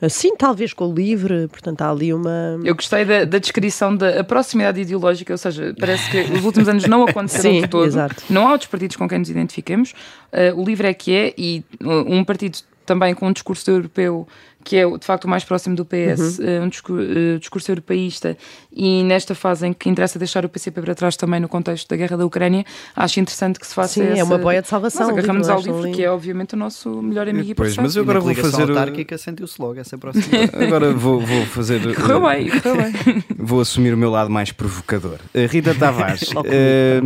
Assim, 0.00 0.36
talvez 0.36 0.72
com 0.72 0.86
o 0.88 0.94
livre, 0.94 1.48
portanto, 1.48 1.80
há 1.82 1.90
ali 1.90 2.12
uma. 2.12 2.58
Eu 2.64 2.74
gostei 2.74 3.04
da, 3.04 3.24
da 3.24 3.38
descrição 3.38 3.96
da 3.96 4.22
proximidade 4.24 4.80
ideológica, 4.80 5.32
ou 5.32 5.38
seja, 5.38 5.74
parece 5.78 6.10
que 6.10 6.20
os 6.32 6.44
últimos 6.44 6.68
anos 6.68 6.86
não 6.86 7.04
aconteceram 7.04 7.54
Sim, 7.54 7.60
de 7.62 7.68
todo. 7.68 7.86
exato. 7.86 8.22
Não 8.28 8.46
há 8.48 8.52
outros 8.52 8.68
partidos 8.70 8.96
com 8.96 9.08
quem 9.08 9.18
nos 9.18 9.30
identifiquemos. 9.30 9.92
Uh, 10.32 10.60
o 10.60 10.64
LIVRE 10.64 10.88
é 10.88 10.94
que 10.94 11.14
é, 11.14 11.34
e 11.38 11.64
uh, 11.82 11.90
um 12.14 12.24
partido 12.24 12.58
também 12.84 13.14
com 13.14 13.26
um 13.28 13.32
discurso 13.32 13.70
europeu 13.70 14.26
que 14.64 14.76
é 14.76 14.86
de 14.88 15.04
facto 15.04 15.24
o 15.24 15.28
mais 15.28 15.42
próximo 15.42 15.74
do 15.74 15.84
PS, 15.84 16.38
Uhum. 16.38 16.60
uh, 16.60 16.62
um 16.62 16.68
discu- 16.68 16.92
uh, 16.92 17.36
discurso 17.40 17.68
europeísta, 17.72 18.38
e 18.72 19.02
nesta 19.02 19.34
fase 19.34 19.66
em 19.66 19.72
que 19.72 19.88
interessa 19.88 20.20
deixar 20.20 20.44
o 20.44 20.48
PCP 20.48 20.80
para 20.80 20.94
trás 20.94 21.16
também 21.16 21.40
no 21.40 21.48
contexto 21.48 21.88
da 21.88 21.96
guerra 21.96 22.16
da 22.16 22.24
Ucrânia, 22.24 22.64
acho 22.94 23.18
interessante 23.18 23.58
que 23.58 23.66
se 23.66 23.74
faça 23.74 23.94
Sim, 23.94 24.02
é 24.04 24.12
essa- 24.12 24.22
uma 24.24 24.38
boia 24.38 24.62
de 24.62 24.68
salvação, 24.68 25.08
Nós 25.08 25.18
agarramos 25.18 25.48
livro, 25.48 25.72
ao 25.72 25.80
livro, 25.82 25.96
que 25.96 26.04
é 26.04 26.08
obviamente 26.08 26.54
o 26.54 26.56
nosso 26.56 27.02
melhor 27.02 27.28
amigo 27.28 27.50
e 27.50 27.54
Pois, 27.56 27.76
mas 27.76 27.96
eu 27.96 28.04
agora 28.04 28.20
E 28.20 28.22
vou 28.22 28.34
fazer. 28.36 28.62
o- 28.62 28.68
autárquica 28.68 29.18
sentiu-se 29.18 29.60
logo 29.60 29.80
essa 29.80 29.98
proximidade. 29.98 30.52
Agora 30.54 30.92
vou, 30.92 31.18
vou 31.18 31.44
fazer. 31.46 31.80
Correu 31.96 32.20
bem, 32.28 32.48
correu 32.60 32.76
bem. 32.76 33.24
Vou 33.36 33.60
assumir 33.60 33.92
o 33.92 33.96
meu 33.98 34.10
lado 34.12 34.30
mais 34.30 34.52
provocador. 34.52 35.18
A 35.34 35.44
Rita 35.50 35.74
Tavares, 35.74 36.30
eh, 36.44 37.00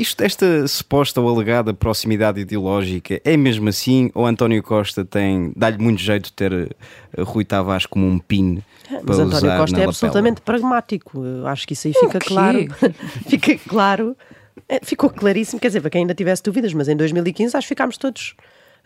isto, 0.00 0.22
esta 0.22 0.66
suposta 0.68 1.20
ou 1.20 1.28
alegada 1.28 1.72
proximidade 1.74 2.40
ideológica 2.40 3.20
é 3.24 3.36
mesmo 3.36 3.68
assim? 3.68 4.10
Ou 4.14 4.26
António 4.26 4.62
Costa 4.62 5.04
tem 5.04 5.52
dá-lhe 5.56 5.78
muito 5.78 6.00
jeito 6.00 6.26
de 6.26 6.32
ter 6.32 6.52
eh, 6.52 7.22
Rui 7.22 7.44
Tavares 7.44 7.86
como 7.86 8.06
um 8.06 8.18
pin 8.18 8.62
Mas 8.90 9.02
para 9.02 9.14
António 9.14 9.36
usar 9.36 9.58
Costa 9.58 9.76
na 9.76 9.82
é 9.82 9.86
absolutamente 9.86 10.40
pragmático. 10.40 11.24
Eu 11.24 11.46
acho 11.46 11.66
que 11.66 11.72
isso 11.72 11.88
aí 11.88 11.94
fica 11.94 12.18
claro. 12.18 12.66
fica 13.28 13.58
claro. 13.68 14.16
É, 14.68 14.80
Ficou 14.82 15.10
claríssimo, 15.10 15.60
quer 15.60 15.68
dizer, 15.68 15.80
para 15.80 15.90
quem 15.90 16.00
ainda 16.02 16.14
tivesse 16.14 16.42
dúvidas, 16.42 16.72
mas 16.72 16.88
em 16.88 16.96
2015 16.96 17.56
acho 17.56 17.64
que 17.64 17.68
ficámos 17.68 17.98
todos 17.98 18.34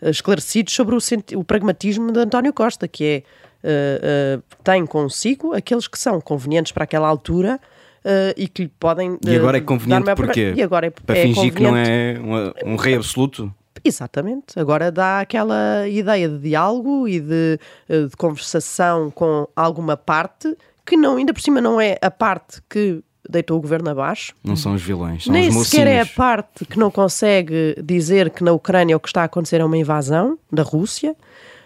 eh, 0.01 0.09
esclarecidos 0.09 0.73
sobre 0.73 0.95
o, 0.95 0.99
o 1.39 1.43
pragmatismo 1.43 2.11
de 2.11 2.19
António 2.19 2.53
Costa, 2.53 2.87
que 2.87 3.03
é 3.03 3.23
eh, 3.63 3.99
eh, 4.03 4.39
tem 4.63 4.85
consigo 4.85 5.53
aqueles 5.53 5.87
que 5.87 5.97
são 5.97 6.19
convenientes 6.19 6.71
para 6.71 6.83
aquela 6.83 7.07
altura 7.07 7.59
eh, 8.03 8.33
e 8.37 8.47
que 8.47 8.63
lhe 8.63 8.71
podem. 8.79 9.17
E 9.25 9.35
agora 9.35 9.57
é 9.57 9.59
eh, 9.59 9.63
conveniente 9.63 10.05
porquê? 10.15 10.23
proveito. 10.33 10.59
E 10.59 10.63
agora 10.63 10.87
é, 10.87 10.89
Para 10.89 11.17
é 11.17 11.23
fingir 11.23 11.53
que 11.53 11.61
não 11.63 11.71
conveniente- 11.71 12.61
é 12.63 12.65
um, 12.65 12.73
um 12.73 12.75
rei 12.75 12.95
absoluto? 12.95 13.53
Exatamente. 13.83 14.59
Agora 14.59 14.91
dá 14.91 15.19
aquela 15.21 15.87
ideia 15.87 16.29
de 16.29 16.37
diálogo 16.39 17.07
e 17.07 17.19
de, 17.19 17.59
eh, 17.89 18.03
de 18.05 18.15
conversação 18.15 19.09
com 19.11 19.47
alguma 19.55 19.95
parte 19.97 20.55
que 20.85 20.95
não, 20.97 21.17
ainda 21.17 21.33
por 21.33 21.41
cima 21.41 21.61
não 21.61 21.79
é 21.79 21.97
a 22.01 22.11
parte 22.11 22.61
que 22.69 23.01
deitou 23.29 23.57
o 23.57 23.61
governo 23.61 23.89
abaixo. 23.89 24.33
Não 24.43 24.55
são 24.55 24.73
os 24.73 24.81
vilões, 24.81 25.23
são 25.23 25.33
Nem 25.33 25.49
os 25.49 25.67
sequer 25.69 25.87
é 25.87 26.01
a 26.01 26.05
parte 26.05 26.65
que 26.65 26.77
não 26.77 26.91
consegue 26.91 27.75
dizer 27.81 28.29
que 28.29 28.43
na 28.43 28.51
Ucrânia 28.51 28.97
o 28.97 28.99
que 28.99 29.07
está 29.07 29.21
a 29.21 29.25
acontecer 29.25 29.61
é 29.61 29.65
uma 29.65 29.77
invasão 29.77 30.37
da 30.51 30.63
Rússia. 30.63 31.15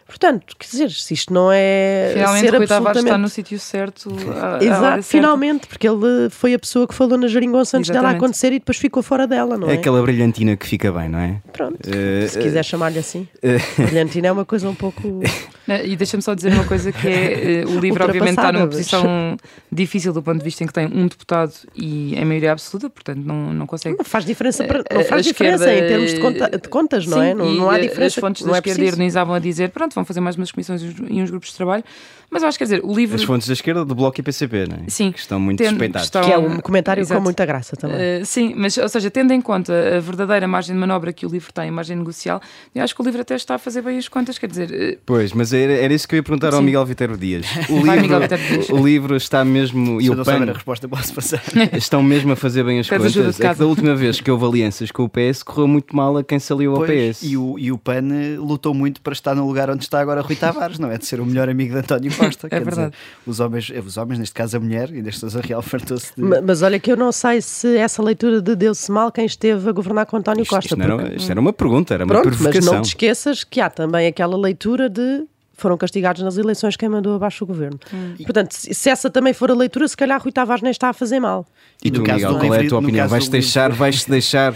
Portanto, 0.08 0.46
quer 0.60 0.68
dizer, 0.68 0.92
se 0.92 1.14
isto 1.16 1.34
não 1.34 1.50
é 1.52 2.12
Finalmente, 2.14 2.42
ser 2.46 2.56
Rui 2.58 2.68
Tavares 2.68 2.98
está 2.98 3.18
no 3.18 3.26
absolutamente... 3.26 3.34
sítio 3.34 3.60
certo. 3.60 4.10
Exato, 4.12 4.36
hora 4.36 4.90
certa. 4.96 5.02
finalmente, 5.04 5.68
porque 5.68 5.88
ele 5.88 6.30
foi 6.30 6.54
a 6.54 6.60
pessoa 6.60 6.88
que 6.88 6.94
falou 6.94 7.18
na 7.18 7.28
geringonça 7.28 7.78
antes 7.78 7.90
dela 7.90 8.12
acontecer 8.12 8.48
e 8.54 8.60
depois 8.60 8.78
ficou 8.78 9.02
fora 9.02 9.26
dela, 9.26 9.58
não 9.58 9.68
É 9.68 9.74
é? 9.74 9.78
aquela 9.78 10.02
brilhantina 10.04 10.56
que 10.56 10.68
fica 10.68 10.92
bem, 10.92 11.10
não 11.10 11.18
é? 11.20 11.42
Pronto, 11.52 11.80
Eh, 11.88 12.28
se 12.28 12.38
quiser 12.40 12.64
chamar-lhe 12.64 13.00
assim. 13.00 13.28
Brilhantina 13.78 14.28
é 14.28 14.32
uma 14.32 14.46
coisa 14.46 14.70
um 14.70 14.76
pouco 14.76 15.22
E 15.68 15.96
deixa-me 15.96 16.22
só 16.22 16.34
dizer 16.36 16.54
uma 16.54 16.64
coisa 16.66 16.92
que 16.92 17.08
é 17.08 17.62
eh, 17.62 17.66
o 17.66 17.80
livro 17.80 18.04
obviamente 18.04 18.38
está 18.38 18.52
numa 18.52 18.68
posição 18.68 19.36
difícil 19.72 20.14
do 20.14 20.22
ponto 20.22 20.38
de 20.38 20.44
vista 20.44 20.64
em 20.64 20.68
que 20.68 20.74
tem 20.74 20.86
um 20.86 21.08
deputado 21.08 21.54
e 21.76 22.16
em 22.16 22.24
maioria 22.26 22.52
absoluta, 22.52 22.90
portanto 22.90 23.18
não, 23.24 23.54
não 23.54 23.66
consegue. 23.66 23.98
Não 23.98 24.06
faz 24.06 24.26
diferença, 24.26 24.64
para, 24.64 24.80
A- 24.82 24.94
não 24.94 25.02
a 25.02 25.04
faz 25.06 25.26
esquerda, 25.26 25.58
diferença 25.66 25.86
em 25.86 25.88
termos 25.88 26.14
de, 26.14 26.20
conta- 26.20 26.58
de 26.60 26.70
contas, 26.70 27.06
não 27.08 27.18
Sim, 27.20 27.24
é? 27.26 27.34
Não, 27.34 27.52
não 27.52 27.70
há 27.70 27.76
a- 27.76 27.80
diferença. 27.80 28.06
As 28.06 28.14
fontes 28.16 28.42
não 28.44 28.52
da 28.52 28.58
é 28.58 28.60
esquerda 28.60 28.78
preciso. 28.80 28.96
ironizavam 28.98 29.34
a 29.36 29.40
dizer, 29.40 29.70
pronto, 29.70 29.94
vão 29.96 30.06
fazer 30.06 30.20
mais 30.20 30.36
umas 30.36 30.52
comissões 30.52 30.82
e 30.82 31.22
uns- 31.22 31.30
grupos 31.32 31.50
de 31.50 31.56
trabalho, 31.56 31.84
mas 32.30 32.42
eu 32.44 32.50
acho 32.50 32.58
que 32.58 32.66
quer 32.66 32.76
dizer, 32.76 32.86
o 32.86 32.94
livro. 32.96 33.16
As 33.16 33.24
fontes 33.24 33.48
da 33.48 33.54
esquerda, 33.54 33.84
do 33.84 33.96
Bloco 33.96 34.20
e 34.20 34.24
PCP, 34.24 34.68
não 34.68 34.78
é? 34.78 34.90
Sim. 34.90 35.12
Que 35.12 35.20
estão 35.20 35.40
muito 35.40 35.64
estão- 35.64 36.22
Que 36.24 36.32
é 36.32 36.38
um 36.38 36.60
comentário 36.60 37.02
Exato. 37.02 37.20
com 37.20 37.24
muita 37.24 37.46
graça 37.46 37.76
também. 37.76 38.22
Uh, 38.22 38.26
sim, 38.26 38.54
mas, 38.56 38.78
ou 38.78 38.88
seja, 38.90 39.10
tendo 39.10 39.32
em 39.34 39.42
conta 39.42 39.74
a 39.98 40.00
verdadeira 40.00 40.48
margem 40.48 40.74
de 40.76 40.80
manobra 40.80 41.12
que 41.12 41.26
o 41.26 41.30
livro 41.30 41.52
tem, 41.54 41.70
a 41.70 41.72
margem 41.72 41.96
negocial, 41.98 42.42
eu 42.74 42.84
acho 42.84 42.94
que 42.96 43.02
o 43.02 43.06
livro 43.06 43.22
até 43.22 43.36
está 43.36 43.56
a 43.56 43.58
fazer 43.58 43.82
bem 43.82 43.98
as 43.98 44.08
contas, 44.08 44.38
quer 44.38 44.48
dizer, 44.48 44.70
uh, 44.72 45.00
Pois, 45.06 45.34
mas 45.34 45.54
era, 45.56 45.74
era 45.74 45.94
isso 45.94 46.08
que 46.08 46.16
eu 46.16 46.18
ia 46.18 46.24
perguntar 46.24 46.54
ao 46.54 46.60
Sim. 46.60 46.66
Miguel 46.66 46.86
Vitero 46.86 47.18
Dias. 47.18 47.46
O 47.70 47.82
Vai, 47.84 48.00
livro, 48.00 48.28
Dias. 48.28 48.70
o 48.70 48.78
livro 48.86 49.16
está 49.16 49.44
mesmo. 49.44 50.00
E 50.00 50.06
Se 50.06 50.10
eu 50.12 50.14
o 50.22 50.24
PAN 50.26 50.44
a 50.50 50.54
resposta, 50.54 50.88
posso 50.88 51.14
passar. 51.14 51.42
estão 51.74 52.02
mesmo 52.04 52.32
a 52.32 52.36
fazer 52.36 52.64
bem 52.64 52.80
as 52.80 52.88
Pede 52.88 53.04
contas. 53.14 53.40
É 53.40 53.54
da 53.56 53.66
última 53.66 53.96
vez 53.96 54.20
que 54.22 54.30
houve 54.30 54.46
alianças 54.46 54.92
com 54.92 55.04
o 55.04 55.10
PS 55.10 55.44
correu 55.44 55.68
muito 55.68 55.96
mal 55.96 56.18
a 56.18 56.24
quem 56.24 56.38
se 56.40 56.52
aliou 56.54 56.76
ao 56.76 56.84
PS. 56.84 57.24
e, 57.24 57.36
o, 57.38 57.58
e 57.58 57.72
o 57.72 57.78
PAN 57.78 58.08
eh, 58.14 58.36
lutou 58.38 58.74
muito 58.74 59.02
para 59.02 59.14
estar 59.14 59.34
no 59.36 59.48
lugar 59.48 59.70
onde 59.70 59.84
está 59.84 60.00
agora 60.00 60.22
Rui 60.22 60.36
Tavares, 60.36 60.80
não 60.80 60.92
é? 60.92 60.98
De 60.98 61.06
ser 61.06 61.20
o 61.20 61.26
melhor 61.26 61.50
amigo 61.50 61.74
de 61.74 61.80
António 61.80 62.12
Costa. 62.16 62.50
Quer 62.50 62.64
verdade. 62.64 62.92
Dizer, 62.92 63.04
os, 63.26 63.40
homens, 63.40 63.72
eh, 63.74 63.80
os 63.86 63.98
homens, 63.98 64.20
neste 64.20 64.34
caso 64.36 64.58
a 64.58 64.60
mulher, 64.60 64.90
e 64.94 65.02
neste 65.02 65.22
caso 65.22 65.38
a 65.38 65.42
Real 65.42 65.62
fartou-se 65.62 66.14
de. 66.16 66.22
Ma- 66.22 66.42
Mas 66.42 66.62
olha 66.62 66.80
que 66.80 66.92
eu 66.92 66.98
não 66.98 67.12
sei 67.12 67.42
se 67.42 67.78
essa 67.78 68.02
leitura 68.04 68.42
de 68.42 68.56
deu-se 68.56 68.92
mal 68.92 69.12
quem 69.12 69.26
esteve 69.26 69.68
a 69.70 69.72
governar 69.72 70.06
com 70.06 70.18
António 70.18 70.44
Isto, 70.44 70.52
Costa. 70.56 70.66
isto 70.68 70.78
não 70.78 70.86
era, 70.86 70.98
porque- 70.98 71.16
isto 71.18 71.32
era 71.32 71.40
uma 71.40 71.54
pergunta, 71.54 71.94
era 71.94 72.04
uma 72.06 72.14
Pronto, 72.14 72.28
mas 72.30 72.38
provocação. 72.38 72.74
não 72.76 72.82
te 72.82 72.88
esqueças 72.88 73.44
que 73.44 73.60
há 73.62 73.70
também 73.70 74.08
aquela 74.08 74.38
leitura 74.38 74.90
de 74.90 75.24
foram 75.58 75.78
castigados 75.78 76.22
nas 76.22 76.38
eleições 76.38 76.76
quem 76.76 76.90
mandou 76.90 77.16
abaixo 77.16 77.44
o 77.44 77.48
governo. 77.48 77.80
Portanto, 78.24 78.54
se 78.54 78.74
se 78.74 78.90
essa 78.90 79.10
também 79.10 79.34
for 79.34 79.50
a 79.50 79.54
leitura, 79.56 79.88
se 79.88 79.98
calhar 79.98 80.22
Rui 80.22 80.32
Tavares 80.32 80.62
nem 80.62 80.72
está 80.72 80.90
a 80.90 80.94
fazer 80.94 81.20
mal. 81.20 81.46
E 81.84 81.90
tu, 81.90 82.02
Miguel, 82.02 82.38
qual 82.38 82.54
é 82.54 82.66
a 82.66 82.70
tua 82.70 82.80
opinião? 82.80 83.08
Vais-te 83.08 83.32
deixar, 83.32 83.72
vais 83.72 84.06
deixar 84.06 84.54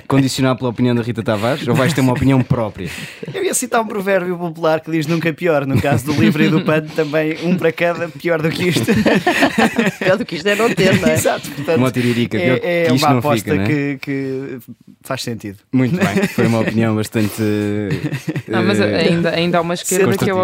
condicionar 0.00 0.56
pela 0.56 0.70
opinião 0.70 0.94
da 0.94 1.02
Rita 1.02 1.22
Tavares 1.22 1.66
ou 1.66 1.74
vais 1.74 1.92
ter 1.92 2.00
uma 2.00 2.12
opinião 2.12 2.42
própria? 2.42 2.90
Eu 3.32 3.44
ia 3.44 3.54
citar 3.54 3.80
um 3.80 3.86
provérbio 3.86 4.36
popular 4.36 4.80
que 4.80 4.90
diz 4.90 5.06
nunca 5.06 5.32
pior. 5.32 5.66
No 5.66 5.80
caso 5.80 6.06
do 6.06 6.12
livro 6.12 6.42
e 6.42 6.48
do 6.48 6.62
PAN, 6.64 6.82
também 6.94 7.36
um 7.44 7.56
para 7.56 7.72
cada, 7.72 8.08
pior 8.08 8.40
do 8.40 8.50
que 8.50 8.68
isto. 8.68 8.86
Pior 9.98 10.16
do 10.16 10.24
que 10.24 10.36
isto 10.36 10.46
é 10.48 10.54
não 10.54 10.72
ter, 10.74 11.00
não 11.00 11.08
é? 11.08 11.14
Exato, 11.14 11.50
portanto, 11.50 11.78
Uma 11.78 11.90
tiririca, 11.90 12.38
pior 12.38 12.58
é, 12.62 12.82
é 12.82 12.86
que 12.86 12.94
isto 12.94 13.04
uma 13.04 13.12
não 13.12 13.18
aposta 13.18 13.50
fica, 13.50 13.54
não 13.54 13.62
é? 13.62 13.66
que, 13.66 13.98
que 14.00 14.58
faz 15.02 15.22
sentido. 15.22 15.58
Muito 15.72 15.96
bem, 15.96 16.26
foi 16.28 16.46
uma 16.46 16.60
opinião 16.60 16.94
bastante. 16.96 17.42
não, 18.48 18.62
mas 18.64 18.80
eh, 18.80 18.96
ainda, 18.96 19.30
ainda 19.30 19.58
há 19.58 19.60
uma 19.60 19.74
esquerda 19.74 20.16
que 20.16 20.30
é 20.30 20.34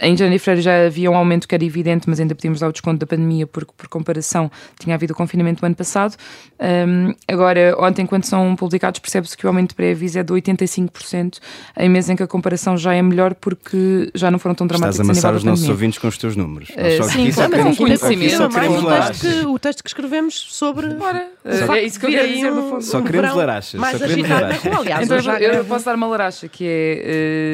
em 0.00 0.16
janeiro 0.16 0.36
e 0.36 0.38
fevereiro 0.38 0.62
já 0.62 0.86
havia 0.86 1.10
um 1.10 1.16
aumento 1.16 1.46
que 1.46 1.54
era 1.54 1.64
evidente, 1.64 2.08
mas 2.08 2.18
ainda 2.18 2.34
podíamos 2.34 2.60
dar 2.60 2.68
o 2.68 2.72
desconto 2.72 2.98
da 2.98 3.06
pandemia, 3.06 3.46
porque 3.46 3.72
por 3.76 3.88
comparação 3.88 4.50
tinha 4.78 4.94
havido 4.94 5.12
o 5.12 5.16
confinamento 5.16 5.60
do 5.60 5.66
ano 5.66 5.74
passado. 5.74 6.16
Um, 6.58 7.12
agora, 7.26 7.76
ontem, 7.78 8.06
quando 8.06 8.24
são 8.24 8.56
publicados, 8.56 9.00
percebe-se 9.00 9.36
que 9.36 9.44
o 9.44 9.48
aumento 9.48 9.70
de 9.70 9.74
pré-aviso 9.74 10.18
é 10.18 10.22
de 10.22 10.32
85%, 10.32 11.38
em 11.78 11.88
mês 11.88 12.08
em 12.08 12.16
que 12.16 12.22
a 12.22 12.26
comparação 12.26 12.76
já 12.76 12.94
é 12.94 13.02
melhor, 13.02 13.34
porque 13.34 14.10
já 14.14 14.30
não 14.30 14.38
foram 14.38 14.54
tão 14.54 14.66
Estás 14.66 14.80
dramáticos 14.80 15.00
a 15.00 15.02
a 15.02 15.12
amassar 15.12 15.34
os 15.34 15.44
nossos 15.44 15.68
ouvintes 15.68 15.98
com 15.98 16.08
os 16.08 16.16
teus 16.16 16.34
números. 16.36 16.70
Eh, 16.76 16.96
só 16.96 17.04
sim, 17.04 17.28
é 17.28 17.64
um 17.64 17.74
conhecimento. 17.74 18.42
o 18.44 18.86
texto, 18.88 19.20
que, 19.20 19.46
o 19.46 19.58
texto 19.58 19.82
que 19.82 19.90
escrevemos 19.90 20.34
sobre. 20.34 20.86
Ora, 20.98 21.28
o 21.44 21.48
é 21.48 21.66
facto 21.66 21.82
isso 21.84 22.00
que 22.00 22.06
eu 22.06 22.10
aí 22.20 22.34
dizer, 22.34 22.50
no 22.50 22.60
um- 22.60 22.70
fundo. 22.70 22.82
Só 22.82 23.00
queremos 23.02 23.34
larachas, 23.34 23.80
Mais 23.80 23.98
só 23.98 24.06
queremos 24.06 24.30
agitado 24.30 24.78
aliás, 24.78 25.04
Então 25.04 25.38
eu, 25.38 25.64
posso 25.64 25.84
dar 25.84 25.94
uma 25.94 26.06
laracha 26.06 26.48
que 26.48 26.64
é. 26.66 27.02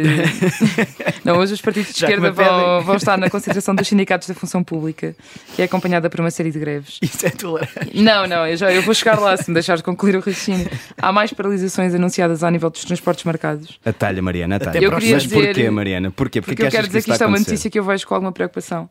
eh, 0.05 1.15
não, 1.25 1.39
hoje 1.39 1.55
os 1.55 1.61
partidos 1.61 1.93
esquerda 2.05 2.33
vão, 2.33 2.81
vão 2.83 2.97
estar 2.97 3.17
na 3.19 3.29
concentração 3.31 3.75
dos 3.75 3.87
sindicatos 3.89 4.29
da 4.29 4.35
função 4.35 4.63
pública, 4.63 5.15
que 5.55 5.63
é 5.63 5.65
acompanhada 5.65 6.09
por 6.11 6.21
uma 6.21 6.31
série 6.31 6.51
de 6.51 6.59
greves. 6.59 6.99
Isso 7.03 7.27
é 7.27 7.31
tolerante. 7.31 7.91
Não, 7.95 8.27
não, 8.27 8.47
eu, 8.47 8.57
já, 8.57 8.73
eu 8.73 8.83
vou 8.83 8.95
chegar 8.95 9.19
lá 9.19 9.37
se 9.37 9.49
me 9.51 9.55
deixares 9.55 9.83
concluir 9.83 10.17
o 10.17 10.19
raciocínio. 10.21 10.69
Há 11.01 11.13
mais 11.13 11.33
paralisações 11.33 11.95
anunciadas 11.95 12.43
ao 12.43 12.51
nível 12.51 12.71
dos 12.71 12.85
transportes 12.85 13.25
marcados. 13.25 13.79
Atalha, 13.85 14.23
Mariana, 14.23 14.57
atalha. 14.57 14.79
Eu 14.79 14.93
queria 14.93 15.15
Mas 15.15 15.23
dizer- 15.25 15.47
porquê, 15.47 15.71
Mariana? 15.71 16.11
Porquê? 16.11 16.41
Porque, 16.41 16.55
Porque 16.57 16.67
eu 16.67 16.71
quero 16.71 16.87
dizer 16.87 16.99
isso 16.99 17.07
que 17.07 17.11
isto 17.13 17.15
está 17.15 17.25
é 17.25 17.27
a 17.27 17.29
uma 17.29 17.39
notícia 17.39 17.71
que 17.71 17.79
eu 17.79 17.85
vejo 17.85 18.07
com 18.07 18.15
alguma 18.15 18.33
preocupação. 18.33 18.89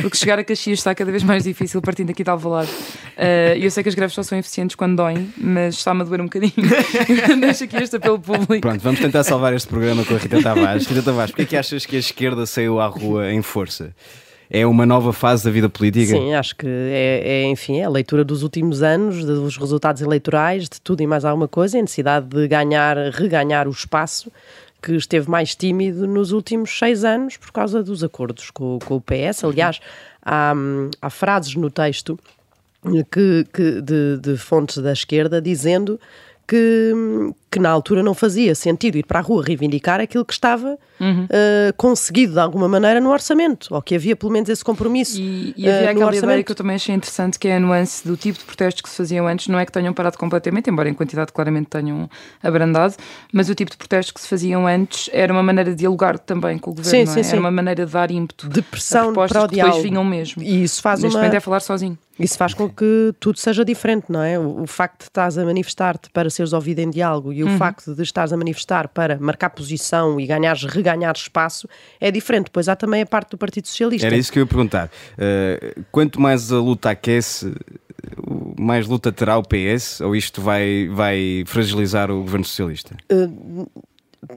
Porque 0.00 0.16
chegar 0.16 0.38
a 0.38 0.44
Caxias 0.44 0.78
está 0.78 0.94
cada 0.94 1.10
vez 1.10 1.22
mais 1.22 1.44
difícil 1.44 1.80
partindo 1.82 2.10
aqui 2.10 2.22
de 2.24 2.30
Alvalade. 2.30 2.70
Eh, 3.16 3.56
E 3.58 3.64
eu 3.64 3.70
sei 3.70 3.82
que 3.82 3.88
as 3.88 3.94
greves 3.94 4.14
só 4.14 4.22
são 4.22 4.38
eficientes 4.38 4.74
quando 4.76 4.96
doem, 4.96 5.28
mas 5.36 5.74
está-me 5.76 6.02
a 6.02 6.04
doer 6.04 6.20
um 6.20 6.24
bocadinho. 6.24 6.52
Deixo 7.40 7.64
aqui 7.64 7.76
este 7.76 7.96
apelo 7.96 8.18
público. 8.18 8.60
Pronto, 8.60 8.80
vamos 8.80 9.00
tentar 9.00 9.22
salvar 9.24 9.52
este 9.54 9.68
programa 9.68 10.04
com 10.04 10.14
a 10.14 10.18
Rita 10.18 10.42
Tavares. 10.42 10.86
Rita 10.86 11.02
Tavares, 11.02 11.30
porquê 11.30 11.42
é 11.42 11.46
que 11.46 11.56
achas 11.56 11.86
que 11.86 11.96
a 11.96 11.98
esquerda 11.98 12.46
saiu 12.54 12.80
à 12.80 12.86
rua 12.86 13.30
em 13.32 13.42
força? 13.42 13.94
É 14.50 14.64
uma 14.66 14.84
nova 14.86 15.12
fase 15.12 15.44
da 15.44 15.50
vida 15.50 15.68
política? 15.68 16.12
Sim, 16.12 16.34
acho 16.34 16.54
que 16.54 16.66
é, 16.66 17.22
é, 17.24 17.44
enfim, 17.44 17.78
é 17.80 17.84
a 17.84 17.88
leitura 17.88 18.22
dos 18.24 18.42
últimos 18.42 18.82
anos, 18.82 19.24
dos 19.24 19.56
resultados 19.56 20.00
eleitorais, 20.02 20.68
de 20.68 20.80
tudo 20.80 21.02
e 21.02 21.06
mais 21.06 21.24
alguma 21.24 21.48
coisa, 21.48 21.78
a 21.78 21.80
necessidade 21.80 22.26
de 22.26 22.46
ganhar, 22.46 22.96
reganhar 23.12 23.66
o 23.66 23.70
espaço 23.70 24.30
que 24.82 24.92
esteve 24.96 25.30
mais 25.30 25.54
tímido 25.54 26.06
nos 26.06 26.30
últimos 26.30 26.78
seis 26.78 27.04
anos 27.04 27.38
por 27.38 27.50
causa 27.52 27.82
dos 27.82 28.04
acordos 28.04 28.50
com, 28.50 28.78
com 28.84 28.96
o 28.96 29.00
PS. 29.00 29.42
Aliás, 29.44 29.80
há, 30.22 30.54
há 31.00 31.10
frases 31.10 31.54
no 31.56 31.70
texto 31.70 32.18
que, 33.10 33.46
que- 33.52 33.80
de, 33.80 34.18
de 34.20 34.36
fontes 34.36 34.76
da 34.78 34.92
esquerda 34.92 35.40
dizendo 35.40 35.98
que, 36.46 36.92
que 37.54 37.60
na 37.60 37.70
altura 37.70 38.02
não 38.02 38.14
fazia 38.14 38.54
sentido 38.54 38.98
ir 38.98 39.06
para 39.06 39.20
a 39.20 39.22
rua 39.22 39.42
reivindicar 39.44 40.00
aquilo 40.00 40.24
que 40.24 40.32
estava 40.32 40.76
Uhum. 41.00 41.24
uh, 41.24 41.72
conseguido 41.76 42.34
de 42.34 42.38
alguma 42.38 42.68
maneira 42.68 43.00
no 43.00 43.10
orçamento, 43.10 43.74
ou 43.74 43.82
que 43.82 43.96
havia 43.96 44.14
pelo 44.14 44.30
menos 44.30 44.48
esse 44.48 44.64
compromisso. 44.64 45.20
E, 45.20 45.52
e 45.56 45.66
uh, 45.66 45.70
havia 45.70 45.82
no 45.82 45.90
aquela 45.90 46.06
orçamento. 46.06 46.24
ideia 46.24 46.44
que 46.44 46.52
eu 46.52 46.56
também 46.56 46.76
achei 46.76 46.94
interessante, 46.94 47.36
que 47.36 47.48
é 47.48 47.56
a 47.56 47.60
nuance 47.60 48.06
do 48.06 48.16
tipo 48.16 48.38
de 48.38 48.44
protestos 48.44 48.80
que 48.80 48.88
se 48.88 48.96
faziam 48.96 49.26
antes, 49.26 49.48
não 49.48 49.58
é 49.58 49.66
que 49.66 49.72
tenham 49.72 49.92
parado 49.92 50.16
completamente, 50.16 50.70
embora 50.70 50.88
em 50.88 50.94
quantidade 50.94 51.32
claramente 51.32 51.66
tenham 51.66 52.08
abrandado, 52.42 52.94
mas 53.32 53.48
o 53.48 53.54
tipo 53.56 53.72
de 53.72 53.76
protestos 53.76 54.12
que 54.12 54.20
se 54.20 54.28
faziam 54.28 54.66
antes 54.68 55.10
era 55.12 55.32
uma 55.32 55.42
maneira 55.42 55.70
de 55.70 55.76
dialogar 55.76 56.16
também 56.18 56.58
com 56.58 56.70
o 56.70 56.74
governo, 56.74 56.90
Sim, 56.90 57.02
é? 57.02 57.06
sim, 57.06 57.22
sim. 57.24 57.30
era 57.32 57.40
uma 57.40 57.50
maneira 57.50 57.84
de 57.84 57.92
dar 57.92 58.10
ímpeto 58.10 58.48
de 58.48 58.62
pressão 58.62 59.12
para 59.12 59.42
o 59.44 59.48
que 59.48 59.56
depois 59.56 59.82
vinham 59.82 60.04
mesmo. 60.04 60.42
E 60.42 60.62
isso 60.62 60.80
faz 60.80 61.00
Neste 61.02 61.16
uma... 61.16 61.22
momento 61.24 61.36
é 61.36 61.40
falar 61.40 61.60
sozinho. 61.60 61.98
Isso 62.18 62.38
faz 62.38 62.54
com 62.54 62.68
que 62.68 63.12
tudo 63.18 63.40
seja 63.40 63.64
diferente, 63.64 64.04
não 64.08 64.22
é? 64.22 64.38
O, 64.38 64.62
o 64.62 64.66
facto 64.68 64.98
de 65.00 65.04
estás 65.06 65.36
a 65.36 65.44
manifestar-te 65.44 66.08
para 66.10 66.30
seres 66.30 66.52
ouvido 66.52 66.78
em 66.78 66.88
diálogo 66.88 67.32
e 67.32 67.42
o 67.44 67.48
Uhum. 67.48 67.58
facto 67.58 67.94
de 67.94 68.02
estás 68.02 68.32
a 68.32 68.36
manifestar 68.36 68.88
para 68.88 69.18
marcar 69.18 69.50
posição 69.50 70.18
e 70.20 70.26
ganhares, 70.26 70.64
reganhar 70.64 71.14
espaço 71.16 71.68
é 72.00 72.10
diferente. 72.10 72.50
Pois 72.52 72.68
há 72.68 72.74
também 72.76 73.02
a 73.02 73.06
parte 73.06 73.30
do 73.30 73.38
Partido 73.38 73.66
Socialista. 73.68 74.06
Era 74.06 74.16
isso 74.16 74.32
que 74.32 74.38
eu 74.38 74.42
ia 74.42 74.46
perguntar. 74.46 74.90
Uh, 75.14 75.84
quanto 75.92 76.20
mais 76.20 76.50
a 76.52 76.56
luta 76.58 76.90
aquece, 76.90 77.54
o- 78.26 78.54
mais 78.60 78.86
luta 78.86 79.10
terá 79.12 79.36
o 79.38 79.42
PS? 79.42 80.00
Ou 80.02 80.14
isto 80.16 80.40
vai, 80.42 80.88
vai 80.92 81.44
fragilizar 81.46 82.10
o 82.10 82.20
governo 82.22 82.44
socialista? 82.44 82.96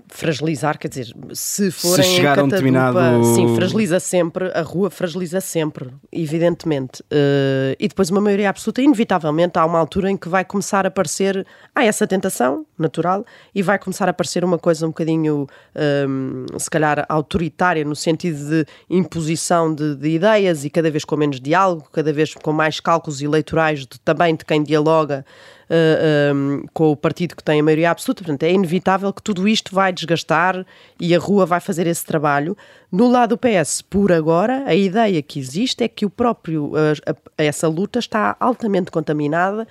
Fragilizar, 0.10 0.78
quer 0.78 0.88
dizer, 0.88 1.14
se 1.34 1.72
forem 1.72 2.04
Se 2.04 2.12
chegar 2.16 2.40
a 2.40 2.44
um 2.44 2.48
determinado- 2.48 2.98
sim, 3.36 3.56
fragiliza 3.56 4.00
sempre, 4.00 4.52
a 4.54 4.62
rua 4.62 4.90
fragiliza 4.90 5.42
sempre, 5.42 5.90
evidentemente. 6.12 7.04
Eh, 7.12 7.76
e 7.80 7.88
depois 7.88 8.10
uma 8.10 8.22
maioria 8.22 8.50
absoluta, 8.50 8.82
inevitavelmente, 8.82 9.58
há 9.60 9.66
uma 9.66 9.80
altura 9.80 10.10
em 10.12 10.18
que 10.18 10.30
vai 10.30 10.44
começar 10.46 10.86
a 10.86 10.90
aparecer, 10.90 11.46
há 11.76 11.84
essa 11.84 12.06
tentação 12.08 12.66
natural, 12.78 13.26
e 13.54 13.62
vai 13.62 13.78
começar 13.80 14.08
a 14.08 14.12
aparecer 14.12 14.44
uma 14.44 14.58
coisa 14.58 14.86
um 14.86 14.90
bocadinho, 14.90 15.48
ehm, 15.76 16.46
se 16.58 16.70
calhar, 16.70 17.06
autoritária, 17.10 17.84
no 17.84 17.96
sentido 17.96 18.38
de 18.50 18.66
imposição 18.90 19.74
de, 19.74 19.96
de 19.96 20.10
ideias 20.10 20.66
e 20.66 20.70
cada 20.70 20.90
vez 20.92 21.04
com 21.06 21.16
menos 21.16 21.40
diálogo, 21.40 21.88
cada 21.92 22.12
vez 22.14 22.34
com 22.34 22.52
mais 22.52 22.80
cálculos 22.80 23.22
eleitorais 23.22 23.80
de, 23.82 24.00
também 24.04 24.36
de 24.36 24.46
quem 24.46 24.62
dialoga 24.64 25.26
uh, 25.70 26.36
um, 26.36 26.66
com 26.74 26.92
o 26.92 26.96
partido 26.96 27.36
que 27.36 27.44
tem 27.44 27.60
a 27.60 27.64
maioria 27.64 27.92
absoluta. 27.92 28.24
Portanto, 28.24 28.44
é 28.44 28.52
inevitável 28.52 29.12
que 29.14 29.22
tudo 29.22 29.48
isto 29.48 29.74
vai 29.74 29.92
desgastar 29.92 30.66
e 31.00 31.16
a 31.16 31.20
rua 31.20 31.46
vai 31.46 31.60
fazer 31.60 31.88
esse 31.88 32.06
trabalho. 32.06 32.56
No 32.92 33.10
lado 33.10 33.36
do 33.36 33.38
PS, 33.38 33.82
por 33.82 34.12
agora, 34.12 34.64
a 34.66 34.76
ideia 34.76 35.22
que 35.22 35.40
existe 35.40 35.84
é 35.84 35.88
que 35.88 36.06
o 36.06 36.10
próprio, 36.10 36.72
uh, 36.72 37.16
essa 37.38 37.68
luta 37.68 38.00
está 38.00 38.36
altamente 38.40 38.92
contaminada 38.92 39.68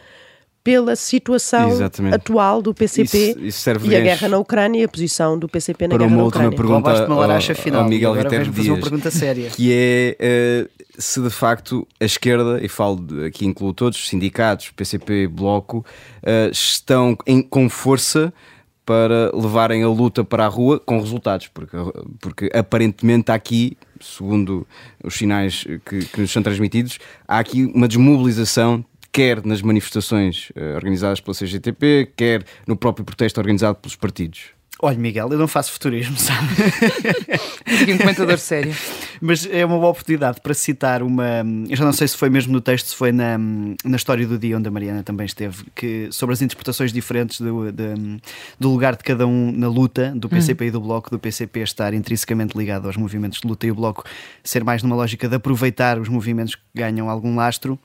pela 0.66 0.96
situação 0.96 1.70
Exatamente. 1.70 2.14
atual 2.16 2.61
do 2.61 2.74
PCP 2.74 3.16
Isso- 3.31 3.38
isso 3.38 3.61
serve 3.61 3.88
e 3.88 3.94
a 3.94 4.00
guerra 4.00 4.29
na 4.29 4.37
Ucrânia 4.38 4.81
e 4.81 4.85
a 4.85 4.88
posição 4.88 5.38
do 5.38 5.48
PCP 5.48 5.87
na 5.87 5.90
Para 5.90 5.98
guerra 5.98 6.09
uma 6.11 6.16
na 6.16 6.24
última 6.24 6.40
Ucrânia. 6.48 6.57
pergunta 6.57 6.88
Roubaste-me 6.90 7.14
a 7.14 7.20
laracha 7.20 7.52
ao, 7.52 7.57
final, 7.57 7.83
ao 7.85 7.88
Miguel 7.88 8.14
vais-me 8.14 8.31
fazer 8.46 8.50
uma 8.70 8.76
Dias, 8.76 8.81
pergunta 8.81 9.11
séria. 9.12 9.50
que 9.50 9.72
é 9.72 10.16
eh, 10.18 10.68
se 10.98 11.20
de 11.22 11.31
facto 11.31 11.87
a 12.00 12.05
esquerda, 12.05 12.59
e 12.61 12.66
falo 12.68 12.96
de- 12.96 13.26
aqui 13.26 13.46
incluo 13.46 13.72
todos, 13.72 14.09
sindicatos, 14.09 14.70
PCP, 14.74 15.29
Bloco, 15.29 15.87
eh, 16.20 16.50
estão 16.52 17.16
em- 17.29 17.42
com 17.42 17.68
força 17.68 18.35
para 18.85 19.31
levarem 19.35 19.85
a 19.85 19.88
luta 19.88 20.24
para 20.24 20.44
a 20.46 20.48
rua 20.48 20.81
com 20.81 20.98
resultados, 21.00 21.46
porque, 21.46 21.76
porque 22.20 22.50
aparentemente 22.52 23.31
há 23.31 23.35
aqui, 23.35 23.76
segundo 24.00 24.66
os 25.05 25.14
sinais 25.14 25.64
que, 25.85 26.05
que 26.07 26.20
nos 26.20 26.33
são 26.33 26.42
transmitidos, 26.42 26.98
há 27.29 27.38
aqui 27.38 27.64
uma 27.72 27.87
desmobilização 27.87 28.85
quer 29.16 29.44
nas 29.46 29.62
manifestações 29.62 30.52
eh, 30.55 30.74
organizadas 30.74 31.20
pela 31.20 31.35
CGTP, 31.35 32.12
quer 32.14 32.44
no 32.66 32.76
próprio 32.76 33.02
protesto 33.05 33.40
organizado 33.40 33.79
pelos 33.79 33.96
partidos. 33.96 34.55
Olha, 34.83 34.98
Miguel, 34.98 35.31
eu 35.33 35.38
não 35.38 35.48
faço 35.48 35.72
futurismo, 35.72 36.18
sabe? 36.18 36.48
Aqui 37.83 37.94
um 37.94 37.96
comentador 37.96 38.37
sério. 38.37 38.74
Mas 39.22 39.48
é 39.50 39.64
uma 39.64 39.76
boa 39.79 39.88
oportunidade 39.88 40.38
para 40.42 40.52
citar 40.52 41.02
uma. 41.02 41.24
Eu 41.66 41.74
já 41.74 41.83
não 41.83 41.94
sei 41.94 42.07
se 42.07 42.14
foi 42.14 42.29
mesmo 42.29 42.52
no 42.52 42.61
texto, 42.61 42.88
se 42.88 42.94
foi 42.94 43.11
na, 43.11 43.38
na 43.38 43.96
história 43.96 44.26
do 44.26 44.38
dia 44.38 44.55
onde 44.59 44.68
a 44.68 44.70
Mariana 44.70 45.02
também 45.02 45.24
esteve, 45.24 45.64
que, 45.74 46.09
sobre 46.12 46.35
as 46.35 46.42
interpretações 46.42 46.92
diferentes 46.92 47.40
do, 47.40 47.72
de- 47.72 48.20
do 48.61 48.70
lugar 48.70 48.96
de 48.96 49.02
cada 49.02 49.26
um 49.26 49.50
na 49.50 49.66
luta, 49.68 50.12
do 50.14 50.29
PCP 50.29 50.66
e 50.66 50.70
do 50.70 50.81
Bloco, 50.83 51.09
do 51.11 51.18
PCP 51.18 51.61
estar 51.61 51.94
intrinsecamente 51.94 52.55
ligado 52.59 52.85
aos 52.87 52.98
movimentos 52.98 53.40
de 53.40 53.48
luta 53.48 53.66
e 53.66 53.70
o 53.70 53.74
Bloco 53.74 54.05
ser 54.44 54.62
mais 54.62 54.83
numa 54.83 54.94
lógica 54.94 55.26
de 55.26 55.37
aproveitar 55.37 55.98
os 55.98 56.11
movimentos 56.11 56.55
que 56.55 56.61
ganham 56.74 57.09
algum 57.09 57.35
lastro. 57.35 57.79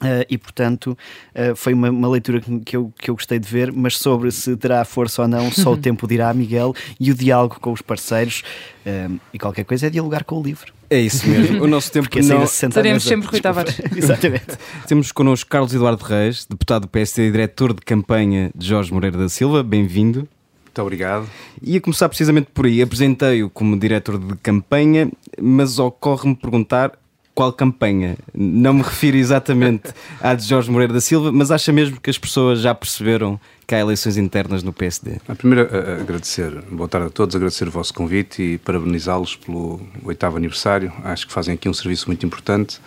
Uh, 0.00 0.22
e 0.30 0.38
portanto 0.38 0.96
uh, 1.34 1.56
foi 1.56 1.74
uma, 1.74 1.90
uma 1.90 2.08
leitura 2.08 2.40
que 2.40 2.60
que 2.60 2.76
eu, 2.76 2.92
que 2.96 3.10
eu 3.10 3.14
gostei 3.16 3.36
de 3.40 3.48
ver, 3.48 3.72
mas 3.72 3.98
sobre 3.98 4.30
se 4.30 4.56
terá 4.56 4.84
força 4.84 5.22
ou 5.22 5.28
não, 5.28 5.50
só 5.50 5.72
o 5.72 5.76
tempo 5.78 6.06
dirá, 6.06 6.32
Miguel, 6.32 6.72
e 7.00 7.10
o 7.10 7.14
diálogo 7.14 7.58
com 7.60 7.72
os 7.72 7.82
parceiros 7.82 8.44
um, 8.86 9.18
e 9.32 9.38
qualquer 9.40 9.64
coisa 9.64 9.88
é 9.88 9.90
dialogar 9.90 10.22
com 10.22 10.38
o 10.38 10.42
livro. 10.42 10.72
É 10.90 11.00
isso 11.00 11.28
mesmo. 11.28 11.64
O 11.64 11.66
nosso 11.66 11.92
tempo 11.92 12.04
Porque 12.08 12.20
assim 12.20 12.28
não... 12.28 12.38
mesa. 12.38 13.00
sempre 13.00 13.28
Rui 13.28 13.40
Tavares. 13.40 13.80
Exatamente. 13.94 14.56
Temos 14.86 15.12
connosco 15.12 15.50
Carlos 15.50 15.74
Eduardo 15.74 16.02
Reis, 16.02 16.46
deputado 16.48 16.82
do 16.82 16.88
PSD 16.88 17.28
e 17.28 17.32
diretor 17.32 17.74
de 17.74 17.82
campanha 17.82 18.50
de 18.54 18.66
Jorge 18.66 18.92
Moreira 18.92 19.18
da 19.18 19.28
Silva. 19.28 19.62
Bem-vindo. 19.62 20.28
Muito 20.64 20.82
obrigado. 20.82 21.28
Ia 21.62 21.80
começar 21.80 22.08
precisamente 22.08 22.48
por 22.54 22.66
aí. 22.66 22.80
Apresentei-o 22.80 23.50
como 23.50 23.78
diretor 23.78 24.16
de 24.18 24.36
campanha, 24.36 25.10
mas 25.40 25.78
ocorre-me 25.78 26.36
perguntar 26.36 26.92
qual 27.38 27.52
campanha. 27.52 28.16
Não 28.34 28.74
me 28.74 28.82
refiro 28.82 29.16
exatamente 29.16 29.94
à 30.20 30.34
de 30.34 30.44
Jorge 30.44 30.68
Moreira 30.72 30.92
da 30.92 31.00
Silva, 31.00 31.30
mas 31.30 31.52
acha 31.52 31.70
mesmo 31.72 32.00
que 32.00 32.10
as 32.10 32.18
pessoas 32.18 32.58
já 32.60 32.74
perceberam 32.74 33.38
que 33.64 33.76
há 33.76 33.78
eleições 33.78 34.16
internas 34.16 34.64
no 34.64 34.72
PSD? 34.72 35.18
A 35.28 35.36
primeira, 35.36 36.00
agradecer, 36.00 36.50
boa 36.68 36.88
tarde 36.88 37.06
a 37.06 37.10
todos, 37.10 37.36
agradecer 37.36 37.68
o 37.68 37.70
vosso 37.70 37.94
convite 37.94 38.42
e 38.42 38.58
parabenizá-los 38.58 39.36
pelo 39.36 39.80
oitavo 40.02 40.36
aniversário. 40.36 40.92
Acho 41.04 41.28
que 41.28 41.32
fazem 41.32 41.54
aqui 41.54 41.68
um 41.68 41.72
serviço 41.72 42.08
muito 42.08 42.26
importante 42.26 42.80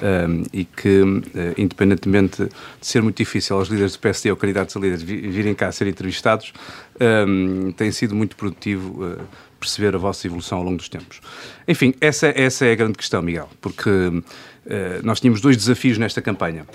ehm, 0.00 0.44
e 0.52 0.64
que, 0.64 1.02
eh, 1.34 1.54
independentemente 1.58 2.44
de 2.44 2.86
ser 2.86 3.02
muito 3.02 3.16
difícil 3.16 3.56
aos 3.56 3.66
líderes 3.68 3.94
do 3.94 3.98
PSD 3.98 4.30
ou 4.30 4.36
candidatos 4.36 4.76
a 4.76 4.78
líderes 4.78 5.02
vi- 5.02 5.26
virem 5.28 5.52
cá 5.52 5.66
a 5.66 5.72
ser 5.72 5.88
entrevistados, 5.88 6.52
ehm, 7.00 7.72
tem 7.72 7.90
sido 7.90 8.14
muito 8.14 8.36
produtivo 8.36 9.04
eh, 9.04 9.16
perceber 9.58 9.94
a 9.94 9.98
vossa 9.98 10.26
evolução 10.26 10.58
ao 10.58 10.64
longo 10.64 10.76
dos 10.76 10.88
tempos. 10.88 11.20
Enfim, 11.66 11.94
essa, 12.00 12.26
essa 12.36 12.64
é 12.66 12.72
a 12.72 12.74
grande 12.74 12.98
questão, 12.98 13.22
Miguel, 13.22 13.48
porque 13.60 13.90
eh, 14.66 15.00
nós 15.02 15.20
tínhamos 15.20 15.40
dois 15.40 15.56
desafios 15.56 15.98
nesta 15.98 16.20
campanha. 16.22 16.66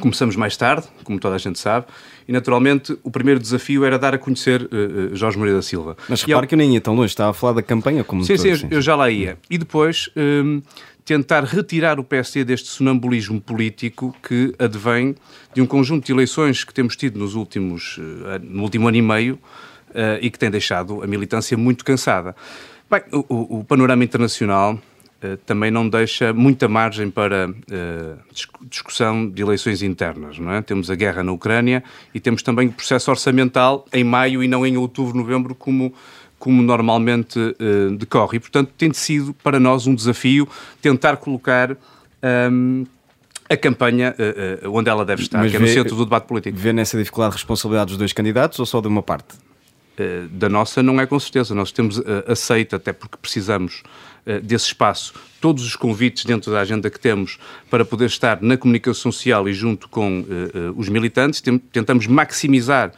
Começamos 0.00 0.36
mais 0.36 0.56
tarde, 0.56 0.86
como 1.04 1.18
toda 1.20 1.34
a 1.34 1.38
gente 1.38 1.58
sabe, 1.58 1.86
e 2.26 2.32
naturalmente 2.32 2.96
o 3.02 3.10
primeiro 3.10 3.38
desafio 3.38 3.84
era 3.84 3.98
dar 3.98 4.14
a 4.14 4.18
conhecer 4.18 4.62
eh, 4.62 4.66
eh, 5.12 5.16
Jorge 5.16 5.36
Moreira 5.36 5.58
da 5.58 5.62
Silva. 5.62 5.96
Mas 6.08 6.22
repare 6.22 6.44
ao- 6.44 6.48
que 6.48 6.54
eu 6.54 6.58
nem 6.58 6.72
ia 6.74 6.80
tão 6.80 6.94
longe, 6.94 7.12
estava 7.12 7.30
a 7.30 7.34
falar 7.34 7.52
da 7.54 7.62
campanha 7.62 8.02
como 8.02 8.22
um 8.22 8.24
Sim, 8.24 8.36
todo, 8.36 8.56
sim, 8.56 8.66
eu- 8.70 8.76
eu 8.78 8.82
já 8.82 8.96
lá 8.96 9.10
ia. 9.10 9.36
E 9.50 9.58
depois 9.58 10.08
hum, 10.16 10.62
tentar 11.04 11.44
retirar 11.44 11.98
o 12.00 12.04
PSD 12.04 12.42
deste 12.44 12.68
sonambulismo 12.68 13.38
político 13.40 14.14
que 14.26 14.54
advém 14.58 15.14
de 15.52 15.60
um 15.60 15.66
conjunto 15.66 16.06
de 16.06 16.12
eleições 16.12 16.64
que 16.64 16.72
temos 16.72 16.96
tido 16.96 17.18
nos 17.18 17.34
últimos, 17.34 17.98
eh, 18.28 18.38
no 18.42 18.62
último 18.62 18.88
ano 18.88 18.96
e 18.96 19.02
meio 19.02 19.38
e 20.20 20.30
que 20.30 20.38
tem 20.38 20.50
deixado 20.50 21.02
a 21.02 21.06
militância 21.06 21.56
muito 21.56 21.84
cansada. 21.84 22.34
Bem, 22.90 23.02
o, 23.12 23.58
o- 23.58 23.64
panorama 23.64 24.04
internacional 24.04 24.78
eh, 25.22 25.38
também 25.46 25.70
não 25.70 25.88
deixa 25.88 26.32
muita 26.32 26.68
margem 26.68 27.10
para 27.10 27.48
eh, 27.70 28.14
discu- 28.32 28.66
discussão 28.66 29.26
de 29.28 29.40
eleições 29.40 29.82
internas. 29.82 30.38
Não 30.38 30.52
é? 30.52 30.60
Temos 30.60 30.90
a 30.90 30.94
guerra 30.94 31.22
na 31.22 31.32
Ucrânia 31.32 31.82
e 32.14 32.20
temos 32.20 32.42
também 32.42 32.68
o 32.68 32.72
processo 32.72 33.10
orçamental 33.10 33.86
em 33.92 34.04
maio 34.04 34.42
e 34.42 34.48
não 34.48 34.66
em 34.66 34.76
outubro, 34.76 35.16
novembro, 35.16 35.54
como, 35.54 35.94
como 36.38 36.60
normalmente 36.62 37.38
eh, 37.58 37.96
decorre. 37.96 38.36
E, 38.36 38.40
portanto, 38.40 38.70
tem 38.76 38.92
sido 38.92 39.32
para 39.42 39.58
nós 39.58 39.86
um 39.86 39.94
desafio 39.94 40.46
tentar 40.82 41.16
colocar 41.16 41.74
ahm, 42.22 42.84
a 43.48 43.56
campanha 43.56 44.14
eh, 44.18 44.58
eh, 44.64 44.68
onde 44.68 44.90
ela 44.90 45.04
deve 45.04 45.22
estar, 45.22 45.38
Mas 45.38 45.50
que 45.50 45.56
é 45.56 45.60
no 45.60 45.68
centro 45.68 45.96
do 45.96 46.04
debate 46.04 46.26
político. 46.26 46.56
Vê 46.58 46.72
nessa 46.74 46.98
dificuldade 46.98 47.34
responsabilidade 47.36 47.88
dos 47.88 47.96
dois 47.96 48.12
candidatos 48.12 48.58
ou 48.58 48.66
só 48.66 48.80
de 48.82 48.88
uma 48.88 49.02
parte? 49.02 49.34
Eh, 49.96 50.24
da 50.30 50.48
nossa 50.48 50.82
não 50.82 51.00
é 51.00 51.06
com 51.06 51.18
certeza. 51.18 51.54
Nós 51.54 51.70
temos 51.70 51.98
eh, 51.98 52.24
aceito, 52.26 52.76
até 52.76 52.92
porque 52.92 53.16
precisamos 53.20 53.82
eh, 54.24 54.40
desse 54.40 54.66
espaço, 54.66 55.14
todos 55.40 55.64
os 55.66 55.76
convites 55.76 56.24
dentro 56.24 56.50
da 56.50 56.60
agenda 56.60 56.88
que 56.88 56.98
temos 56.98 57.38
para 57.70 57.84
poder 57.84 58.06
estar 58.06 58.40
na 58.40 58.56
comunicação 58.56 59.12
social 59.12 59.48
e 59.48 59.52
junto 59.52 59.88
com 59.88 60.24
os 60.76 60.88
militantes. 60.88 61.42
Tentamos 61.72 62.06
maximizar 62.06 62.92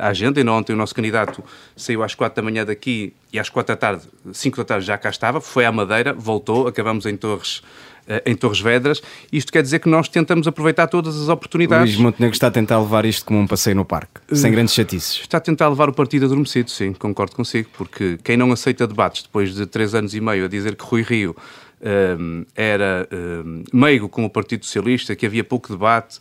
a 0.00 0.08
agenda. 0.08 0.38
Ainda 0.38 0.52
ontem 0.52 0.72
o 0.72 0.76
nosso 0.76 0.94
candidato 0.94 1.42
saiu 1.74 2.04
às 2.04 2.14
quatro 2.14 2.36
da 2.36 2.42
manhã 2.48 2.64
daqui 2.64 3.12
e 3.32 3.40
às 3.40 3.48
quatro 3.48 3.74
da 3.74 3.76
tarde, 3.76 4.04
cinco 4.32 4.58
da 4.58 4.64
tarde 4.64 4.86
já 4.86 4.96
cá 4.96 5.10
estava, 5.10 5.40
foi 5.40 5.64
à 5.64 5.72
Madeira, 5.72 6.12
voltou, 6.12 6.68
acabamos 6.68 7.06
em 7.06 7.16
Torres. 7.16 7.60
Eh, 8.06 8.22
Em 8.26 8.34
Torres 8.34 8.60
Vedras, 8.60 9.02
isto 9.32 9.52
quer 9.52 9.62
dizer 9.62 9.78
que 9.78 9.88
nós 9.88 10.08
tentamos 10.08 10.46
aproveitar 10.46 10.86
todas 10.86 11.20
as 11.20 11.28
oportunidades. 11.28 11.94
Luís 11.94 12.02
Montenegro 12.02 12.34
está 12.34 12.48
a 12.48 12.50
tentar 12.50 12.80
levar 12.80 13.04
isto 13.04 13.24
como 13.24 13.38
um 13.38 13.46
passeio 13.46 13.76
no 13.76 13.84
parque, 13.84 14.20
sem 14.32 14.50
grandes 14.50 14.74
chatices. 14.74 15.20
Está 15.20 15.38
a 15.38 15.40
tentar 15.40 15.68
levar 15.68 15.88
o 15.88 15.92
partido 15.92 16.26
adormecido, 16.26 16.70
sim, 16.70 16.92
concordo 16.92 17.36
consigo, 17.36 17.68
porque 17.76 18.18
quem 18.22 18.36
não 18.36 18.52
aceita 18.52 18.86
debates 18.86 19.22
depois 19.22 19.54
de 19.54 19.66
três 19.66 19.94
anos 19.94 20.14
e 20.14 20.20
meio 20.20 20.44
a 20.44 20.48
dizer 20.48 20.76
que 20.76 20.84
Rui 20.84 21.02
Rio 21.02 21.36
hum, 22.18 22.44
era 22.54 23.08
hum, 23.12 23.64
meigo 23.72 24.08
com 24.08 24.24
o 24.24 24.30
Partido 24.30 24.64
Socialista, 24.64 25.14
que 25.14 25.26
havia 25.26 25.44
pouco 25.44 25.72
debate, 25.72 26.18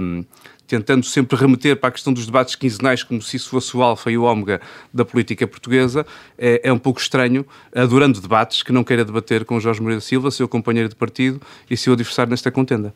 hum, 0.00 0.24
tentando 0.70 1.04
sempre 1.04 1.36
remeter 1.36 1.76
para 1.76 1.88
a 1.88 1.92
questão 1.92 2.12
dos 2.12 2.26
debates 2.26 2.54
quinzenais 2.54 3.02
como 3.02 3.20
se 3.20 3.36
isso 3.36 3.50
fosse 3.50 3.76
o 3.76 3.82
alfa 3.82 4.08
e 4.08 4.16
o 4.16 4.22
ômega 4.22 4.60
da 4.94 5.04
política 5.04 5.44
portuguesa, 5.44 6.06
é, 6.38 6.60
é 6.62 6.72
um 6.72 6.78
pouco 6.78 7.00
estranho, 7.00 7.44
adorando 7.74 8.20
debates, 8.20 8.62
que 8.62 8.70
não 8.70 8.84
queira 8.84 9.04
debater 9.04 9.44
com 9.44 9.58
Jorge 9.58 9.82
Moreira 9.82 10.00
Silva, 10.00 10.30
seu 10.30 10.46
companheiro 10.46 10.88
de 10.88 10.94
partido 10.94 11.40
e 11.68 11.76
seu 11.76 11.94
adversário 11.94 12.30
nesta 12.30 12.52
contenda. 12.52 12.94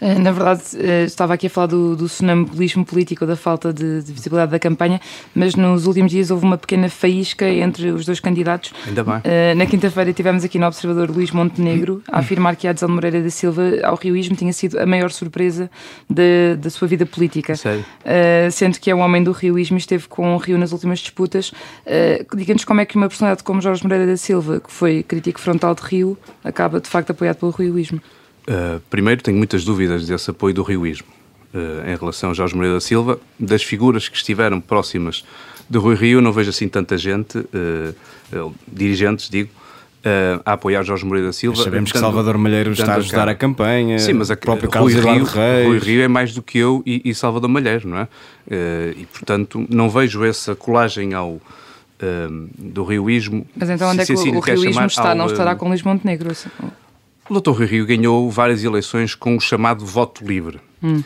Eh, 0.00 0.18
na 0.18 0.32
verdade, 0.32 0.62
eh, 0.78 1.04
estava 1.04 1.32
aqui 1.32 1.46
a 1.46 1.50
falar 1.50 1.68
do, 1.68 1.96
do 1.96 2.08
sonambulismo 2.08 2.84
político, 2.84 3.24
da 3.24 3.36
falta 3.36 3.72
de, 3.72 4.02
de, 4.02 4.12
visibilidade 4.12 4.50
da 4.50 4.58
campanha, 4.58 5.00
mas 5.34 5.54
nos 5.54 5.86
últimos 5.86 6.10
dias 6.10 6.30
houve 6.30 6.44
uma 6.44 6.58
pequena 6.58 6.90
faísca 6.90 7.48
entre 7.48 7.90
os 7.90 8.04
dois 8.04 8.20
candidatos. 8.20 8.72
Ainda 8.86 9.02
bem. 9.02 9.14
Uh, 9.14 9.56
na 9.56 9.64
quinta-feira 9.64 10.12
tivemos 10.12 10.44
aqui 10.44 10.58
no 10.58 10.66
Observador 10.66 11.10
Luís 11.10 11.30
Montenegro 11.30 12.02
a 12.10 12.18
afirmar 12.18 12.56
que 12.56 12.66
a 12.66 12.70
adesão 12.70 12.88
de 12.88 12.94
Moreira 12.94 13.22
da 13.22 13.30
Silva 13.30 13.62
ao 13.82 13.96
rioísmo 13.96 14.36
tinha 14.36 14.52
sido 14.52 14.78
a 14.78 14.84
maior 14.84 15.10
surpresa 15.10 15.70
de, 16.10 16.56
da 16.56 16.68
sua 16.68 16.86
vida 16.86 17.06
política. 17.14 17.54
Uh, 17.54 18.50
sendo 18.50 18.78
que 18.78 18.90
é 18.90 18.94
um 18.94 19.00
homem 19.00 19.22
do 19.22 19.32
rioísmo 19.32 19.76
e 19.76 19.78
esteve 19.78 20.08
com 20.08 20.34
o 20.34 20.38
Rio 20.38 20.58
nas 20.58 20.72
últimas 20.72 20.98
disputas. 20.98 21.50
Uh, 21.50 22.36
Diga-nos 22.36 22.64
como 22.64 22.80
é 22.80 22.84
que 22.84 22.96
uma 22.96 23.08
personalidade 23.08 23.44
como 23.44 23.60
Jorge 23.60 23.82
Moreira 23.82 24.06
da 24.06 24.16
Silva, 24.16 24.60
que 24.60 24.72
foi 24.72 25.02
crítico 25.02 25.40
frontal 25.40 25.74
de 25.74 25.82
Rio, 25.82 26.18
acaba 26.42 26.80
de 26.80 26.88
facto 26.88 27.10
apoiado 27.10 27.36
pelo 27.36 27.52
rioísmo. 27.52 28.00
Uh, 28.48 28.80
primeiro, 28.90 29.22
tenho 29.22 29.36
muitas 29.36 29.64
dúvidas 29.64 30.06
desse 30.06 30.30
apoio 30.30 30.54
do 30.54 30.62
rioísmo 30.62 31.06
em 31.86 31.96
relação 31.96 32.32
a 32.32 32.34
Jorge 32.34 32.52
Moreira 32.56 32.74
da 32.74 32.80
Silva. 32.80 33.20
Das 33.38 33.62
figuras 33.62 34.08
que 34.08 34.16
estiveram 34.16 34.60
próximas 34.60 35.24
de 35.70 35.78
Rui 35.78 35.94
Rio, 35.94 36.20
não 36.20 36.32
vejo 36.32 36.50
assim 36.50 36.66
tanta 36.66 36.98
gente, 36.98 37.38
dirigentes, 38.66 39.28
digo, 39.30 39.50
a 40.44 40.52
apoiar 40.52 40.82
Jorge 40.82 41.04
Moreira 41.04 41.28
da 41.28 41.32
Silva. 41.32 41.56
Mas 41.56 41.64
sabemos 41.64 41.92
que 41.92 41.98
Salvador 41.98 42.36
Malheiro 42.36 42.72
está 42.72 42.94
a 42.94 42.96
ajudar 42.96 43.28
a 43.28 43.34
campanha. 43.34 43.98
Sim, 43.98 44.14
mas 44.14 44.30
a, 44.30 44.36
próprio 44.36 44.68
Carlos 44.68 44.94
Rui 44.94 45.02
Rio, 45.02 45.24
Reis. 45.24 45.66
Rui 45.66 45.78
Rio 45.78 46.02
é 46.02 46.08
mais 46.08 46.34
do 46.34 46.42
que 46.42 46.58
eu 46.58 46.82
e, 46.84 47.02
e 47.04 47.14
Salvador 47.14 47.48
Malheiro, 47.48 47.88
não 47.88 47.98
é? 47.98 48.08
e, 48.96 49.06
portanto, 49.06 49.66
não 49.70 49.88
vejo 49.88 50.24
essa 50.24 50.54
colagem 50.54 51.14
ao 51.14 51.40
do 52.58 52.84
rioísmo. 52.84 53.46
Mas 53.56 53.70
então 53.70 53.90
onde 53.90 54.02
é 54.02 54.04
que 54.04 54.12
o, 54.12 54.36
o 54.36 54.40
rioísmo 54.40 54.84
está? 54.84 55.10
Ao, 55.10 55.14
não 55.14 55.26
estará 55.26 55.54
com 55.54 55.68
Luís 55.68 55.82
Montenegro? 55.82 56.30
Assim? 56.30 56.50
O 57.30 57.40
Dr. 57.40 57.50
Rui 57.52 57.66
Rio 57.66 57.86
ganhou 57.86 58.30
várias 58.30 58.62
eleições 58.62 59.14
com 59.14 59.36
o 59.36 59.40
chamado 59.40 59.86
voto 59.86 60.24
livre. 60.26 60.60
Hum. 60.82 61.02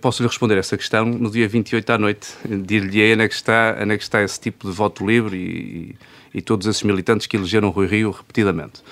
Posso-lhe 0.00 0.28
responder 0.28 0.58
essa 0.58 0.76
questão 0.76 1.04
no 1.04 1.30
dia 1.30 1.48
28 1.48 1.90
à 1.90 1.98
noite. 1.98 2.28
Dir-lhe 2.44 3.12
onde, 3.12 3.22
é 3.22 3.28
que 3.28 3.34
está, 3.34 3.76
onde 3.80 3.94
é 3.94 3.96
que 3.96 4.02
está 4.02 4.22
esse 4.22 4.38
tipo 4.40 4.68
de 4.68 4.74
voto 4.74 5.04
livre 5.04 5.36
e, 5.36 5.40
e, 5.40 5.96
e 6.34 6.40
todos 6.40 6.66
esses 6.66 6.82
militantes 6.82 7.26
que 7.26 7.36
elegeram 7.36 7.70
Rui 7.70 7.86
Rio 7.86 8.10
repetidamente. 8.10 8.82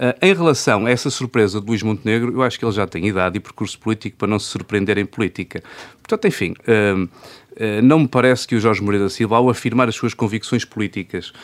Uh, 0.00 0.16
em 0.22 0.34
relação 0.34 0.86
a 0.86 0.90
essa 0.90 1.10
surpresa 1.10 1.60
de 1.60 1.66
Luís 1.66 1.82
Montenegro, 1.82 2.32
eu 2.32 2.42
acho 2.42 2.58
que 2.58 2.64
ele 2.64 2.72
já 2.72 2.86
tem 2.86 3.06
idade 3.06 3.36
e 3.36 3.40
percurso 3.40 3.78
político 3.78 4.16
para 4.16 4.28
não 4.28 4.38
se 4.38 4.46
surpreender 4.46 4.96
em 4.96 5.04
política. 5.04 5.62
Portanto, 6.02 6.26
enfim, 6.26 6.54
uh, 6.60 7.02
uh, 7.04 7.82
não 7.82 7.98
me 7.98 8.08
parece 8.08 8.48
que 8.48 8.54
o 8.54 8.60
Jorge 8.60 8.82
Moreira 8.82 9.04
da 9.04 9.10
Silva, 9.10 9.36
ao 9.36 9.50
afirmar 9.50 9.90
as 9.90 9.94
suas 9.94 10.14
convicções 10.14 10.64
políticas, 10.64 11.34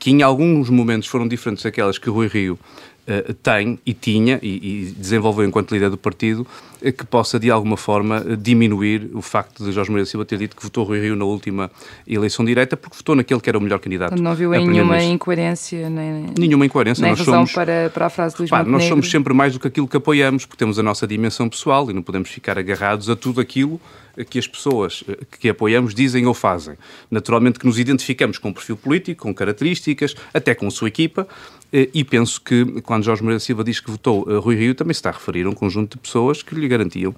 que 0.00 0.10
em 0.10 0.20
alguns 0.22 0.68
momentos 0.68 1.06
foram 1.08 1.28
diferentes 1.28 1.62
daquelas 1.62 1.96
que 1.96 2.10
Rui 2.10 2.26
Rio 2.26 2.58
uh, 3.06 3.34
tem 3.34 3.78
e 3.84 3.92
tinha 3.92 4.38
e, 4.42 4.88
e, 4.88 4.94
desenvolveu 4.96 5.44
enquanto 5.44 5.72
líder 5.72 5.90
do 5.90 5.96
partido 5.96 6.46
uh, 6.80 6.92
que 6.92 7.04
possa 7.04 7.38
de 7.38 7.50
alguma 7.50 7.76
forma 7.76 8.20
uh, 8.20 8.36
diminuir 8.36 9.10
o 9.14 9.22
facto 9.22 9.64
de 9.64 9.72
Jorge 9.72 9.90
Moreira 9.90 10.08
Silva 10.08 10.24
ter 10.24 10.38
dito 10.38 10.56
que 10.56 10.62
votou 10.62 10.84
Rui 10.84 11.00
Rio 11.00 11.16
na 11.16 11.24
última 11.24 11.70
eleição 12.06 12.44
direta 12.44 12.76
porque 12.76 12.96
votou 12.96 13.14
naquele 13.14 13.40
que 13.40 13.48
era 13.48 13.58
o 13.58 13.60
melhor 13.60 13.78
candidato. 13.78 14.20
Não 14.20 14.34
viu 14.34 14.50
nenhuma 14.50 15.02
incoerência 15.02 15.88
nem 15.88 16.32
nenhuma 16.38 16.66
incoerência. 16.66 17.02
Nem 17.02 17.12
nós 17.12 17.18
razão 17.20 17.34
somos, 17.34 17.52
para, 17.52 17.90
para 17.90 18.06
a 18.06 18.10
frase 18.10 18.34
de 18.34 18.42
Luís 18.42 18.50
pá, 18.50 18.62
Nós 18.62 18.84
somos 18.84 19.10
sempre 19.10 19.32
mais 19.34 19.52
do 19.52 19.60
que 19.60 19.68
aquilo 19.68 19.88
que 19.88 19.96
apoiamos 19.96 20.46
porque 20.46 20.58
temos 20.58 20.78
a 20.78 20.82
nossa 20.82 21.06
dimensão 21.06 21.48
pessoal 21.48 21.90
e 21.90 21.92
não 21.92 22.02
podemos 22.02 22.30
ficar 22.30 22.58
agarrados 22.58 23.08
a 23.08 23.16
tudo 23.16 23.40
aquilo 23.40 23.80
que 24.28 24.38
as 24.38 24.46
pessoas 24.46 25.04
que 25.40 25.48
apoiamos 25.48 25.94
dizem 25.94 26.26
ou 26.26 26.34
fazem. 26.34 26.76
Naturalmente 27.10 27.58
que 27.58 27.66
nos 27.66 27.78
identificamos 27.78 28.38
com 28.38 28.48
um 28.48 28.52
perfil 28.52 28.76
político, 28.76 29.22
com 29.22 29.34
características, 29.34 30.14
até 30.32 30.54
com 30.54 30.66
a 30.66 30.70
sua 30.70 30.88
equipa, 30.88 31.26
eh, 31.72 31.88
e 31.94 32.04
penso 32.04 32.40
que 32.40 32.82
quando 32.82 33.02
Jorge 33.02 33.22
Moreira 33.22 33.40
Silva 33.40 33.64
diz 33.64 33.80
que 33.80 33.90
votou 33.90 34.28
uh, 34.28 34.40
Rui 34.40 34.56
Rio, 34.56 34.74
também 34.74 34.92
se 34.92 34.98
está 34.98 35.08
a 35.08 35.12
referir 35.12 35.46
a 35.46 35.48
um 35.48 35.54
conjunto 35.54 35.96
de 35.96 36.02
pessoas 36.02 36.42
que 36.42 36.54
lhe 36.54 36.68
garantiam 36.68 37.14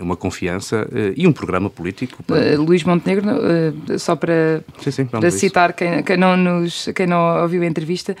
uma 0.00 0.16
confiança 0.16 0.88
e 1.16 1.26
um 1.26 1.32
programa 1.32 1.70
político. 1.70 2.22
Para... 2.22 2.58
Luís 2.58 2.82
Montenegro, 2.84 3.24
só 3.98 4.16
para, 4.16 4.62
sim, 4.80 4.90
sim, 4.90 5.06
para 5.06 5.30
citar 5.30 5.72
quem, 5.72 6.02
quem, 6.02 6.16
não 6.16 6.36
nos, 6.36 6.88
quem 6.94 7.06
não 7.06 7.42
ouviu 7.42 7.62
a 7.62 7.66
entrevista, 7.66 8.16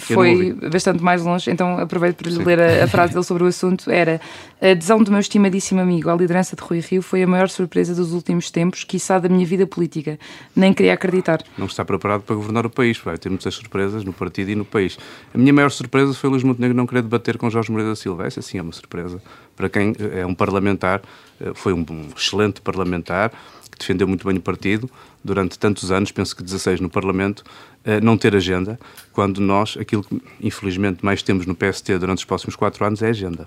foi 0.00 0.52
bastante 0.70 1.02
mais 1.02 1.22
longe, 1.22 1.50
então 1.50 1.78
aproveito 1.78 2.16
para 2.16 2.30
lhe 2.30 2.44
ler 2.44 2.60
a, 2.60 2.84
a 2.84 2.88
frase 2.88 3.12
dele 3.12 3.24
sobre 3.24 3.44
o 3.44 3.46
assunto, 3.46 3.90
era 3.90 4.20
a 4.60 4.70
adesão 4.70 5.02
do 5.02 5.10
meu 5.10 5.20
estimadíssimo 5.20 5.80
amigo 5.80 6.08
à 6.10 6.14
liderança 6.14 6.56
de 6.56 6.62
Rui 6.62 6.80
Rio 6.80 7.02
foi 7.04 7.22
a 7.22 7.26
maior 7.26 7.48
surpresa 7.48 7.94
dos 7.94 8.12
últimos 8.12 8.50
tempos, 8.50 8.82
quiçá 8.82 9.18
da 9.18 9.28
minha 9.28 9.46
vida 9.46 9.66
política. 9.66 10.18
Nem 10.56 10.72
queria 10.72 10.94
acreditar. 10.94 11.42
Não 11.56 11.66
está 11.66 11.84
preparado 11.84 12.22
para 12.22 12.34
governar 12.34 12.66
o 12.66 12.70
país, 12.70 12.98
vai 12.98 13.16
ter 13.18 13.28
muitas 13.28 13.54
surpresas 13.54 14.02
no 14.02 14.12
partido 14.12 14.50
e 14.50 14.54
no 14.54 14.64
país. 14.64 14.98
A 15.32 15.38
minha 15.38 15.52
maior 15.52 15.70
surpresa 15.70 16.12
foi 16.14 16.30
Luís 16.30 16.42
Montenegro 16.42 16.76
não 16.76 16.86
querer 16.86 17.02
debater 17.02 17.38
com 17.38 17.48
Jorge 17.48 17.70
Moreira 17.70 17.90
da 17.90 17.96
Silva. 17.96 18.26
Essa 18.26 18.42
sim 18.42 18.58
é 18.58 18.62
uma 18.62 18.72
surpresa. 18.72 19.22
Para 19.54 19.68
quem 19.68 19.94
é 20.14 20.26
um 20.26 20.34
parlamentar, 20.34 21.02
eh, 21.40 21.52
foi 21.54 21.72
um 21.72 21.84
excelente 22.16 22.60
parlamentar, 22.60 23.30
que 23.70 23.78
defendeu 23.78 24.08
muito 24.08 24.26
bem 24.26 24.36
o 24.36 24.40
partido 24.40 24.90
durante 25.24 25.58
tantos 25.58 25.90
anos, 25.90 26.12
penso 26.12 26.36
que 26.36 26.42
16 26.42 26.80
no 26.80 26.90
Parlamento, 26.90 27.42
eh, 27.86 28.00
não 28.00 28.16
ter 28.16 28.36
agenda, 28.36 28.78
quando 29.12 29.40
nós, 29.40 29.76
aquilo 29.80 30.04
que 30.04 30.20
infelizmente 30.40 31.04
mais 31.04 31.22
temos 31.22 31.46
no 31.46 31.54
PST 31.54 31.98
durante 31.98 32.18
os 32.18 32.24
próximos 32.24 32.54
quatro 32.56 32.84
anos 32.84 33.02
é 33.02 33.08
agenda. 33.08 33.46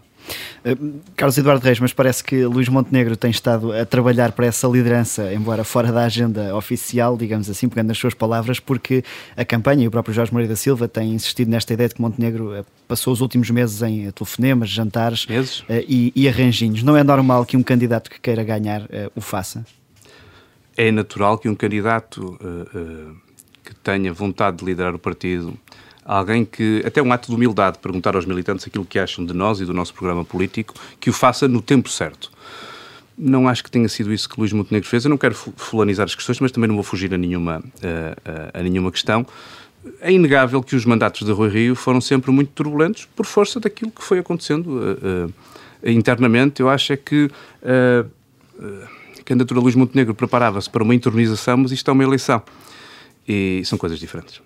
Uh, 0.66 1.00
Carlos 1.16 1.38
Eduardo 1.38 1.64
Reis, 1.64 1.80
mas 1.80 1.94
parece 1.94 2.24
que 2.24 2.46
Luís 2.46 2.68
Montenegro 2.68 3.16
tem 3.16 3.32
estado 3.32 3.72
a 3.72 3.86
trabalhar 3.86 4.32
para 4.32 4.46
essa 4.46 4.68
liderança, 4.68 5.34
embora 5.34 5.64
fora 5.64 5.92
da 5.92 6.04
agenda 6.04 6.56
oficial, 6.56 7.16
digamos 7.16 7.50
assim, 7.50 7.70
pegando 7.70 7.88
nas 7.88 7.98
suas 7.98 8.14
palavras, 8.14 8.60
porque 8.60 9.04
a 9.36 9.46
campanha 9.46 9.86
e 9.86 9.88
o 9.88 9.92
próprio 9.92 10.14
Jorge 10.14 10.32
Moreira 10.32 10.54
da 10.54 10.58
Silva 10.58 10.88
têm 10.88 11.14
insistido 11.14 11.50
nesta 11.50 11.74
ideia 11.74 11.90
de 11.90 11.96
que 11.96 12.02
Montenegro 12.02 12.60
uh, 12.60 12.66
passou 12.88 13.14
os 13.14 13.22
últimos 13.22 13.50
meses 13.50 13.82
em 13.82 14.12
telefonemas, 14.12 14.70
jantares 14.70 15.26
meses? 15.26 15.64
E, 15.70 16.12
e 16.16 16.28
arranjinhos. 16.28 16.84
Não 16.84 16.98
é 16.98 17.04
normal 17.04 17.46
que 17.46 17.56
um 17.56 17.64
candidato 17.64 18.10
que 18.10 18.20
queira 18.20 18.44
ganhar 18.44 18.88
o 19.16 19.22
faça? 19.22 19.66
É 20.78 20.92
natural 20.92 21.38
que 21.40 21.50
um 21.50 21.56
candidato 21.56 22.38
que 23.66 23.76
tenha 23.76 24.14
vontade 24.14 24.58
de 24.58 24.66
liderar 24.66 24.94
o 24.94 25.00
partido 25.00 25.58
alguém 26.08 26.46
que, 26.46 26.82
até 26.86 27.02
um 27.02 27.12
ato 27.12 27.28
de 27.28 27.36
humildade, 27.36 27.80
perguntar 27.80 28.16
aos 28.16 28.26
militantes 28.26 28.66
aquilo 28.66 28.86
que 28.86 28.98
acham 28.98 29.26
de 29.26 29.34
nós 29.34 29.60
e 29.60 29.66
do 29.66 29.74
nosso 29.74 29.94
programa 29.94 30.24
político, 30.24 30.74
que 31.00 31.10
o 31.10 31.14
faça 31.14 31.48
no 31.48 31.62
tempo 31.62 31.90
certo. 31.90 32.32
Não 33.18 33.48
acho 33.50 33.64
que 33.64 33.70
tenha 33.70 33.90
sido 33.90 34.14
isso 34.14 34.30
que 34.30 34.40
Luís 34.40 34.54
Montenegro 34.54 34.88
fez. 34.88 35.04
Eu 35.04 35.10
não 35.10 35.18
quero 35.18 35.36
fulanizar 35.36 36.06
as 36.06 36.16
questões, 36.16 36.40
mas 36.40 36.52
também 36.52 36.68
não 36.68 36.76
vou 36.76 36.84
fugir 36.84 37.14
a 37.14 37.18
nenhuma, 37.18 37.62
a, 37.84 38.58
a, 38.58 38.60
a 38.60 38.64
nenhuma 38.64 38.92
questão. 38.92 39.26
É 40.00 40.12
inegável 40.12 40.64
que 40.64 40.76
os 40.76 40.86
mandatos 40.86 41.26
de 41.26 41.32
Rui 41.32 41.50
Rio 41.50 41.76
foram 41.76 42.00
sempre 42.00 42.32
muito 42.32 42.52
turbulentos 42.52 43.06
por 43.16 43.26
força 43.26 43.60
daquilo 43.60 43.92
que 43.92 44.04
foi 44.04 44.20
acontecendo 44.20 44.68
uh, 44.68 45.28
uh, 45.28 45.34
internamente. 45.90 46.62
Eu 46.62 46.70
acho 46.70 46.94
é 46.94 46.98
que 46.98 47.26
uh, 47.26 48.10
candidatura 49.28 49.60
de 49.60 49.64
Luís 49.64 49.76
Montenegro 49.76 50.16
preparava-se 50.16 50.70
para 50.70 50.82
uma 50.82 50.96
internização, 50.96 51.58
mas 51.58 51.72
isto 51.72 51.90
é 51.90 51.94
uma 51.94 52.04
eleição. 52.04 52.42
E 53.28 53.62
são 53.66 53.78
coisas 53.78 54.00
diferentes. 54.00 54.42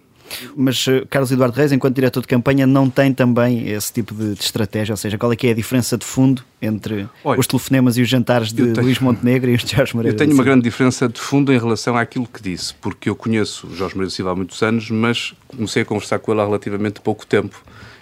Mas 0.56 0.88
eh, 0.88 1.04
Carlos 1.10 1.32
Eduardo 1.32 1.56
Reis, 1.56 1.72
enquanto 1.72 1.94
diretor 1.94 2.22
de 2.22 2.28
campanha, 2.28 2.66
não 2.66 2.90
tem 2.90 3.14
também 3.14 3.68
esse 3.70 3.92
tipo 3.92 4.16
de, 4.16 4.34
de 4.34 4.42
estratégia? 4.42 4.94
Ou 4.94 4.98
seja, 4.98 5.18
qual 5.18 5.32
é 5.32 5.36
que 5.36 5.48
é 5.48 5.52
a 5.52 5.54
diferença 5.54 5.98
de 5.98 6.06
fundo 6.06 6.44
entre 6.62 7.08
Olha, 7.24 7.40
os 7.40 7.46
telefonemas 7.46 7.98
e 7.98 8.02
os 8.02 8.10
jantares 8.10 8.52
de 8.52 8.72
tenho, 8.72 8.86
Luís 8.86 9.00
Montenegro 9.00 9.52
e 9.52 9.56
os 9.56 9.64
de 9.64 9.76
Jorge 9.76 9.96
Moreira? 9.96 10.16
Eu 10.16 10.18
tenho 10.18 10.34
uma 10.34 10.44
grande 10.44 10.64
diferença 10.64 11.08
de 11.08 11.20
fundo 11.20 11.54
em 11.54 11.60
relação 11.60 11.98
àquilo 11.98 12.26
que 12.26 12.42
disse, 12.42 12.74
porque 12.76 13.10
eu 13.10 13.16
conheço 13.16 13.68
o 13.68 13.76
Jorge 13.76 13.94
Moreira 13.96 14.10
Silva 14.10 14.32
há 14.32 14.36
muitos 14.36 14.62
anos, 14.64 14.90
mas 14.90 15.34
comecei 15.48 15.82
a 15.82 15.86
conversar 15.86 16.20
com 16.20 16.32
ele 16.32 16.42
há 16.42 16.46
relativamente 16.46 17.02
pouco 17.02 17.26
tempo 17.26 17.62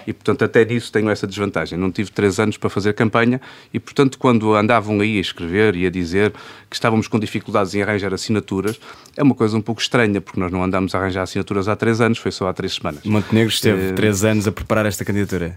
e, 0.10 0.14
portanto, 0.14 0.44
até 0.44 0.66
nisso 0.66 0.92
tenho 0.92 1.08
essa 1.08 1.28
desvantagem. 1.28 1.78
Não 1.78 1.92
tive 1.92 2.10
três 2.10 2.40
anos 2.40 2.58
para 2.58 2.68
fazer 2.68 2.94
campanha 2.94 3.40
e, 3.72 3.80
portanto, 3.80 4.18
quando 4.18 4.56
andavam 4.56 5.00
aí 5.02 5.20
a 5.20 5.22
escrever 5.22 5.76
e 5.76 5.86
a 5.86 5.90
dizer 5.92 6.34
que 6.68 6.76
estávamos 6.76 7.08
com 7.08 7.20
dificuldades 7.20 7.76
em 7.76 7.84
arranjar 7.84 8.12
assinaturas, 8.12 8.80
é 9.16 9.22
uma 9.22 9.36
coisa 9.36 9.56
um 9.56 9.62
pouco 9.62 9.80
estranha, 9.80 10.20
porque 10.20 10.40
nós 10.40 10.52
não 10.52 10.64
andámos 10.64 10.96
a 10.96 10.98
arranjar 10.98 11.22
assinaturas 11.22 11.68
há 11.68 11.76
três 11.76 12.02
anos, 12.02 12.18
foi 12.18 12.32
só 12.32 12.48
há 12.48 12.54
três 12.54 12.74
semanas. 12.74 13.04
Montenegro 13.04 13.54
esteve 13.54 13.92
uh, 13.92 13.94
três 13.94 14.24
anos 14.24 14.48
a 14.48 14.52
preparar 14.52 14.88
esta 14.88 15.06
candidatura? 15.06 15.56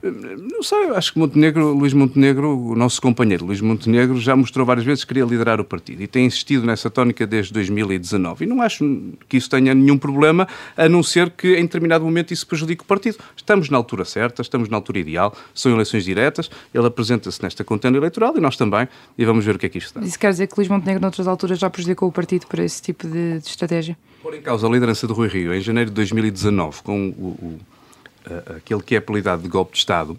Não 0.62 0.68
sei, 0.68 0.90
acho 0.90 1.12
que 1.12 1.18
Montenegro, 1.18 1.72
Luís 1.72 1.92
Montenegro, 1.92 2.57
o 2.57 2.77
nosso 2.77 3.03
companheiro 3.03 3.44
Luís 3.44 3.61
Montenegro, 3.61 4.16
já 4.20 4.37
mostrou 4.37 4.64
várias 4.64 4.87
vezes 4.87 5.03
que 5.03 5.09
queria 5.09 5.25
liderar 5.25 5.61
o 5.61 5.64
partido 5.64 6.01
e 6.05 6.07
tem 6.07 6.25
insistido 6.25 6.64
nessa 6.64 6.88
tónica 6.88 7.27
desde 7.27 7.53
2019. 7.53 8.44
E 8.44 8.46
não 8.46 8.62
acho 8.62 8.85
que 9.29 9.37
isso 9.37 9.51
tenha 9.51 9.75
nenhum 9.75 9.98
problema, 9.98 10.46
a 10.77 10.88
não 10.88 11.03
ser 11.03 11.31
que 11.31 11.57
em 11.57 11.62
determinado 11.62 12.05
momento 12.05 12.33
isso 12.33 12.46
prejudique 12.46 12.85
o 12.85 12.87
partido. 12.87 13.18
Estamos 13.37 13.70
na 13.70 13.77
altura 13.77 14.05
certa, 14.05 14.40
estamos 14.40 14.68
na 14.68 14.77
altura 14.77 15.01
ideal, 15.01 15.35
são 15.53 15.72
eleições 15.72 16.05
diretas, 16.05 16.48
ele 16.72 16.87
apresenta-se 16.87 17.42
nesta 17.42 17.64
contenda 17.64 17.98
eleitoral 17.98 18.37
e 18.37 18.40
nós 18.40 18.57
também, 18.57 18.87
e 19.18 19.25
vamos 19.25 19.44
ver 19.44 19.57
o 19.57 19.59
que 19.59 19.66
é 19.66 19.68
que 19.68 19.79
isto 19.79 19.98
dá. 19.98 20.07
Isso 20.07 20.16
quer 20.16 20.31
dizer 20.31 20.46
que 20.46 20.55
Luís 20.57 20.68
Montenegro, 20.68 21.03
noutras 21.03 21.27
alturas, 21.27 21.59
já 21.59 21.68
prejudicou 21.68 22.09
o 22.09 22.12
partido 22.12 22.46
por 22.46 22.61
esse 22.61 22.81
tipo 22.81 23.09
de, 23.09 23.40
de 23.40 23.48
estratégia? 23.48 23.98
Por 24.22 24.33
em 24.33 24.40
causa 24.40 24.64
a 24.68 24.70
liderança 24.70 25.09
de 25.09 25.12
Rui 25.12 25.27
Rio, 25.27 25.53
em 25.53 25.61
janeiro 25.61 25.90
de 25.90 25.96
2019, 25.96 26.85
com 26.85 27.09
o, 27.09 27.27
o, 27.27 27.61
aquele 28.57 28.81
que 28.81 28.94
é 28.94 28.98
apelidado 28.98 29.42
de 29.42 29.48
golpe 29.48 29.72
de 29.72 29.79
Estado, 29.79 30.16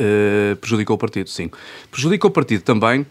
uh, 0.00 0.56
prejudicou 0.56 0.96
o 0.96 0.98
partido, 0.98 1.28
sim. 1.28 1.50
Prejudicou 1.90 2.30
o 2.30 2.32
partido 2.32 2.62
também 2.62 3.02
uh, 3.02 3.06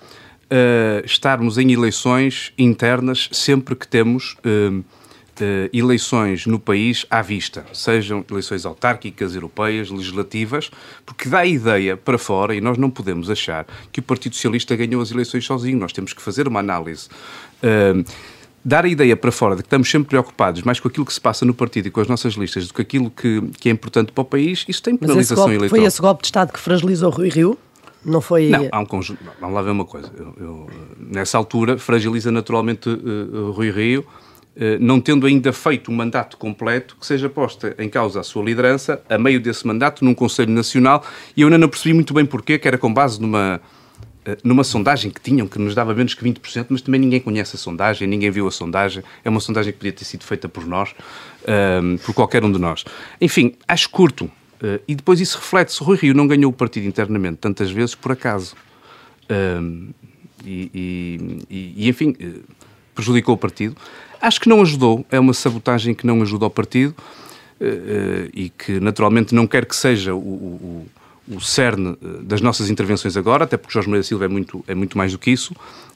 estarmos 1.05 1.57
em 1.57 1.71
eleições 1.71 2.53
internas 2.57 3.29
sempre 3.31 3.75
que 3.75 3.87
temos 3.87 4.35
uh, 4.45 4.83
eleições 5.73 6.45
no 6.45 6.59
país 6.59 7.07
à 7.09 7.21
vista, 7.21 7.65
sejam 7.73 8.23
eleições 8.29 8.67
autárquicas, 8.67 9.33
europeias, 9.33 9.89
legislativas, 9.89 10.69
porque 11.05 11.27
dá 11.27 11.43
ideia 11.43 11.97
para 11.97 12.19
fora, 12.19 12.53
e 12.53 12.61
nós 12.61 12.77
não 12.77 12.89
podemos 12.89 13.31
achar 13.31 13.65
que 13.91 13.99
o 13.99 14.03
Partido 14.03 14.35
Socialista 14.35 14.75
ganhou 14.75 15.01
as 15.01 15.09
eleições 15.09 15.43
sozinho, 15.43 15.79
nós 15.79 15.91
temos 15.91 16.13
que 16.13 16.21
fazer 16.21 16.47
uma 16.47 16.59
análise. 16.59 17.09
Dar 18.65 18.85
a 18.85 18.87
ideia 18.87 19.17
para 19.17 19.31
fora 19.31 19.55
de 19.55 19.61
que 19.61 19.67
estamos 19.67 19.89
sempre 19.89 20.09
preocupados 20.09 20.61
mais 20.61 20.79
com 20.79 20.87
aquilo 20.87 21.05
que 21.05 21.13
se 21.13 21.19
passa 21.19 21.45
no 21.45 21.53
partido 21.53 21.87
e 21.87 21.91
com 21.91 21.99
as 21.99 22.07
nossas 22.07 22.33
listas 22.35 22.67
do 22.67 22.73
que 22.73 22.81
aquilo 22.81 23.09
que, 23.09 23.41
que 23.59 23.67
é 23.67 23.71
importante 23.71 24.11
para 24.13 24.21
o 24.21 24.25
país, 24.25 24.63
isso 24.67 24.81
tem 24.81 24.95
penalização 24.95 25.17
Mas 25.17 25.25
esse 25.25 25.35
golpe, 25.35 25.55
eleitoral. 25.55 25.81
Foi 25.81 25.87
esse 25.87 26.01
golpe 26.01 26.21
de 26.21 26.27
Estado 26.27 26.53
que 26.53 26.59
fragilizou 26.59 27.09
Rui 27.09 27.29
Rio? 27.29 27.57
Não 28.05 28.21
foi. 28.21 28.49
Não, 28.49 28.67
há 28.71 28.79
um 28.79 28.85
conjunto. 28.85 29.19
Vamos 29.39 29.55
lá 29.55 29.61
ver 29.61 29.71
uma 29.71 29.85
coisa. 29.85 30.11
Eu, 30.17 30.33
eu, 30.39 30.69
nessa 30.97 31.37
altura, 31.37 31.77
fragiliza 31.77 32.31
naturalmente 32.31 32.89
uh, 32.89 33.51
Rui 33.51 33.71
Rio, 33.71 34.01
uh, 34.01 34.61
não 34.79 34.99
tendo 34.99 35.25
ainda 35.25 35.53
feito 35.53 35.91
um 35.91 35.95
mandato 35.95 36.37
completo 36.37 36.97
que 36.99 37.05
seja 37.05 37.29
posta 37.29 37.75
em 37.77 37.89
causa 37.89 38.19
a 38.19 38.23
sua 38.23 38.43
liderança, 38.43 39.01
a 39.09 39.17
meio 39.17 39.39
desse 39.39 39.65
mandato, 39.65 40.03
num 40.03 40.13
Conselho 40.13 40.51
Nacional, 40.51 41.03
e 41.35 41.41
eu 41.41 41.47
ainda 41.47 41.57
não 41.57 41.69
percebi 41.69 41.93
muito 41.93 42.13
bem 42.13 42.25
porquê, 42.25 42.59
que 42.59 42.67
era 42.67 42.77
com 42.77 42.93
base 42.93 43.21
numa. 43.21 43.61
Numa 44.43 44.63
sondagem 44.63 45.11
que 45.11 45.19
tinham, 45.19 45.47
que 45.47 45.59
nos 45.59 45.75
dava 45.75 45.93
menos 45.93 46.13
que 46.13 46.23
20%, 46.23 46.67
mas 46.69 46.81
também 46.81 47.01
ninguém 47.01 47.19
conhece 47.19 47.55
a 47.55 47.59
sondagem, 47.59 48.07
ninguém 48.07 48.31
viu 48.31 48.47
a 48.47 48.51
sondagem. 48.51 49.03
É 49.23 49.29
uma 49.29 49.39
sondagem 49.39 49.73
que 49.73 49.79
podia 49.79 49.91
ter 49.91 50.05
sido 50.05 50.23
feita 50.23 50.47
por 50.47 50.65
nós, 50.65 50.93
por 52.05 52.13
qualquer 52.13 52.43
um 52.43 52.51
de 52.51 52.59
nós. 52.59 52.85
Enfim, 53.19 53.55
acho 53.67 53.89
curto 53.89 54.31
Uh, 54.63 54.79
e 54.87 54.95
depois 54.95 55.19
isso 55.19 55.37
reflete-se. 55.37 55.83
Rui 55.83 55.97
Rio 55.97 56.13
não 56.13 56.25
ganhou 56.25 56.49
o 56.49 56.53
partido 56.55 56.87
internamente 56.87 57.37
tantas 57.37 57.69
vezes 57.69 57.93
por 57.95 58.13
acaso. 58.13 58.55
Uh, 59.25 59.93
e, 60.45 60.71
e, 61.49 61.75
e, 61.75 61.89
enfim, 61.89 62.11
uh, 62.11 62.41
prejudicou 62.95 63.35
o 63.35 63.37
partido. 63.37 63.75
Acho 64.21 64.39
que 64.39 64.47
não 64.47 64.61
ajudou. 64.61 65.05
É 65.11 65.19
uma 65.19 65.33
sabotagem 65.33 65.93
que 65.93 66.07
não 66.07 66.21
ajuda 66.21 66.45
ao 66.45 66.49
partido 66.49 66.95
e 68.33 68.49
que 68.49 68.77
naturalmente 68.81 69.33
não 69.33 69.47
quer 69.47 69.65
que 69.65 69.75
seja 69.75 70.13
o, 70.13 70.17
o, 70.17 70.87
o 71.27 71.39
cerne 71.39 71.97
das 72.21 72.41
nossas 72.41 72.69
intervenções 72.69 73.15
agora, 73.15 73.43
até 73.45 73.57
porque 73.57 73.73
Jorge 73.73 73.89
Maria 73.89 74.03
Silva 74.03 74.25
é 74.25 74.27
muito, 74.27 74.63
é 74.67 74.75
muito 74.75 74.97
mais 74.97 75.11
do 75.11 75.19
que 75.19 75.31
isso. 75.31 75.53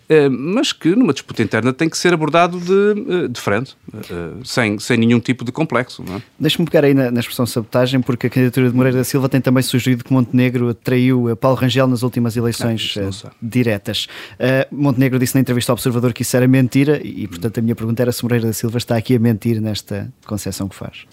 Eh, 0.10 0.30
mas 0.30 0.72
que 0.72 0.96
numa 0.96 1.12
disputa 1.12 1.44
interna 1.44 1.74
tem 1.74 1.90
que 1.90 1.98
ser 1.98 2.14
abordado 2.14 2.60
de, 2.60 3.26
eh, 3.26 3.28
de 3.28 3.42
frente, 3.42 3.76
eh, 3.94 4.32
sem, 4.46 4.80
sem 4.80 4.98
nenhum 4.98 5.20
tipo 5.20 5.44
de 5.44 5.52
complexo. 5.52 6.04
É? 6.10 6.22
Deixa-me 6.40 6.66
pegar 6.66 6.86
aí 6.86 6.94
na, 6.94 7.12
na, 7.12 7.20
expressão 7.20 7.46
sabotagem, 7.46 8.02
porque 8.02 8.28
a 8.28 8.30
candidatura 8.30 8.70
de 8.70 8.76
Moreira 8.76 9.00
da 9.00 9.04
Silva 9.04 9.28
tem 9.28 9.42
também 9.42 9.62
sugerido 9.62 10.06
que 10.06 10.14
Montenegro 10.14 10.74
traiu 10.74 11.36
Paulo 11.36 11.58
Rangel 11.58 11.88
nas 11.88 12.04
últimas 12.04 12.38
eleições 12.38 12.96
ah, 12.98 13.32
diretas. 13.42 14.08
Uh, 14.36 14.76
Montenegro 14.76 15.20
disse 15.20 15.36
na 15.36 15.42
entrevista 15.42 15.72
ao 15.72 15.76
Observador 15.76 16.14
que 16.14 16.22
isso 16.22 16.38
era 16.38 16.48
mentira 16.48 17.02
e, 17.04 17.28
portanto, 17.28 17.58
a 17.58 17.62
minha 17.62 17.76
pergunta 17.76 18.02
era 18.02 18.12
se 18.12 18.24
Moreira 18.24 18.48
da 18.48 18.54
Silva 18.54 18.78
está 18.78 18.96
aqui 18.96 19.16
a 19.16 19.20
mentir 19.20 19.60
nesta 19.60 20.12
concessão 20.26 20.70
que 20.70 20.76
faz. 20.76 21.06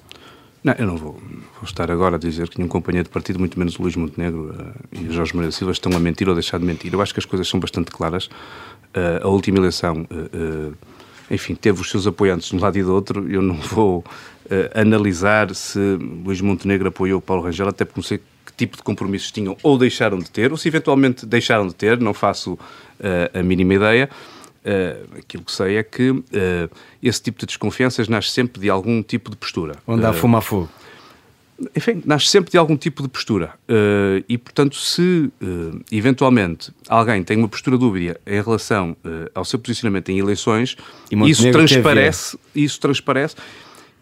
Não, 0.65 0.75
eu 0.79 0.87
não 0.87 0.97
vou, 0.97 1.13
vou, 1.13 1.65
estar 1.65 1.91
agora 1.91 2.17
a 2.17 2.19
dizer 2.19 2.49
que 2.49 2.57
nenhum 2.57 2.71
companheiro 2.71 3.07
de 3.07 3.13
partido, 3.13 3.39
muito 3.39 3.59
menos 3.59 3.79
o 3.79 3.83
Luís 3.83 3.95
Montenegro 3.97 4.51
uh, 4.51 4.99
e 4.99 5.13
Jorge 5.13 5.37
da 5.37 5.53
Silva, 5.53 5.73
estão 5.73 5.93
a 5.95 6.01
mentir 6.01 6.27
ou 6.27 6.35
deixar 6.35 6.59
de 6.59 6.65
mentir. 6.65 6.91
Eu 6.91 7.03
acho 7.03 7.13
que 7.13 7.21
as 7.21 7.27
coisas 7.27 7.47
são 7.47 7.61
bastante 7.61 7.91
claras. 7.91 8.27
Uh, 8.97 9.21
a 9.23 9.29
última 9.29 9.59
eleição, 9.59 10.07
uh, 10.11 10.75
enfim, 11.31 11.55
teve 11.55 11.83
os 11.83 11.91
seus 11.91 12.07
apoiantes 12.07 12.49
de 12.49 12.57
um 12.57 12.61
lado 12.61 12.79
e 12.79 12.83
do 12.83 12.95
outro. 12.95 13.31
Eu 13.31 13.43
não 13.43 13.57
vou 13.57 14.03
analisar 14.75 15.55
se 15.55 15.79
Luís 16.25 16.41
Montenegro 16.41 16.89
apoiou 16.89 17.21
Paulo 17.21 17.43
Rangel, 17.43 17.69
até 17.69 17.85
porque 17.85 18.01
não 18.01 18.05
sei 18.05 18.19
que 18.19 18.53
tipo 18.57 18.77
de 18.77 18.83
compromissos 18.83 19.31
tinham 19.33 19.57
ou 19.63 19.79
deixaram 19.79 20.19
de 20.19 20.31
ter, 20.31 20.51
ou 20.51 20.59
se 20.59 20.69
eventualmente 20.69 21.25
deixaram 21.25 21.67
de 21.67 21.75
ter, 21.75 21.99
não 21.99 22.13
faço 22.13 22.59
a 23.33 23.43
mínima 23.43 23.73
ideia. 23.73 24.11
Uh, 24.65 25.19
aquilo 25.19 25.45
que 25.45 25.53
sei 25.53 25.77
é 25.77 25.83
que 25.83 26.11
uh, 26.11 26.25
esse 27.03 27.21
tipo 27.21 27.39
de 27.39 27.45
desconfianças 27.45 28.09
nasce 28.09 28.31
sempre 28.31 28.63
de 28.63 28.71
algum 28.71 29.03
tipo 29.03 29.31
de 29.31 29.37
postura. 29.37 29.75
Onde 29.87 30.07
há 30.07 30.11
uh, 30.11 30.15
fumo 30.15 30.39
a 30.39 30.41
fogo 30.41 30.71
enfim, 31.77 32.03
nasce 32.05 32.27
sempre 32.27 32.51
de 32.51 32.59
algum 32.59 32.77
tipo 32.77 33.01
de 33.01 33.09
postura. 33.09 33.55
Uh, 33.69 34.25
e, 34.29 34.37
portanto, 34.37 34.75
se 34.75 35.31
eventualmente 35.93 36.73
alguém 36.89 37.23
tem 37.23 37.37
uma 37.37 37.47
postura 37.47 37.79
dúbia 37.79 38.21
em 38.27 38.43
relação 38.43 38.97
ao 39.33 39.45
seu 39.45 39.57
posicionamento 39.57 40.09
em 40.09 40.19
eleições, 40.19 40.77
isso 41.25 41.49
transparece, 41.53 42.37
isso 42.57 42.81
transparece. 42.81 43.37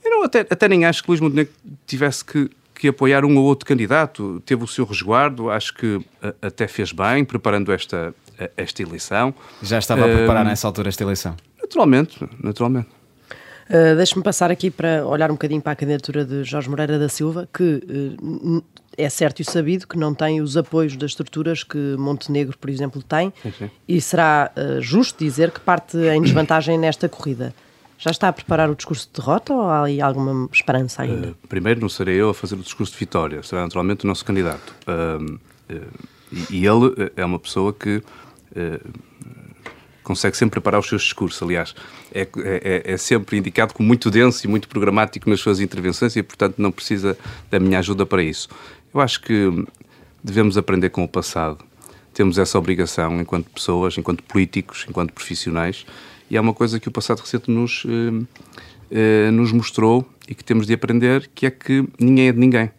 Eu 0.03 0.11
não, 0.12 0.25
até, 0.25 0.40
até 0.40 0.66
nem 0.66 0.87
acho 0.87 1.03
que 1.03 1.11
Luís 1.11 1.20
Montenegro 1.20 1.53
tivesse 1.87 2.25
que, 2.25 2.51
que 2.75 2.88
apoiar 2.88 3.22
um 3.22 3.37
ou 3.37 3.44
outro 3.44 3.66
candidato, 3.66 4.42
teve 4.46 4.64
o 4.64 4.66
seu 4.66 4.87
resguardo, 4.87 5.51
acho 5.51 5.75
que 5.75 6.01
até 6.40 6.66
fez 6.66 6.90
bem 6.90 7.22
preparando 7.22 7.70
esta, 7.70 8.14
esta 8.57 8.83
eleição. 8.83 9.35
Já 9.62 9.78
estava 9.78 10.05
a 10.05 10.09
preparar 10.09 10.44
nessa 10.44 10.66
altura 10.66 10.88
esta 10.88 11.02
eleição? 11.02 11.37
Naturalmente, 11.61 12.18
naturalmente. 12.42 12.88
Uh, 13.72 13.96
Deixe-me 13.96 14.22
passar 14.22 14.50
aqui 14.50 14.70
para 14.70 15.07
olhar 15.07 15.31
um 15.31 15.35
bocadinho 15.35 15.62
para 15.62 15.72
a 15.72 15.76
candidatura 15.76 16.24
de 16.24 16.44
Jorge 16.44 16.68
Moreira 16.68 16.98
da 16.98 17.09
Silva, 17.09 17.48
que 17.52 17.83
uh, 18.20 18.62
é 18.98 19.09
certo 19.09 19.40
e 19.40 19.44
sabido 19.44 19.87
que 19.87 19.96
não 19.96 20.14
tem 20.14 20.42
os 20.42 20.57
apoios 20.57 20.94
das 20.96 21.12
estruturas 21.12 21.62
que 21.64 21.96
Montenegro, 21.98 22.57
por 22.59 22.68
exemplo, 22.68 23.02
tem, 23.02 23.33
sim, 23.42 23.52
sim. 23.59 23.70
e 23.88 24.00
será 24.00 24.50
uh, 24.57 24.81
justo 24.83 25.24
dizer 25.24 25.50
que 25.50 25.61
parte 25.61 25.96
em 25.96 26.20
desvantagem 26.20 26.76
nesta 26.78 27.09
corrida. 27.09 27.55
Já 27.96 28.11
está 28.11 28.28
a 28.28 28.33
preparar 28.33 28.68
o 28.68 28.74
discurso 28.74 29.09
de 29.11 29.20
derrota 29.20 29.55
ou 29.55 29.62
há 29.62 29.85
aí 29.85 30.00
alguma 30.00 30.48
esperança 30.52 31.02
ainda? 31.02 31.35
primeiro, 31.48 31.81
não 31.81 31.88
serei 31.88 32.20
eu 32.20 32.31
a 32.31 32.35
fazer 32.35 32.57
o 32.57 32.59
discurso 32.59 32.92
de 32.92 32.98
vitória, 32.98 33.42
será 33.44 33.62
naturalmente 33.62 34.05
o 34.05 34.09
nosso 34.09 34.24
candidato. 34.24 34.74
e 36.50 36.66
ele 36.66 37.12
é 37.16 37.24
uma 37.24 37.38
pessoa 37.38 37.72
que 37.72 38.02
consegue 40.02 40.36
sempre 40.36 40.52
preparar 40.52 40.80
os 40.80 40.88
seus 40.88 41.02
discursos, 41.02 41.42
aliás. 41.42 41.74
É, 42.12 42.28
é, 42.36 42.92
é, 42.92 42.96
sempre 42.96 43.38
indicado 43.38 43.72
como 43.72 43.86
muito 43.86 44.10
denso 44.10 44.46
e 44.46 44.48
muito 44.48 44.68
programático 44.68 45.30
nas 45.30 45.40
suas 45.40 45.60
intervenções 45.60 46.16
e, 46.16 46.22
portanto, 46.22 46.56
não 46.58 46.70
precisa 46.70 47.16
da 47.50 47.58
minha 47.58 47.78
ajuda 47.78 48.04
para 48.04 48.22
isso. 48.22 48.48
Eu 48.92 49.00
acho 49.00 49.20
que 49.22 49.64
devemos 50.22 50.56
aprender 50.58 50.90
com 50.90 51.02
o 51.04 51.08
passado. 51.08 51.64
Temos 52.12 52.38
essa 52.38 52.58
obrigação 52.58 53.20
enquanto 53.20 53.48
pessoas, 53.50 53.96
enquanto 53.96 54.22
políticos, 54.24 54.84
enquanto 54.88 55.12
profissionais, 55.12 55.86
e 56.30 56.36
é 56.36 56.40
uma 56.40 56.52
coisa 56.52 56.78
que 56.78 56.88
o 56.88 56.92
passado 56.92 57.20
recente 57.20 57.50
nos, 57.50 57.84
eh, 57.86 58.24
eh, 58.90 59.30
nos 59.30 59.52
mostrou 59.52 60.06
e 60.28 60.34
que 60.34 60.44
temos 60.44 60.66
de 60.66 60.74
aprender, 60.74 61.30
que 61.34 61.46
é 61.46 61.50
que 61.50 61.86
ninguém 61.98 62.28
é 62.28 62.32
de 62.32 62.38
ninguém. 62.38 62.70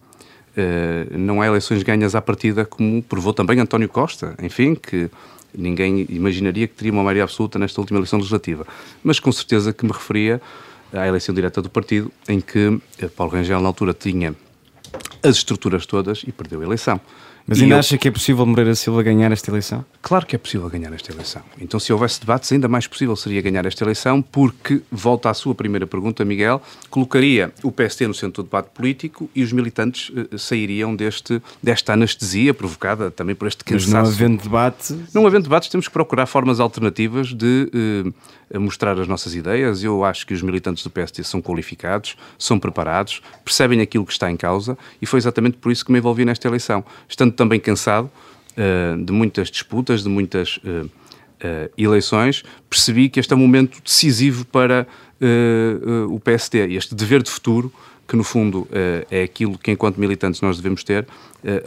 Uh, 0.56 1.18
não 1.18 1.42
há 1.42 1.48
eleições 1.48 1.82
ganhas 1.82 2.14
à 2.14 2.22
partida, 2.22 2.64
como 2.64 3.02
provou 3.02 3.34
também 3.34 3.60
António 3.60 3.90
Costa, 3.90 4.36
enfim, 4.40 4.76
que 4.76 5.10
Ninguém 5.56 6.06
imaginaria 6.10 6.68
que 6.68 6.74
teria 6.74 6.92
uma 6.92 7.04
maioria 7.04 7.24
absoluta 7.24 7.60
nesta 7.60 7.80
última 7.80 8.00
eleição 8.00 8.18
legislativa. 8.20 8.66
Mas 9.04 9.20
com 9.20 9.32
certeza 9.32 9.72
que 9.72 9.86
me 9.86 9.92
referia 9.92 10.42
à 10.92 11.08
eleição 11.08 11.34
direta 11.34 11.62
do 11.62 11.70
partido, 11.70 12.12
em 12.28 12.40
que 12.40 12.80
Paulo 13.16 13.34
Rangel, 13.34 13.60
na 13.62 13.68
altura, 13.68 13.94
tinha 13.94 14.36
as 15.22 15.38
estruturas 15.38 15.86
todas 15.86 16.24
e 16.28 16.32
perdeu 16.32 16.62
a 16.62 16.64
eleição. 16.64 17.00
Mas 17.46 17.62
ainda 17.62 17.76
eu... 17.76 17.80
acha 17.80 17.98
que 17.98 18.08
é 18.08 18.12
possível 18.12 18.46
Moreira 18.46 18.74
Silva 18.74 19.04
ganhar 19.04 19.32
esta 19.32 19.52
eleição? 19.52 19.84
Claro 20.02 20.26
que 20.26 20.36
é 20.36 20.40
possível 20.40 20.70
ganhar 20.70 20.94
esta 20.94 21.12
eleição. 21.12 21.42
Então, 21.60 21.80
se 21.80 21.92
houvesse 21.92 22.20
debates, 22.20 22.52
ainda 22.52 22.68
mais 22.68 22.88
possível 22.88 23.16
seria 23.16 23.42
ganhar 23.42 23.66
esta 23.66 23.84
eleição, 23.84 24.22
porque, 24.22 24.82
volta 24.92 25.30
à 25.30 25.34
sua 25.34 25.54
primeira 25.54 25.86
pergunta, 25.86 26.24
Miguel, 26.24 26.62
colocaria 26.90 27.52
o 27.62 27.72
PST 27.72 28.08
no 28.08 28.14
centro 28.14 28.44
do 28.44 28.48
debate 28.48 28.70
político 28.74 29.30
e 29.36 29.44
os 29.44 29.52
militantes 29.52 30.10
uh, 30.10 30.38
sairiam 30.38 30.96
deste, 30.96 31.42
desta 31.62 31.94
anestesia 31.94 32.54
provocada 32.54 33.12
também 33.12 33.36
por 33.36 33.48
este 33.48 33.64
cansaço. 33.64 33.92
Mas 33.92 34.04
não 34.04 34.12
havendo 34.12 34.44
debate... 34.44 35.00
Não 35.14 35.28
havendo 35.28 35.44
debates, 35.44 35.70
temos 35.70 35.88
que 35.88 35.94
procurar 35.94 36.26
formas 36.26 36.60
alternativas 36.60 37.34
de 37.34 37.70
uh, 38.54 38.60
mostrar 38.60 39.00
as 39.00 39.08
nossas 39.08 39.36
ideias. 39.36 39.84
Eu 39.84 40.04
acho 40.04 40.26
que 40.26 40.34
os 40.34 40.42
militantes 40.42 40.84
do 40.84 40.90
PST 40.90 41.24
são 41.24 41.42
qualificados, 41.42 42.16
são 42.38 42.60
preparados, 42.60 43.22
percebem 43.44 43.82
aquilo 43.82 44.06
que 44.06 44.12
está 44.12 44.30
em 44.30 44.38
causa 44.38 44.78
e 45.02 45.06
foi 45.06 45.18
exatamente 45.18 45.58
por 45.58 45.72
isso 45.72 45.86
que 45.86 45.92
me 45.92 46.00
envolvi 46.00 46.26
nesta 46.26 46.48
eleição. 46.48 46.84
Estando 47.08 47.33
também 47.34 47.60
cansado 47.60 48.10
uh, 48.54 49.04
de 49.04 49.12
muitas 49.12 49.50
disputas, 49.50 50.04
de 50.04 50.10
muitas 50.10 50.58
uh, 50.58 50.90
eleições, 51.78 52.44
percebi 52.70 53.10
que 53.10 53.20
este 53.20 53.34
é 53.34 53.36
um 53.36 53.40
momento 53.40 53.82
decisivo 53.84 54.46
para 54.46 54.88
o 56.10 56.20
PSD, 56.20 56.74
este 56.74 56.96
dever 56.96 57.22
de 57.24 57.30
futuro 57.30 57.72
que 58.06 58.16
no 58.16 58.24
fundo 58.24 58.68
é 59.10 59.24
aquilo 59.24 59.58
que 59.58 59.72
enquanto 59.72 59.98
militantes 59.98 60.42
nós 60.42 60.58
devemos 60.58 60.84
ter, 60.84 61.06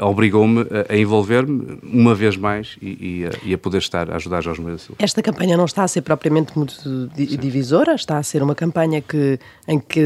obrigou-me 0.01 0.67
a 0.89 0.97
envolver-me 0.97 1.79
uma 1.83 2.15
vez 2.15 2.37
mais 2.37 2.77
e, 2.81 2.87
e, 2.89 3.27
a, 3.27 3.31
e, 3.49 3.55
a, 3.55 3.59
poder 3.59 3.79
estar 3.79 4.11
a 4.11 4.17
ajudar 4.17 4.43
Jorge 4.43 4.61
Moreira 4.61 4.79
Silva. 4.79 4.97
Esta 4.99 5.23
campanha 5.23 5.57
não 5.57 5.65
está 5.65 5.85
a 5.85 5.89
ser 5.89 6.03
propriamente 6.03 6.57
muito 6.57 6.75
divisora, 7.15 7.95
está 7.95 8.19
a 8.19 8.23
ser 8.23 8.43
uma 8.43 8.55
campanha 8.55 9.01
que, 9.01 9.39
em 9.67 9.79
que 9.79 10.01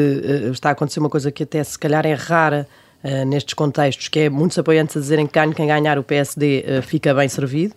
está 0.52 0.68
a 0.68 0.72
acontecer 0.72 1.00
uma 1.00 1.10
coisa 1.10 1.30
que 1.30 1.42
até 1.42 1.62
se 1.62 1.78
calhar 1.78 2.06
é 2.06 2.14
rara 2.14 2.68
uh, 3.04 3.24
nestes 3.26 3.54
contextos, 3.54 4.08
que 4.08 4.20
é 4.20 4.30
muitos 4.30 4.58
apoiantes 4.58 4.96
a 4.96 5.00
dizerem 5.00 5.26
que 5.26 5.32
ganho 5.32 5.54
quem 5.54 5.66
ganhar 5.66 5.98
o 5.98 6.02
PSD 6.02 6.60
uh, 6.60 6.70
eh, 6.70 6.82
fica 6.82 7.14
bem 7.14 7.28
servido. 7.28 7.74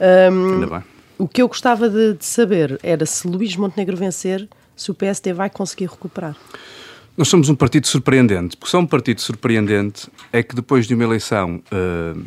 Um, 0.00 0.54
Ainda 0.54 0.66
bem. 0.66 0.82
O 1.18 1.28
que 1.28 1.42
eu 1.42 1.48
gostava 1.48 1.88
de, 1.88 2.14
de, 2.14 2.24
saber 2.24 2.78
era 2.82 3.04
se 3.04 3.28
Luís 3.28 3.54
Montenegro 3.54 3.96
vencer, 3.96 4.48
se 4.74 4.90
o 4.90 4.94
PSD 4.94 5.34
vai 5.34 5.50
conseguir 5.50 5.86
recuperar. 5.86 6.34
Nós 7.16 7.28
somos 7.28 7.50
um 7.50 7.54
partido 7.54 7.86
surpreendente, 7.86 8.56
porque 8.56 8.70
só 8.70 8.78
um 8.78 8.86
partido 8.86 9.20
surpreendente 9.20 10.08
é 10.32 10.42
que 10.42 10.54
depois 10.54 10.86
de 10.86 10.94
uma 10.94 11.04
eleição 11.04 11.62
uh, 11.70 12.24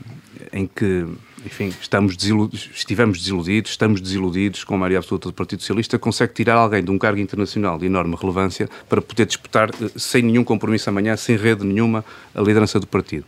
em 0.51 0.67
que 0.67 1.07
enfim, 1.45 1.73
estamos 1.81 2.15
desiludidos, 2.15 2.69
estivemos 2.73 3.19
desiludidos, 3.19 3.71
estamos 3.71 3.99
desiludidos 3.99 4.63
com 4.63 4.75
a 4.75 4.77
maioria 4.77 4.99
absoluta 4.99 5.29
do 5.29 5.33
Partido 5.33 5.61
Socialista, 5.61 5.99
consegue 5.99 6.33
tirar 6.33 6.55
alguém 6.55 6.83
de 6.83 6.89
um 6.89 6.97
cargo 6.97 7.19
internacional 7.19 7.77
de 7.77 7.85
enorme 7.85 8.15
relevância 8.15 8.69
para 8.87 9.01
poder 9.01 9.25
disputar, 9.25 9.69
eh, 9.69 9.89
sem 9.95 10.21
nenhum 10.21 10.43
compromisso 10.43 10.89
amanhã, 10.89 11.15
sem 11.17 11.35
rede 11.35 11.65
nenhuma, 11.65 12.05
a 12.33 12.41
liderança 12.41 12.79
do 12.79 12.87
partido. 12.87 13.25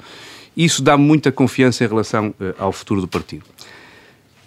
Isso 0.55 0.81
dá 0.81 0.97
muita 0.97 1.31
confiança 1.31 1.83
em 1.83 1.87
relação 1.87 2.29
uh, 2.39 2.55
ao 2.57 2.71
futuro 2.71 3.01
do 3.01 3.07
partido. 3.07 3.43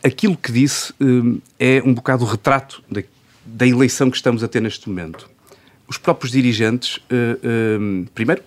Aquilo 0.02 0.36
que 0.36 0.50
disse 0.50 0.92
uh, 0.92 1.40
é 1.58 1.82
um 1.84 1.92
bocado 1.92 2.24
o 2.24 2.26
retrato 2.26 2.82
da, 2.90 3.02
da, 3.44 3.66
eleição 3.66 4.10
que 4.10 4.16
estamos 4.16 4.42
a 4.42 4.48
ter 4.48 4.62
neste 4.62 4.88
momento. 4.88 5.28
Os 5.86 5.98
próprios 5.98 6.32
dirigentes, 6.32 7.00
primeiro, 8.14 8.42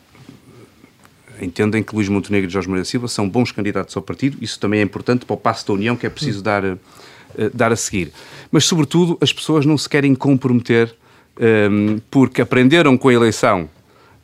entendem 1.42 1.84
que 1.84 1.96
Luís 1.96 2.08
Montenegro 2.08 2.50
e 2.50 2.54
Jorge 2.54 2.68
Moreira 2.68 2.86
Silva 2.86 3.08
são 3.08 3.28
bons 3.28 3.52
candidatos 3.52 3.96
ao 3.98 4.04
partido, 4.04 4.38
isso 4.42 4.60
também 4.60 4.80
é 4.80 4.84
importante 4.84 5.26
para 5.26 5.34
o 5.34 5.38
passo 5.38 5.68
da 5.68 5.74
União 5.74 5.96
que 5.96 6.06
é 6.06 6.10
preciso 6.10 6.42
dar, 6.42 6.78
dar 7.54 7.72
a 7.72 7.76
seguir. 7.76 8.12
Mas, 8.52 8.66
sobretudo, 8.66 9.18
as 9.22 9.34
pessoas 9.34 9.66
não 9.66 9.78
se 9.78 9.89
querem 9.89 10.14
comprometer 10.14 10.94
um, 11.39 12.00
porque 12.10 12.42
aprenderam 12.42 12.98
com 12.98 13.10
a 13.10 13.14
eleição 13.14 13.70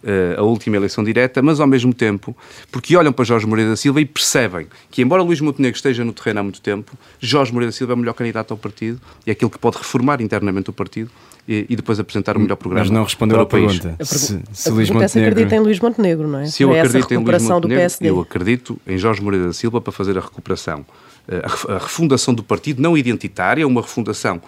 uh, 0.04 0.40
a 0.40 0.44
última 0.44 0.76
eleição 0.76 1.04
direta, 1.04 1.42
mas 1.42 1.60
ao 1.60 1.68
mesmo 1.68 1.94
tempo, 1.94 2.36
porque 2.72 2.96
olham 2.96 3.12
para 3.12 3.26
Jorge 3.26 3.46
Moreira 3.46 3.72
da 3.72 3.78
Silva 3.78 4.02
e 4.02 4.06
percebem 4.06 4.68
que, 4.92 5.02
embora 5.02 5.24
Luís 5.24 5.42
Montenegro 5.42 5.76
esteja 5.76 6.04
no 6.04 6.14
terreno 6.14 6.40
há 6.40 6.44
muito 6.44 6.62
tempo, 6.62 6.98
Jorge 7.20 7.52
Moreira 7.52 7.72
da 7.72 7.78
Silva 7.78 7.94
é 7.94 7.96
o 7.96 7.98
melhor 7.98 8.14
candidato 8.14 8.52
ao 8.52 8.58
partido 8.58 9.00
e 9.26 9.30
é 9.30 9.34
aquele 9.34 9.52
que 9.52 9.58
pode 9.58 9.78
reformar 9.78 10.22
internamente 10.22 10.70
o 10.70 10.74
partido 10.74 11.10
e, 11.48 11.66
e 11.70 11.76
depois 11.76 12.00
apresentar 12.00 12.36
o 12.36 12.40
melhor 12.40 12.56
programa. 12.56 12.84
Mas 12.84 12.92
não 12.92 13.04
respondeu 13.04 13.40
à 13.40 13.46
pergunta. 13.46 13.96
A, 14.00 14.06
se, 14.06 14.42
se, 14.52 14.70
Luís 14.70 14.90
Montenegro... 14.90 15.10
se 15.10 15.20
acredita 15.20 15.56
em 15.56 15.60
Luís 15.60 15.80
Montenegro, 15.80 16.28
não 16.28 16.40
é? 16.40 16.46
Se 16.48 16.64
eu 16.64 16.74
é 16.74 16.82
acredito 16.82 17.14
em 17.14 17.18
Luís 17.18 17.44
Montenegro, 17.44 17.96
eu 18.02 18.20
acredito 18.20 18.78
em 18.86 18.98
Jorge 18.98 19.22
Moreira 19.22 19.48
da 19.48 19.54
Silva 19.54 19.80
para 19.80 19.94
fazer 19.94 20.18
a 20.18 20.22
recuperação, 20.22 20.86
eh, 21.28 21.42
a 21.70 21.78
refundação 21.78 22.34
do 22.34 22.44
partido, 22.44 22.82
não 22.82 22.98
identitária, 22.98 23.66
uma 23.66 23.82
refundação 23.82 24.42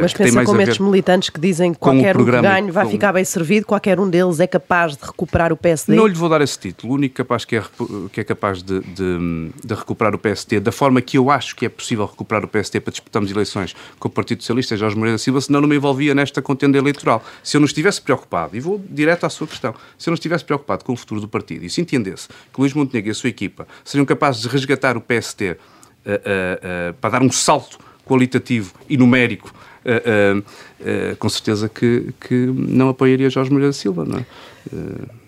Mas 0.00 0.14
pensa 0.14 0.44
como 0.44 0.60
estes 0.62 0.78
militantes 0.78 1.28
que 1.28 1.38
dizem 1.38 1.72
que 1.72 1.78
qualquer 1.78 2.16
um 2.16 2.24
que 2.24 2.30
ganhe 2.30 2.70
vai 2.70 2.84
com... 2.84 2.90
ficar 2.90 3.12
bem 3.12 3.24
servido, 3.24 3.66
qualquer 3.66 4.00
um 4.00 4.08
deles 4.08 4.40
é 4.40 4.46
capaz 4.46 4.96
de 4.96 5.04
recuperar 5.04 5.52
o 5.52 5.56
PSD? 5.56 5.94
Não 5.94 6.06
lhe 6.06 6.14
vou 6.14 6.28
dar 6.28 6.40
esse 6.40 6.58
título. 6.58 6.92
O 6.92 6.96
único 6.96 7.14
capaz 7.14 7.44
que 7.44 7.56
é, 7.56 7.62
que 8.10 8.20
é 8.20 8.24
capaz 8.24 8.62
de, 8.62 8.80
de, 8.80 9.52
de, 9.62 9.74
recuperar 9.74 10.14
o 10.14 10.18
PSD 10.18 10.58
da 10.58 10.72
forma 10.72 11.02
que 11.02 11.18
eu 11.18 11.30
acho 11.30 11.54
que 11.54 11.66
é 11.66 11.68
possível 11.68 12.06
recuperar 12.06 12.44
o 12.44 12.48
PSD 12.48 12.80
para 12.80 12.90
disputarmos 12.92 13.30
eleições 13.30 13.76
com 13.98 14.08
o 14.08 14.10
Partido 14.10 14.42
Socialista 14.42 14.74
é 14.74 14.78
Jorge 14.78 14.96
Moreira 14.96 15.18
Silva, 15.18 15.40
senão 15.40 15.60
não 15.60 15.68
me 15.68 15.76
envolvia 15.76 16.14
nesta 16.14 16.40
contenda 16.40 16.78
eleitoral. 16.78 17.22
Se 17.42 17.56
eu 17.56 17.60
não 17.60 17.66
estivesse 17.66 18.00
preocupado, 18.00 18.56
e 18.56 18.60
vou 18.60 18.82
direto 18.88 19.24
à 19.24 19.30
sua 19.30 19.46
questão, 19.46 19.74
se 19.98 20.08
eu 20.08 20.12
não 20.12 20.14
estivesse 20.14 20.44
preocupado 20.44 20.84
com 20.84 20.92
o 20.92 20.96
futuro 20.96 21.20
do 21.20 21.28
partido 21.28 21.64
e 21.64 21.70
se 21.70 21.80
entendesse 21.80 22.28
que 22.28 22.60
Luís 22.60 22.72
Montenegro 22.72 23.10
e 23.10 23.12
a 23.12 23.14
sua 23.14 23.28
equipa 23.28 23.66
seriam 23.84 24.06
capazes 24.06 24.42
de 24.42 24.48
resgatar 24.48 24.96
o 24.96 25.00
PSD 25.00 25.50
uh, 25.50 25.54
uh, 25.54 25.56
uh, 25.60 26.94
para 27.00 27.10
dar 27.10 27.22
um 27.22 27.30
salto 27.30 27.78
qualitativo 28.04 28.74
e 28.88 28.96
numérico, 28.96 29.52
uh, 29.84 30.38
uh, 30.38 31.16
com 31.16 31.28
certeza 31.28 31.68
que, 31.68 32.12
que 32.20 32.34
não 32.34 32.88
apoiaria 32.88 33.30
Jorge 33.30 33.50
Moreira 33.50 33.72
Silva, 33.72 34.04
não 34.04 34.18
é? 34.18 34.26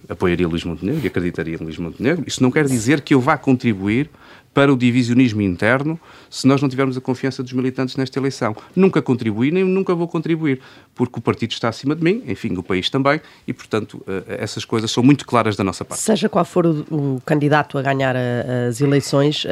apoiaria 0.09 0.47
Luís 0.47 0.65
Montenegro 0.65 1.01
e 1.03 1.07
acreditaria 1.07 1.55
em 1.55 1.59
Luís 1.59 1.79
Montenegro. 1.79 2.25
Isso 2.27 2.43
não 2.43 2.51
quer 2.51 2.67
dizer 2.67 3.01
que 3.01 3.15
eu 3.15 3.21
vá 3.21 3.37
contribuir 3.37 4.11
para 4.53 4.73
o 4.73 4.77
divisionismo 4.77 5.43
interno 5.43 5.99
se 6.31 6.47
nós 6.47 6.63
não 6.63 6.69
tivermos 6.69 6.97
a 6.97 7.01
confiança 7.01 7.43
dos 7.43 7.53
militantes 7.53 7.97
nesta 7.97 8.19
eleição. 8.19 8.57
Nunca 8.75 9.03
contribuí, 9.03 9.51
nem 9.51 9.65
nunca 9.65 9.95
vou 9.95 10.07
contribuir, 10.07 10.61
porque 10.95 11.19
o 11.19 11.23
partido 11.23 11.51
está 11.51 11.69
acima 11.69 11.97
de 11.97 12.05
mim, 12.05 12.23
enfim, 12.27 12.57
o 12.57 12.63
país 12.63 12.89
também, 12.89 13.21
e, 13.49 13.53
portanto, 13.53 14.01
essas 14.29 14.65
coisas 14.65 14.91
são 14.91 15.03
muito 15.03 15.27
claras 15.27 15.57
da 15.57 15.65
nossa 15.65 15.85
parte. 15.85 16.01
Seja 16.01 16.29
qual 16.29 16.45
for 16.45 16.65
o, 16.65 16.85
o 16.91 17.23
candidato 17.27 17.77
a 17.77 17.83
ganhar 17.83 18.15
a, 18.15 18.69
as 18.69 18.81
eleições, 18.81 19.45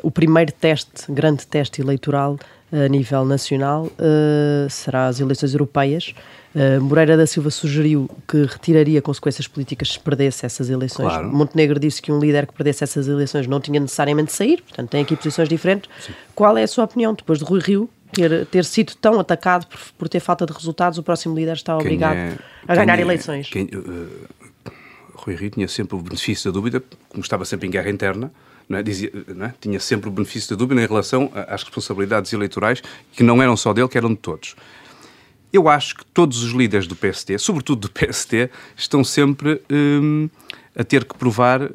o 0.00 0.10
primeiro 0.10 0.52
teste, 0.52 1.10
grande 1.10 1.44
teste 1.46 1.80
eleitoral, 1.80 2.38
a 2.72 2.88
nível 2.88 3.24
nacional 3.24 3.86
uh, 3.86 4.68
será 4.68 5.06
as 5.06 5.20
eleições 5.20 5.52
europeias. 5.52 6.14
Uh, 6.54 6.80
Moreira 6.80 7.16
da 7.16 7.26
Silva 7.26 7.50
sugeriu 7.50 8.10
que 8.26 8.42
retiraria 8.44 9.00
consequências 9.02 9.46
políticas 9.46 9.92
se 9.92 10.00
perdesse 10.00 10.44
essas 10.44 10.68
eleições. 10.70 11.08
Claro. 11.08 11.28
Montenegro 11.28 11.78
disse 11.78 12.00
que 12.00 12.10
um 12.10 12.18
líder 12.18 12.46
que 12.46 12.54
perdesse 12.54 12.82
essas 12.82 13.06
eleições 13.06 13.46
não 13.46 13.60
tinha 13.60 13.78
necessariamente 13.78 14.28
de 14.28 14.32
sair, 14.32 14.62
portanto 14.62 14.90
tem 14.90 15.02
aqui 15.02 15.14
posições 15.14 15.48
diferentes. 15.48 15.88
Sim. 16.00 16.12
Qual 16.34 16.56
é 16.56 16.62
a 16.62 16.68
sua 16.68 16.84
opinião 16.84 17.14
depois 17.14 17.38
de 17.38 17.44
Rui 17.44 17.60
Rio 17.60 17.90
ter, 18.12 18.46
ter 18.46 18.64
sido 18.64 18.94
tão 18.96 19.20
atacado 19.20 19.66
por, 19.66 19.78
por 19.98 20.08
ter 20.08 20.20
falta 20.20 20.46
de 20.46 20.52
resultados? 20.52 20.98
O 20.98 21.02
próximo 21.02 21.36
líder 21.36 21.54
está 21.54 21.76
obrigado 21.76 22.16
é, 22.16 22.36
a 22.66 22.74
ganhar 22.74 22.98
é, 22.98 23.02
eleições. 23.02 23.48
Quem, 23.48 23.64
uh, 23.66 24.08
Rui 25.14 25.36
Rio 25.36 25.50
tinha 25.50 25.68
sempre 25.68 25.94
o 25.94 26.00
benefício 26.00 26.50
da 26.50 26.54
dúvida, 26.54 26.82
como 27.10 27.22
estava 27.22 27.44
sempre 27.44 27.68
em 27.68 27.70
guerra 27.70 27.90
interna 27.90 28.32
é? 28.70 28.82
Dizia, 28.82 29.12
é? 29.40 29.52
tinha 29.60 29.78
sempre 29.78 30.08
o 30.08 30.12
benefício 30.12 30.50
da 30.50 30.56
dúvida 30.56 30.82
em 30.82 30.86
relação 30.86 31.30
às 31.34 31.62
responsabilidades 31.62 32.32
eleitorais, 32.32 32.82
que 33.12 33.22
não 33.22 33.42
eram 33.42 33.56
só 33.56 33.72
dele, 33.72 33.88
que 33.88 33.98
eram 33.98 34.10
de 34.10 34.16
todos. 34.16 34.56
Eu 35.52 35.68
acho 35.68 35.94
que 35.94 36.04
todos 36.06 36.42
os 36.42 36.52
líderes 36.52 36.86
do 36.86 36.96
PST, 36.96 37.38
sobretudo 37.38 37.88
do 37.88 37.90
PST, 37.92 38.50
estão 38.76 39.04
sempre 39.04 39.62
hum, 39.70 40.28
a 40.76 40.84
ter 40.84 41.04
que 41.04 41.16
provar 41.16 41.62
uh, 41.62 41.68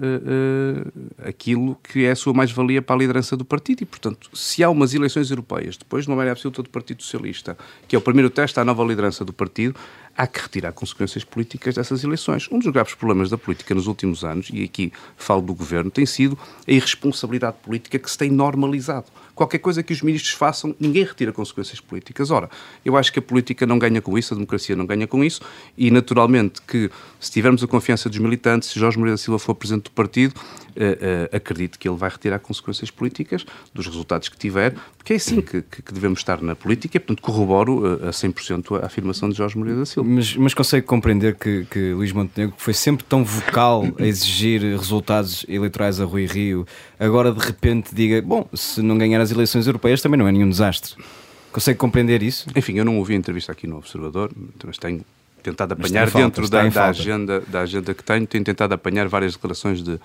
aquilo 1.26 1.76
que 1.82 2.06
é 2.06 2.12
a 2.12 2.16
sua 2.16 2.34
mais-valia 2.34 2.82
para 2.82 2.96
a 2.96 3.00
liderança 3.00 3.36
do 3.36 3.44
partido. 3.44 3.82
E, 3.82 3.86
portanto, 3.86 4.30
se 4.32 4.64
há 4.64 4.70
umas 4.70 4.94
eleições 4.94 5.32
europeias, 5.32 5.76
depois 5.76 6.06
de 6.06 6.12
uma 6.12 6.18
maioria 6.18 6.34
absoluta 6.34 6.62
do 6.62 6.70
Partido 6.70 7.02
Socialista, 7.02 7.58
que 7.88 7.96
é 7.96 8.00
o 8.00 8.02
primeiro 8.02 8.30
teste 8.30 8.60
à 8.60 8.64
nova 8.64 8.84
liderança 8.84 9.26
do 9.26 9.34
partido, 9.34 9.76
há 10.18 10.28
que 10.28 10.42
retirar 10.42 10.72
consequências 10.72 11.24
políticas 11.24 11.76
dessas 11.76 12.04
eleições. 12.04 12.48
Um 12.52 12.60
dos 12.60 12.72
graves 12.72 12.94
problemas 12.94 13.30
da 13.30 13.38
política 13.38 13.74
nos 13.74 13.88
últimos 13.88 14.24
anos, 14.24 14.50
e 14.54 14.64
aqui 14.64 14.92
falo 15.18 15.42
do 15.42 15.54
governo, 15.54 15.90
tem 15.90 16.06
sido 16.06 16.38
a 16.68 16.72
irresponsabilidade 16.72 17.58
política 17.64 17.98
que 17.98 18.10
se 18.10 18.18
tem 18.18 18.30
normalizado. 18.30 19.06
Qualquer 19.34 19.60
coisa 19.60 19.82
que 19.82 19.94
os 19.94 20.02
ministros 20.02 20.34
façam, 20.34 20.76
ninguém 20.80 21.04
retira 21.04 21.32
consequências 21.32 21.80
políticas. 21.80 22.30
Ora, 22.32 22.50
eu 22.84 22.98
acho 22.98 23.12
que 23.12 23.20
a 23.20 23.22
política 23.22 23.66
não 23.66 23.80
ganha 23.80 24.02
com 24.02 24.18
isso, 24.18 24.34
a 24.34 24.38
democracia 24.38 24.76
não 24.76 24.86
ganha 24.86 25.08
com 25.08 25.24
isso, 25.24 25.42
e 25.78 25.90
naturalmente 25.90 26.62
que 26.62 26.92
se 27.20 27.32
tivermos 27.32 27.64
a 27.64 27.68
confiança 27.68 28.10
dos 28.10 28.20
militantes, 28.20 28.70
se 28.70 28.80
Jorge 28.80 28.98
Moreira 28.98 29.16
da 29.16 29.18
Silva 29.18 29.40
for 29.40 29.56
presidente 29.56 29.86
do 29.86 29.92
partido, 29.92 30.34
uh, 30.36 31.32
uh, 31.34 31.36
acredito 31.36 31.80
que 31.80 31.88
ele 31.88 31.98
vai 31.98 32.10
retirar 32.10 32.40
consequências 32.40 32.92
políticas 32.92 33.46
dos 33.74 33.88
resultados 33.88 34.30
que 34.30 34.38
tiver, 34.38 34.76
porque 34.98 35.14
é 35.14 35.16
assim 35.16 35.42
que, 35.42 35.62
que, 35.62 35.82
que 35.82 35.94
devemos 35.94 36.20
estar 36.20 36.42
na 36.42 36.56
política, 36.56 36.98
e, 36.98 37.00
portanto, 37.00 37.22
corroboro 37.22 37.80
uh, 37.80 38.10
a 38.10 38.12
100% 38.12 38.82
a 38.82 38.86
afirmação 38.86 39.30
de 39.30 39.38
Jorge 39.38 39.58
Moreira 39.58 39.80
da 39.80 39.86
Silva. 39.86 40.01
Mas, 40.04 40.36
mas 40.36 40.54
consegue 40.54 40.86
compreender 40.86 41.36
que, 41.36 41.66
que 41.70 41.94
Luís 41.94 42.12
Montenegro 42.12 42.56
foi 42.58 42.74
sempre 42.74 43.04
tão 43.04 43.24
vocal 43.24 43.86
a 44.00 44.06
exigir 44.06 44.62
resultados 44.62 45.46
eleitorais 45.48 46.00
a 46.00 46.06
Rui 46.06 46.26
Rio, 46.26 46.66
agora 47.00 47.32
de 47.32 47.40
repente 47.46 47.94
diga, 47.94 48.22
bom, 48.22 48.48
se 48.54 48.82
não 48.82 48.98
ganhar 48.98 49.22
as 49.22 49.32
eleições 49.32 49.68
europeias 49.68 50.02
também 50.02 50.18
não 50.18 50.28
é 50.28 50.32
nenhum 50.32 50.50
desastre. 50.50 50.96
Consegue 51.52 51.78
compreender 51.78 52.24
isso? 52.24 52.48
Enfim, 52.56 52.78
eu 52.78 52.86
não 52.86 52.98
ouvi 52.98 53.14
a 53.14 53.18
entrevista 53.18 53.52
aqui 53.52 53.68
no 53.68 53.78
Observador, 53.78 54.32
mas 54.64 54.78
tenho 54.78 55.04
tentado 55.42 55.74
apanhar 55.74 56.10
dentro 56.10 56.48
da, 56.50 56.68
da 56.70 56.88
agenda, 56.88 57.42
da 57.48 57.62
agenda 57.62 57.94
que 57.94 58.04
tenho, 58.04 58.26
tenho 58.28 58.44
tentado 58.44 58.74
apanhar 58.74 59.08
várias 59.08 59.34
declarações 59.34 59.84
de, 59.84 60.00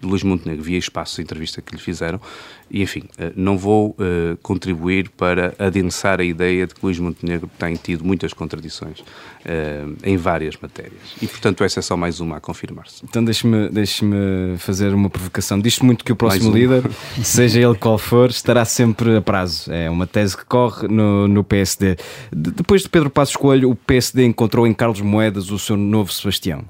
de 0.00 0.06
Luís 0.06 0.22
Montenegro, 0.22 0.62
via 0.62 0.78
espaço, 0.78 1.20
a 1.20 1.22
entrevista 1.22 1.60
que 1.60 1.74
lhe 1.74 1.80
fizeram, 1.80 2.20
e 2.70 2.82
enfim, 2.82 3.02
eh, 3.18 3.32
não 3.34 3.58
vou 3.58 3.90
uh, 3.90 4.36
contribuir 4.42 5.10
para 5.10 5.54
adensar 5.58 6.20
a 6.20 6.24
ideia 6.24 6.68
de 6.68 6.74
que 6.74 6.80
Luís 6.84 7.00
Montenegro 7.00 7.50
tem 7.58 7.74
tido 7.74 8.04
muitas 8.04 8.32
contradições 8.32 9.00
uh, 9.00 9.96
em 10.04 10.16
várias 10.16 10.56
matérias. 10.56 11.16
E, 11.20 11.26
portanto, 11.26 11.64
essa 11.64 11.80
é 11.80 11.82
só 11.82 11.96
mais 11.96 12.20
uma 12.20 12.36
a 12.36 12.40
confirmar-se. 12.40 13.04
Então, 13.04 13.24
deixe-me 13.24 13.68
deixe 13.70 14.06
fazer 14.58 14.94
uma 14.94 15.10
provocação. 15.10 15.60
Diz 15.60 15.80
muito 15.80 16.04
que 16.04 16.12
o 16.12 16.16
próximo 16.16 16.52
líder, 16.52 16.88
seja 17.24 17.60
ele 17.60 17.74
qual 17.74 17.98
for, 17.98 18.30
estará 18.30 18.64
sempre 18.64 19.16
a 19.16 19.20
prazo. 19.20 19.72
É 19.72 19.90
uma 19.90 20.06
tese 20.06 20.36
que 20.36 20.44
corre 20.44 20.86
no, 20.86 21.26
no 21.26 21.42
PSD. 21.42 21.96
De, 22.32 22.52
depois 22.52 22.82
de 22.82 22.88
Pedro 22.88 23.10
Passos 23.10 23.34
Coelho, 23.34 23.70
o 23.70 23.74
PSD 23.74 24.24
encontrou 24.24 24.64
em 24.64 24.72
Carlos 24.72 25.00
Moedas 25.00 25.50
o 25.50 25.58
seu 25.58 25.76
novo 25.76 26.12
Sebastião. 26.12 26.64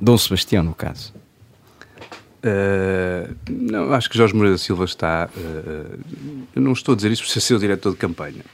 Dom 0.00 0.16
Sebastião, 0.16 0.62
no 0.62 0.74
caso. 0.74 1.12
Uh, 2.48 3.34
não, 3.50 3.92
acho 3.92 4.08
que 4.08 4.16
Jorge 4.16 4.34
Moreira 4.34 4.56
da 4.56 4.58
Silva 4.58 4.84
está. 4.84 5.28
Uh, 5.36 5.98
eu 6.54 6.62
não 6.62 6.72
estou 6.72 6.92
a 6.92 6.96
dizer 6.96 7.10
isso 7.10 7.22
por 7.22 7.30
ser 7.30 7.40
seu 7.40 7.58
diretor 7.58 7.92
de 7.92 7.98
campanha. 7.98 8.44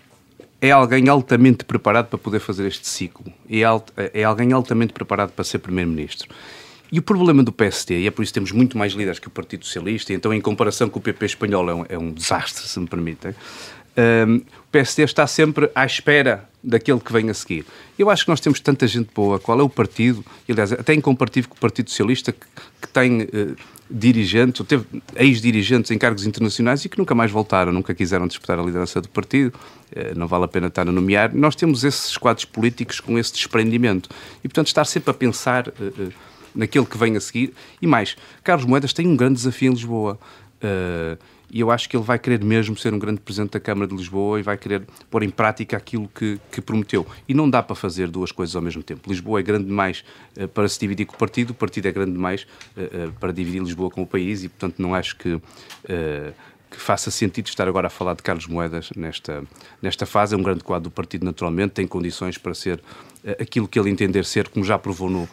É 0.61 0.71
alguém 0.71 1.09
altamente 1.09 1.65
preparado 1.65 2.07
para 2.07 2.19
poder 2.19 2.41
fazer 2.41 2.67
este 2.67 2.89
ciclo. 2.89 3.27
É, 3.49 3.63
alt, 3.63 3.89
é 3.97 4.25
alguém 4.25 4.53
altamente 4.53 4.93
preparado 4.93 5.31
para 5.31 5.45
ser 5.45 5.59
Primeiro-Ministro. 5.59 6.29
E 6.91 6.99
o 6.99 7.03
problema 7.03 7.43
do 7.43 7.53
PSD, 7.53 8.01
e 8.01 8.07
é 8.07 8.11
por 8.11 8.23
isso 8.23 8.31
que 8.31 8.35
temos 8.35 8.53
muito 8.53 8.79
mais 8.79 8.93
líderes 8.93 9.19
que 9.19 9.27
o 9.27 9.31
Partido 9.31 9.65
Socialista, 9.65 10.13
então, 10.13 10.33
em 10.33 10.41
comparação 10.41 10.89
com 10.89 10.99
o 10.99 11.03
PP 11.03 11.27
espanhol, 11.27 11.69
é 11.69 11.75
um, 11.75 11.87
é 11.91 11.99
um 11.99 12.13
desastre, 12.13 12.67
se 12.67 12.79
me 12.79 12.87
permitem. 12.87 13.35
Um, 13.97 14.37
o 14.37 14.71
PSD 14.71 15.03
está 15.03 15.27
sempre 15.27 15.71
à 15.75 15.85
espera 15.85 16.49
daquele 16.63 17.01
que 17.01 17.13
vem 17.13 17.31
a 17.31 17.35
seguir. 17.35 17.67
Eu 17.99 18.11
acho 18.11 18.25
que 18.25 18.31
nós 18.31 18.41
temos 18.41 18.59
tanta 18.61 18.87
gente 18.87 19.11
boa. 19.15 19.39
Qual 19.39 19.59
é 19.61 19.63
o 19.63 19.69
partido? 19.69 20.25
Aliás, 20.49 20.73
até 20.73 20.95
em 20.95 21.01
comparativo 21.01 21.49
com 21.49 21.57
o 21.57 21.61
Partido 21.61 21.91
Socialista, 21.91 22.33
que, 22.33 22.47
que 22.81 22.89
tem 22.89 23.23
uh, 23.23 23.57
dirigentes, 23.91 24.61
ou 24.61 24.67
teve 24.67 24.85
ex-dirigentes 25.17 25.91
em 25.91 25.99
cargos 25.99 26.27
internacionais 26.27 26.85
e 26.85 26.89
que 26.89 26.99
nunca 26.99 27.15
mais 27.15 27.31
voltaram, 27.31 27.73
nunca 27.73 27.95
quiseram 27.95 28.27
disputar 28.27 28.59
a 28.59 28.63
liderança 28.63 29.01
do 29.01 29.09
partido, 29.09 29.55
uh, 29.55 30.19
não 30.19 30.27
vale 30.27 30.45
a 30.45 30.49
pena 30.49 30.69
estar 30.69 30.89
a 30.89 30.93
nomear. 30.93 31.35
Nós 31.35 31.55
temos 31.55 31.85
esses 31.85 32.17
quadros 32.17 32.45
políticos 32.45 33.01
com 33.01 33.19
esse 33.19 33.33
desprendimento. 33.33 34.09
E, 34.43 34.49
portanto, 34.49 34.69
estar 34.69 34.85
sempre 34.85 35.11
a 35.11 35.15
pensar 35.15 35.69
uh, 35.69 36.13
naquele 36.55 36.87
que 36.87 36.97
vem 36.97 37.17
a 37.17 37.21
seguir. 37.21 37.53
E 37.81 37.87
mais, 37.87 38.17
Carlos 38.43 38.67
Moedas 38.67 38.93
tem 38.93 39.07
um 39.07 39.17
grande 39.17 39.35
desafio 39.35 39.71
em 39.71 39.75
Lisboa 39.75 40.19
Uh, 40.65 41.19
e 41.55 41.61
eu 41.61 41.71
acho 41.71 41.89
que 41.89 41.97
ele 41.97 42.03
vai 42.03 42.19
querer 42.19 42.43
mesmo 42.43 42.77
ser 42.77 42.93
um 42.93 42.99
grande 42.99 43.21
presidente 43.21 43.53
da 43.53 43.61
Câmara 43.61 43.87
de 43.87 43.95
Lisboa 43.95 44.41
e 44.41 44.43
vai 44.43 44.59
querer 44.59 44.83
pôr 45.09 45.23
em 45.23 45.31
prática 45.31 45.77
aquilo 45.77 46.09
que, 46.09 46.41
que 46.51 46.61
prometeu. 46.61 47.07
E 47.29 47.33
não 47.33 47.49
dá 47.49 47.63
para 47.63 47.77
fazer 47.77 48.09
duas 48.09 48.33
coisas 48.33 48.57
ao 48.57 48.61
mesmo 48.61 48.83
tempo. 48.83 49.09
Lisboa 49.09 49.39
é 49.39 49.43
grande 49.45 49.67
demais 49.67 50.05
uh, 50.37 50.49
para 50.49 50.69
se 50.69 50.81
dividir 50.81 51.07
com 51.07 51.15
o 51.15 51.19
partido, 51.19 51.51
o 51.51 51.55
partido 51.55 51.87
é 51.87 51.93
grande 51.93 52.11
demais 52.11 52.45
uh, 52.77 53.13
para 53.21 53.33
dividir 53.33 53.63
Lisboa 53.63 53.89
com 53.89 54.03
o 54.03 54.07
país 54.07 54.43
e, 54.43 54.49
portanto, 54.49 54.83
não 54.83 54.97
acho 54.97 55.17
que 55.17 55.41
que 56.75 56.81
faça 56.81 57.09
sentido 57.09 57.47
estar 57.47 57.69
agora 57.69 57.87
a 57.87 57.91
falar 57.91 58.15
de 58.15 58.23
Carlos 58.25 58.49
Moedas 58.49 58.91
nesta, 58.97 59.45
nesta 59.81 60.05
fase. 60.05 60.35
É 60.35 60.39
um 60.39 60.43
grande 60.43 60.65
quadro 60.65 60.91
do 60.91 60.91
partido, 60.91 61.25
naturalmente, 61.25 61.71
tem 61.71 61.87
condições 61.87 62.37
para 62.37 62.53
ser 62.53 62.79
uh, 62.79 63.41
aquilo 63.41 63.69
que 63.69 63.79
ele 63.79 63.91
entender 63.91 64.25
ser, 64.25 64.49
como 64.49 64.65
já 64.65 64.77
provou 64.77 65.09
no, 65.09 65.23
uh, 65.23 65.29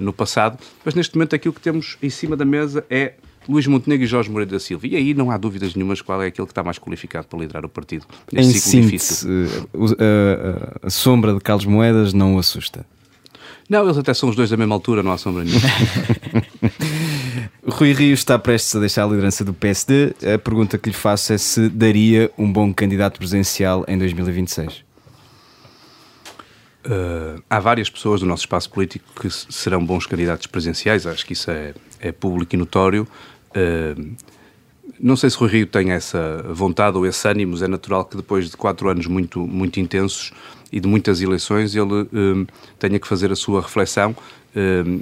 no 0.00 0.12
passado. 0.12 0.58
Mas 0.84 0.94
neste 0.94 1.14
momento 1.14 1.36
aquilo 1.36 1.54
que 1.54 1.60
temos 1.60 1.96
em 2.02 2.10
cima 2.10 2.36
da 2.36 2.44
mesa 2.44 2.84
é 2.90 3.14
Luís 3.48 3.66
Montenegro 3.66 4.04
e 4.04 4.06
Jorge 4.06 4.30
Moreira 4.30 4.52
da 4.52 4.60
Silva. 4.60 4.86
E 4.86 4.96
aí 4.96 5.14
não 5.14 5.30
há 5.30 5.36
dúvidas 5.36 5.74
nenhumas 5.74 6.00
qual 6.00 6.22
é 6.22 6.26
aquele 6.26 6.46
que 6.46 6.52
está 6.52 6.62
mais 6.62 6.78
qualificado 6.78 7.26
para 7.26 7.38
liderar 7.38 7.64
o 7.64 7.68
partido 7.68 8.04
neste 8.32 8.56
em 8.56 8.60
ciclo 8.60 8.88
síntese, 8.90 9.26
difícil. 9.26 9.96
A, 9.98 10.84
a, 10.84 10.86
a 10.86 10.90
sombra 10.90 11.34
de 11.34 11.40
Carlos 11.40 11.66
Moedas 11.66 12.12
não 12.12 12.36
o 12.36 12.38
assusta? 12.38 12.86
Não, 13.68 13.84
eles 13.84 13.96
até 13.96 14.12
são 14.12 14.28
os 14.28 14.34
dois 14.34 14.50
da 14.50 14.56
mesma 14.56 14.74
altura, 14.74 15.02
não 15.02 15.12
há 15.12 15.18
sombra 15.18 15.44
nenhuma. 15.44 15.62
Rui 17.64 17.92
Rio 17.92 18.14
está 18.14 18.36
prestes 18.36 18.74
a 18.74 18.80
deixar 18.80 19.04
a 19.04 19.06
liderança 19.06 19.44
do 19.44 19.54
PSD. 19.54 20.12
A 20.34 20.38
pergunta 20.38 20.76
que 20.76 20.88
lhe 20.88 20.94
faço 20.94 21.32
é 21.32 21.38
se 21.38 21.68
daria 21.68 22.30
um 22.36 22.52
bom 22.52 22.74
candidato 22.74 23.18
presidencial 23.18 23.84
em 23.86 23.96
2026. 23.96 24.89
Uh, 26.84 27.42
há 27.48 27.60
várias 27.60 27.90
pessoas 27.90 28.20
do 28.20 28.26
nosso 28.26 28.44
espaço 28.44 28.70
político 28.70 29.04
que 29.20 29.28
serão 29.30 29.84
bons 29.84 30.06
candidatos 30.06 30.46
presidenciais, 30.46 31.06
acho 31.06 31.26
que 31.26 31.34
isso 31.34 31.50
é, 31.50 31.74
é 31.98 32.10
público 32.10 32.54
e 32.54 32.58
notório. 32.58 33.06
Uh, 33.50 34.14
não 34.98 35.16
sei 35.16 35.30
se 35.30 35.36
Rui 35.36 35.48
Rio 35.48 35.66
tem 35.66 35.92
essa 35.92 36.42
vontade 36.52 36.96
ou 36.96 37.06
esse 37.06 37.26
ânimo, 37.26 37.62
é 37.62 37.68
natural 37.68 38.04
que 38.04 38.16
depois 38.16 38.50
de 38.50 38.56
quatro 38.56 38.88
anos 38.88 39.06
muito, 39.06 39.40
muito 39.46 39.80
intensos 39.80 40.32
e 40.72 40.78
de 40.78 40.86
muitas 40.86 41.20
eleições 41.20 41.74
ele 41.74 42.06
um, 42.12 42.46
tenha 42.78 42.98
que 42.98 43.06
fazer 43.06 43.32
a 43.32 43.36
sua 43.36 43.62
reflexão, 43.62 44.14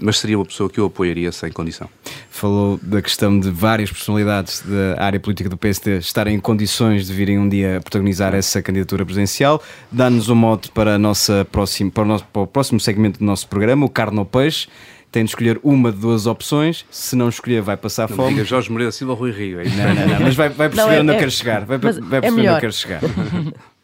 mas 0.02 0.18
seria 0.18 0.38
uma 0.38 0.44
pessoa 0.44 0.68
que 0.68 0.78
eu 0.78 0.86
apoiaria 0.86 1.32
sem 1.32 1.50
condição. 1.50 1.88
Falou 2.30 2.78
da 2.82 3.00
questão 3.00 3.38
de 3.38 3.50
várias 3.50 3.90
personalidades 3.90 4.62
da 4.66 5.02
área 5.02 5.18
política 5.18 5.48
do 5.48 5.56
PSD 5.56 5.98
estarem 5.98 6.36
em 6.36 6.40
condições 6.40 7.06
de 7.06 7.12
virem 7.12 7.38
um 7.38 7.48
dia 7.48 7.80
protagonizar 7.82 8.34
essa 8.34 8.60
candidatura 8.62 9.04
presidencial. 9.04 9.62
Dá-nos 9.90 10.28
um 10.28 10.34
mote 10.34 10.70
para, 10.70 10.94
a 10.94 10.98
nossa 10.98 11.46
próxima, 11.50 11.90
para, 11.90 12.02
o 12.02 12.06
nosso, 12.06 12.24
para 12.26 12.42
o 12.42 12.46
próximo 12.46 12.78
segmento 12.78 13.18
do 13.18 13.24
nosso 13.24 13.48
programa, 13.48 13.86
o 13.86 13.88
Carne 13.88 14.18
ou 14.18 14.24
Peixe 14.24 14.68
tem 15.10 15.24
de 15.24 15.30
escolher 15.30 15.58
uma 15.62 15.90
de 15.90 15.98
duas 15.98 16.26
opções. 16.26 16.84
Se 16.90 17.16
não 17.16 17.28
escolher, 17.28 17.62
vai 17.62 17.76
passar 17.76 18.08
não 18.10 18.16
fome. 18.16 18.34
Diga 18.34 18.44
Jorge 18.44 18.70
Moreira 18.70 18.92
Silva 18.92 19.14
ou 19.14 19.18
Rui 19.18 19.30
Rio. 19.30 19.60
É 19.60 19.64
não, 19.64 19.94
não, 19.94 20.06
não, 20.06 20.20
mas 20.20 20.34
vai, 20.34 20.48
vai 20.50 20.68
perceber 20.68 20.90
não, 20.90 20.98
é, 20.98 21.00
onde 21.00 21.12
eu 21.12 21.18
quero 21.18 21.30
chegar. 21.30 21.64
Vai, 21.64 21.78
vai 21.78 21.92
perceber 21.92 22.26
é 22.26 22.30
onde 22.30 22.44
eu 22.44 22.58
quero 22.58 22.72
chegar. 22.72 23.00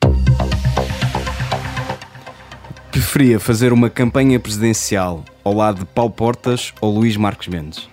Preferia 2.95 3.41
fazer 3.41 3.73
uma 3.73 3.91
campanha 3.91 4.39
presidencial 4.39 5.25
ao 5.43 5.53
lado 5.53 5.81
de 5.81 5.85
Paulo 5.85 6.13
Portas 6.13 6.73
ou 6.81 6.97
Luís 6.97 7.17
Marques 7.17 7.49
Mendes? 7.49 7.89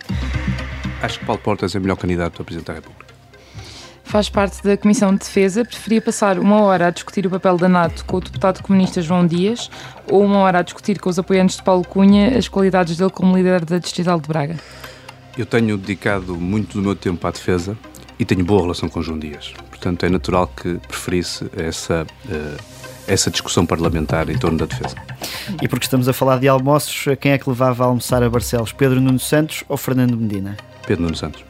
Acho 1.02 1.18
que 1.18 1.26
Paulo 1.26 1.42
Portas 1.42 1.74
é 1.74 1.80
o 1.80 1.82
melhor 1.82 1.96
candidato 1.98 2.40
a 2.40 2.46
Presidente 2.46 2.68
da 2.68 2.74
República. 2.76 3.08
Faz 4.04 4.30
parte 4.30 4.62
da 4.64 4.78
Comissão 4.78 5.12
de 5.12 5.22
Defesa. 5.22 5.66
Preferia 5.66 6.00
passar 6.04 6.38
uma 6.38 6.62
hora 6.62 6.86
a 6.86 6.90
discutir 6.92 7.26
o 7.26 7.32
papel 7.32 7.58
da 7.58 7.68
NATO 7.68 8.06
com 8.06 8.18
o 8.18 8.22
deputado 8.22 8.62
comunista 8.62 9.02
João 9.02 9.26
Dias 9.26 9.72
ou 10.08 10.24
uma 10.24 10.38
hora 10.38 10.60
a 10.60 10.62
discutir 10.62 11.00
com 11.00 11.10
os 11.10 11.18
apoiantes 11.18 11.56
de 11.56 11.64
Paulo 11.64 11.84
Cunha 11.84 12.38
as 12.38 12.48
qualidades 12.48 12.96
dele 12.96 13.10
como 13.10 13.36
líder 13.36 13.66
da 13.66 13.80
Distrital 13.80 14.20
de 14.20 14.28
Braga? 14.28 14.60
Eu 15.36 15.48
tenho 15.48 15.80
dedicado 15.80 16.38
muito 16.38 16.78
do 16.78 16.84
meu 16.84 16.96
tempo 16.96 17.26
à 17.26 17.32
defesa 17.32 17.76
e 18.20 18.24
tenho 18.24 18.46
boa 18.46 18.62
relação 18.62 18.88
com 18.88 19.02
João 19.02 19.18
Dias. 19.18 19.52
Portanto, 19.68 20.06
é 20.06 20.10
natural 20.10 20.46
que 20.46 20.76
preferisse 20.88 21.50
essa. 21.58 22.06
Uh, 22.26 22.81
essa 23.12 23.30
discussão 23.30 23.66
parlamentar 23.66 24.30
em 24.30 24.38
torno 24.38 24.58
da 24.58 24.66
defesa. 24.66 24.96
E 25.62 25.68
porque 25.68 25.86
estamos 25.86 26.08
a 26.08 26.14
falar 26.14 26.40
de 26.40 26.48
almoços, 26.48 27.06
quem 27.20 27.34
é 27.34 27.38
que 27.38 27.50
levava 27.50 27.84
a 27.84 27.88
almoçar 27.88 28.24
a 28.24 28.30
Barcelos? 28.30 28.72
Pedro 28.72 29.02
Nuno 29.02 29.20
Santos 29.20 29.64
ou 29.68 29.78
Fernando 29.78 30.16
Medina? 30.16 30.56
Pedro 30.88 31.04
Nuno 31.04 31.16
Santos. 31.16 31.44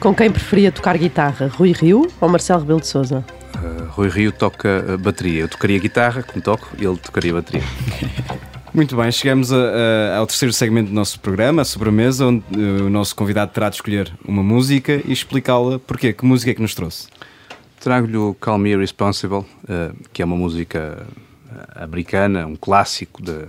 Com 0.00 0.14
quem 0.14 0.30
preferia 0.30 0.70
tocar 0.72 0.96
guitarra, 0.96 1.50
Rui 1.54 1.72
Rio 1.72 2.06
ou 2.20 2.28
Marcelo 2.28 2.60
Rebelo 2.60 2.80
de 2.80 2.86
Sousa? 2.86 3.24
Uh, 3.54 3.86
Rui 3.90 4.08
Rio 4.08 4.32
toca 4.32 4.84
uh, 4.88 4.98
bateria. 4.98 5.42
Eu 5.42 5.48
tocaria 5.48 5.78
guitarra, 5.78 6.22
como 6.22 6.42
toco, 6.42 6.68
e 6.78 6.84
ele 6.84 6.96
tocaria 6.98 7.32
bateria. 7.32 7.62
Muito 8.74 8.94
bem, 8.94 9.10
chegamos 9.10 9.50
a, 9.52 9.56
a, 9.56 10.16
ao 10.18 10.26
terceiro 10.26 10.52
segmento 10.52 10.90
do 10.90 10.94
nosso 10.94 11.18
programa, 11.20 11.62
a 11.62 11.64
sobremesa, 11.64 12.26
onde 12.26 12.44
uh, 12.54 12.84
o 12.84 12.90
nosso 12.90 13.16
convidado 13.16 13.52
terá 13.52 13.70
de 13.70 13.76
escolher 13.76 14.12
uma 14.26 14.42
música 14.42 15.00
e 15.04 15.12
explicá-la 15.12 15.78
porquê. 15.78 16.12
Que 16.12 16.26
música 16.26 16.50
é 16.50 16.54
que 16.54 16.60
nos 16.60 16.74
trouxe? 16.74 17.08
Trago-lhe 17.86 18.16
o 18.16 18.34
Call 18.34 18.58
Me 18.58 18.70
Irresponsible, 18.72 19.38
uh, 19.38 19.96
que 20.12 20.20
é 20.20 20.24
uma 20.24 20.34
música 20.34 21.06
eh, 21.48 21.84
americana, 21.84 22.44
um 22.44 22.56
clássico 22.56 23.22
de 23.22 23.46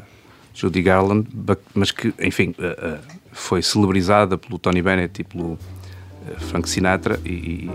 Judy 0.53 0.83
Garland, 0.83 1.27
mas 1.73 1.89
que, 1.89 2.13
enfim, 2.19 2.53
uh, 2.59 2.99
foi 3.31 3.63
celebrizada 3.63 4.38
pelo 4.38 4.59
Tony 4.59 4.79
Bennett 4.79 5.21
e 5.21 5.23
pelo 5.23 5.57
Frank 6.38 6.69
Sinatra 6.69 7.19
e, 7.25 7.29
e, 7.29 7.71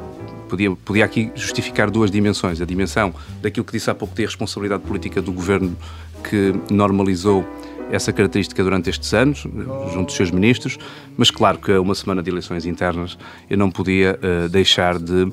podia, 0.48 0.70
podia 0.70 1.04
aqui 1.04 1.32
justificar 1.34 1.90
duas 1.90 2.12
dimensões. 2.12 2.60
A 2.60 2.64
dimensão 2.64 3.12
daquilo 3.40 3.66
que 3.66 3.72
disse 3.72 3.90
há 3.90 3.94
pouco 3.96 4.14
de 4.14 4.24
responsabilidade 4.24 4.84
política 4.84 5.20
do 5.20 5.32
governo 5.32 5.76
que 6.22 6.54
normalizou 6.70 7.44
essa 7.92 8.10
característica 8.10 8.64
durante 8.64 8.88
estes 8.88 9.12
anos, 9.12 9.46
junto 9.92 10.06
dos 10.06 10.16
seus 10.16 10.30
ministros, 10.30 10.78
mas 11.14 11.30
claro 11.30 11.58
que 11.58 11.70
a 11.70 11.80
uma 11.80 11.94
semana 11.94 12.22
de 12.22 12.30
eleições 12.30 12.64
internas 12.64 13.18
eu 13.50 13.58
não 13.58 13.70
podia 13.70 14.18
uh, 14.18 14.48
deixar 14.48 14.98
de 14.98 15.24
uh, 15.24 15.32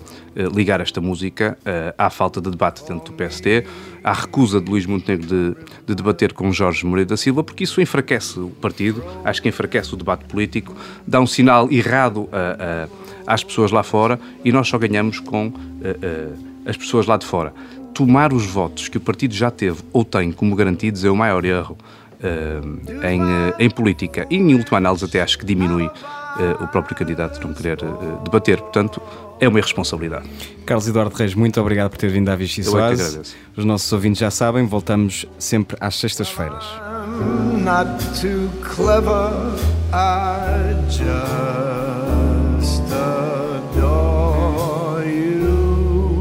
ligar 0.53 0.82
esta 0.82 0.99
música 0.99 1.57
uh, 1.62 1.95
à 1.97 2.10
falta 2.10 2.41
de 2.41 2.51
debate 2.51 2.84
dentro 2.86 3.12
do 3.12 3.14
PSD, 3.14 3.64
à 4.03 4.12
recusa 4.12 4.60
de 4.60 4.70
Luís 4.70 4.86
Montenegro 4.86 5.26
de, 5.26 5.55
de, 5.88 5.95
debater 5.95 6.34
com 6.34 6.51
Jorge 6.51 6.86
Moreira 6.86 7.10
da 7.10 7.18
Silva, 7.18 7.45
porque 7.45 7.64
isso 7.64 7.80
enfraquece 7.80 8.38
o 8.38 8.49
partido, 8.49 9.01
acho 9.24 9.41
que 9.41 9.47
enfraquece 9.47 9.93
o 9.93 9.97
debate 9.97 10.26
político, 10.26 10.76
dá 11.07 11.22
um 11.22 11.28
sinal 11.28 11.72
errado 11.72 12.30
às 13.26 13.43
pessoas 13.43 13.72
lá 13.72 13.84
fora 13.84 14.20
e 14.43 14.51
nós 14.51 14.68
só 14.68 14.78
ganhamos 14.78 15.20
com 15.20 15.51
as 16.66 16.78
pessoas 16.78 17.05
lá 17.05 17.18
de 17.18 17.26
fora. 17.26 17.53
Tomar 17.93 18.32
os 18.32 18.45
votos 18.45 18.88
que 18.88 18.97
o 18.97 19.01
partido 19.01 19.34
já 19.34 19.51
teve 19.51 19.82
ou 19.91 20.05
tem 20.05 20.32
como 20.32 20.55
garantidos 20.55 21.03
é 21.03 21.10
o 21.10 21.16
maior 21.16 21.43
erro 21.43 21.78
em, 22.24 23.22
uh, 23.22 23.55
em 23.57 23.70
política. 23.70 24.26
E, 24.30 24.36
em 24.38 24.55
última 24.55 24.78
análise, 24.78 25.05
até 25.05 25.22
acho 25.22 25.38
que 25.38 25.45
diminui 25.45 25.86
uh, 25.86 26.63
o 26.63 26.67
próprio 26.67 26.95
candidato 26.95 27.45
não 27.45 27.53
querer 27.53 27.78
debater. 28.24 28.59
Portanto, 28.59 29.01
é 29.39 29.47
uma 29.47 29.59
irresponsabilidade. 29.59 30.30
Carlos 30.65 30.88
Eduardo 30.88 31.15
Reis, 31.15 31.34
muito 31.34 31.59
obrigado 31.61 31.91
por 31.91 31.97
ter 31.97 32.09
vindo 32.09 32.30
à 32.30 32.36
Vichy 32.36 32.61
Eu 32.65 32.78
é 32.80 32.88
que 32.95 33.01
agradeço. 33.01 33.36
Os 33.55 33.65
nossos 33.65 33.91
ouvintes 33.91 34.20
já 34.20 34.30
sabem, 34.30 34.65
voltamos 34.65 35.26
sempre 35.38 35.78
às 35.80 35.95
sextas-feiras. 35.95 36.65
Not 37.63 37.89
too 38.20 38.49
clever, 38.61 39.32
I 39.93 40.76
just 40.89 42.84
adore 43.72 45.05
you. 45.05 46.20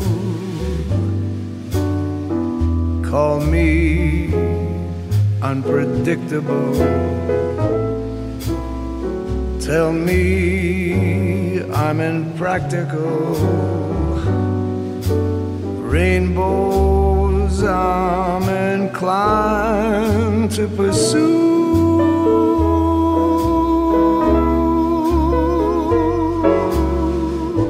Call 3.08 3.40
me 3.40 4.17
unpredictable. 5.42 6.74
Tell 9.60 9.92
me 9.92 11.62
I'm 11.72 12.00
impractical. 12.00 13.34
Rainbows 15.82 17.62
I'm 17.62 18.48
inclined 18.82 20.50
to 20.52 20.66
pursue. 20.68 21.76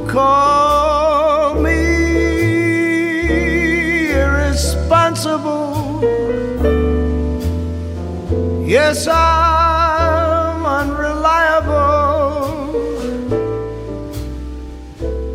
Call 0.09 1.55
me 1.61 1.81
irresponsible 4.12 5.69
Yes, 8.69 9.09
I'm 9.09 10.66
unreliable, 10.66 11.73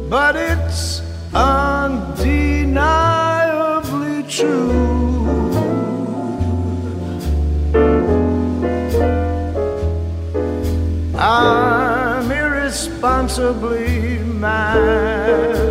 but 0.07 0.35
it's 0.35 1.01
undeniably 1.33 2.61
true. 4.29 5.49
I'm 11.17 12.31
irresponsibly 12.31 14.19
mad. 14.19 15.62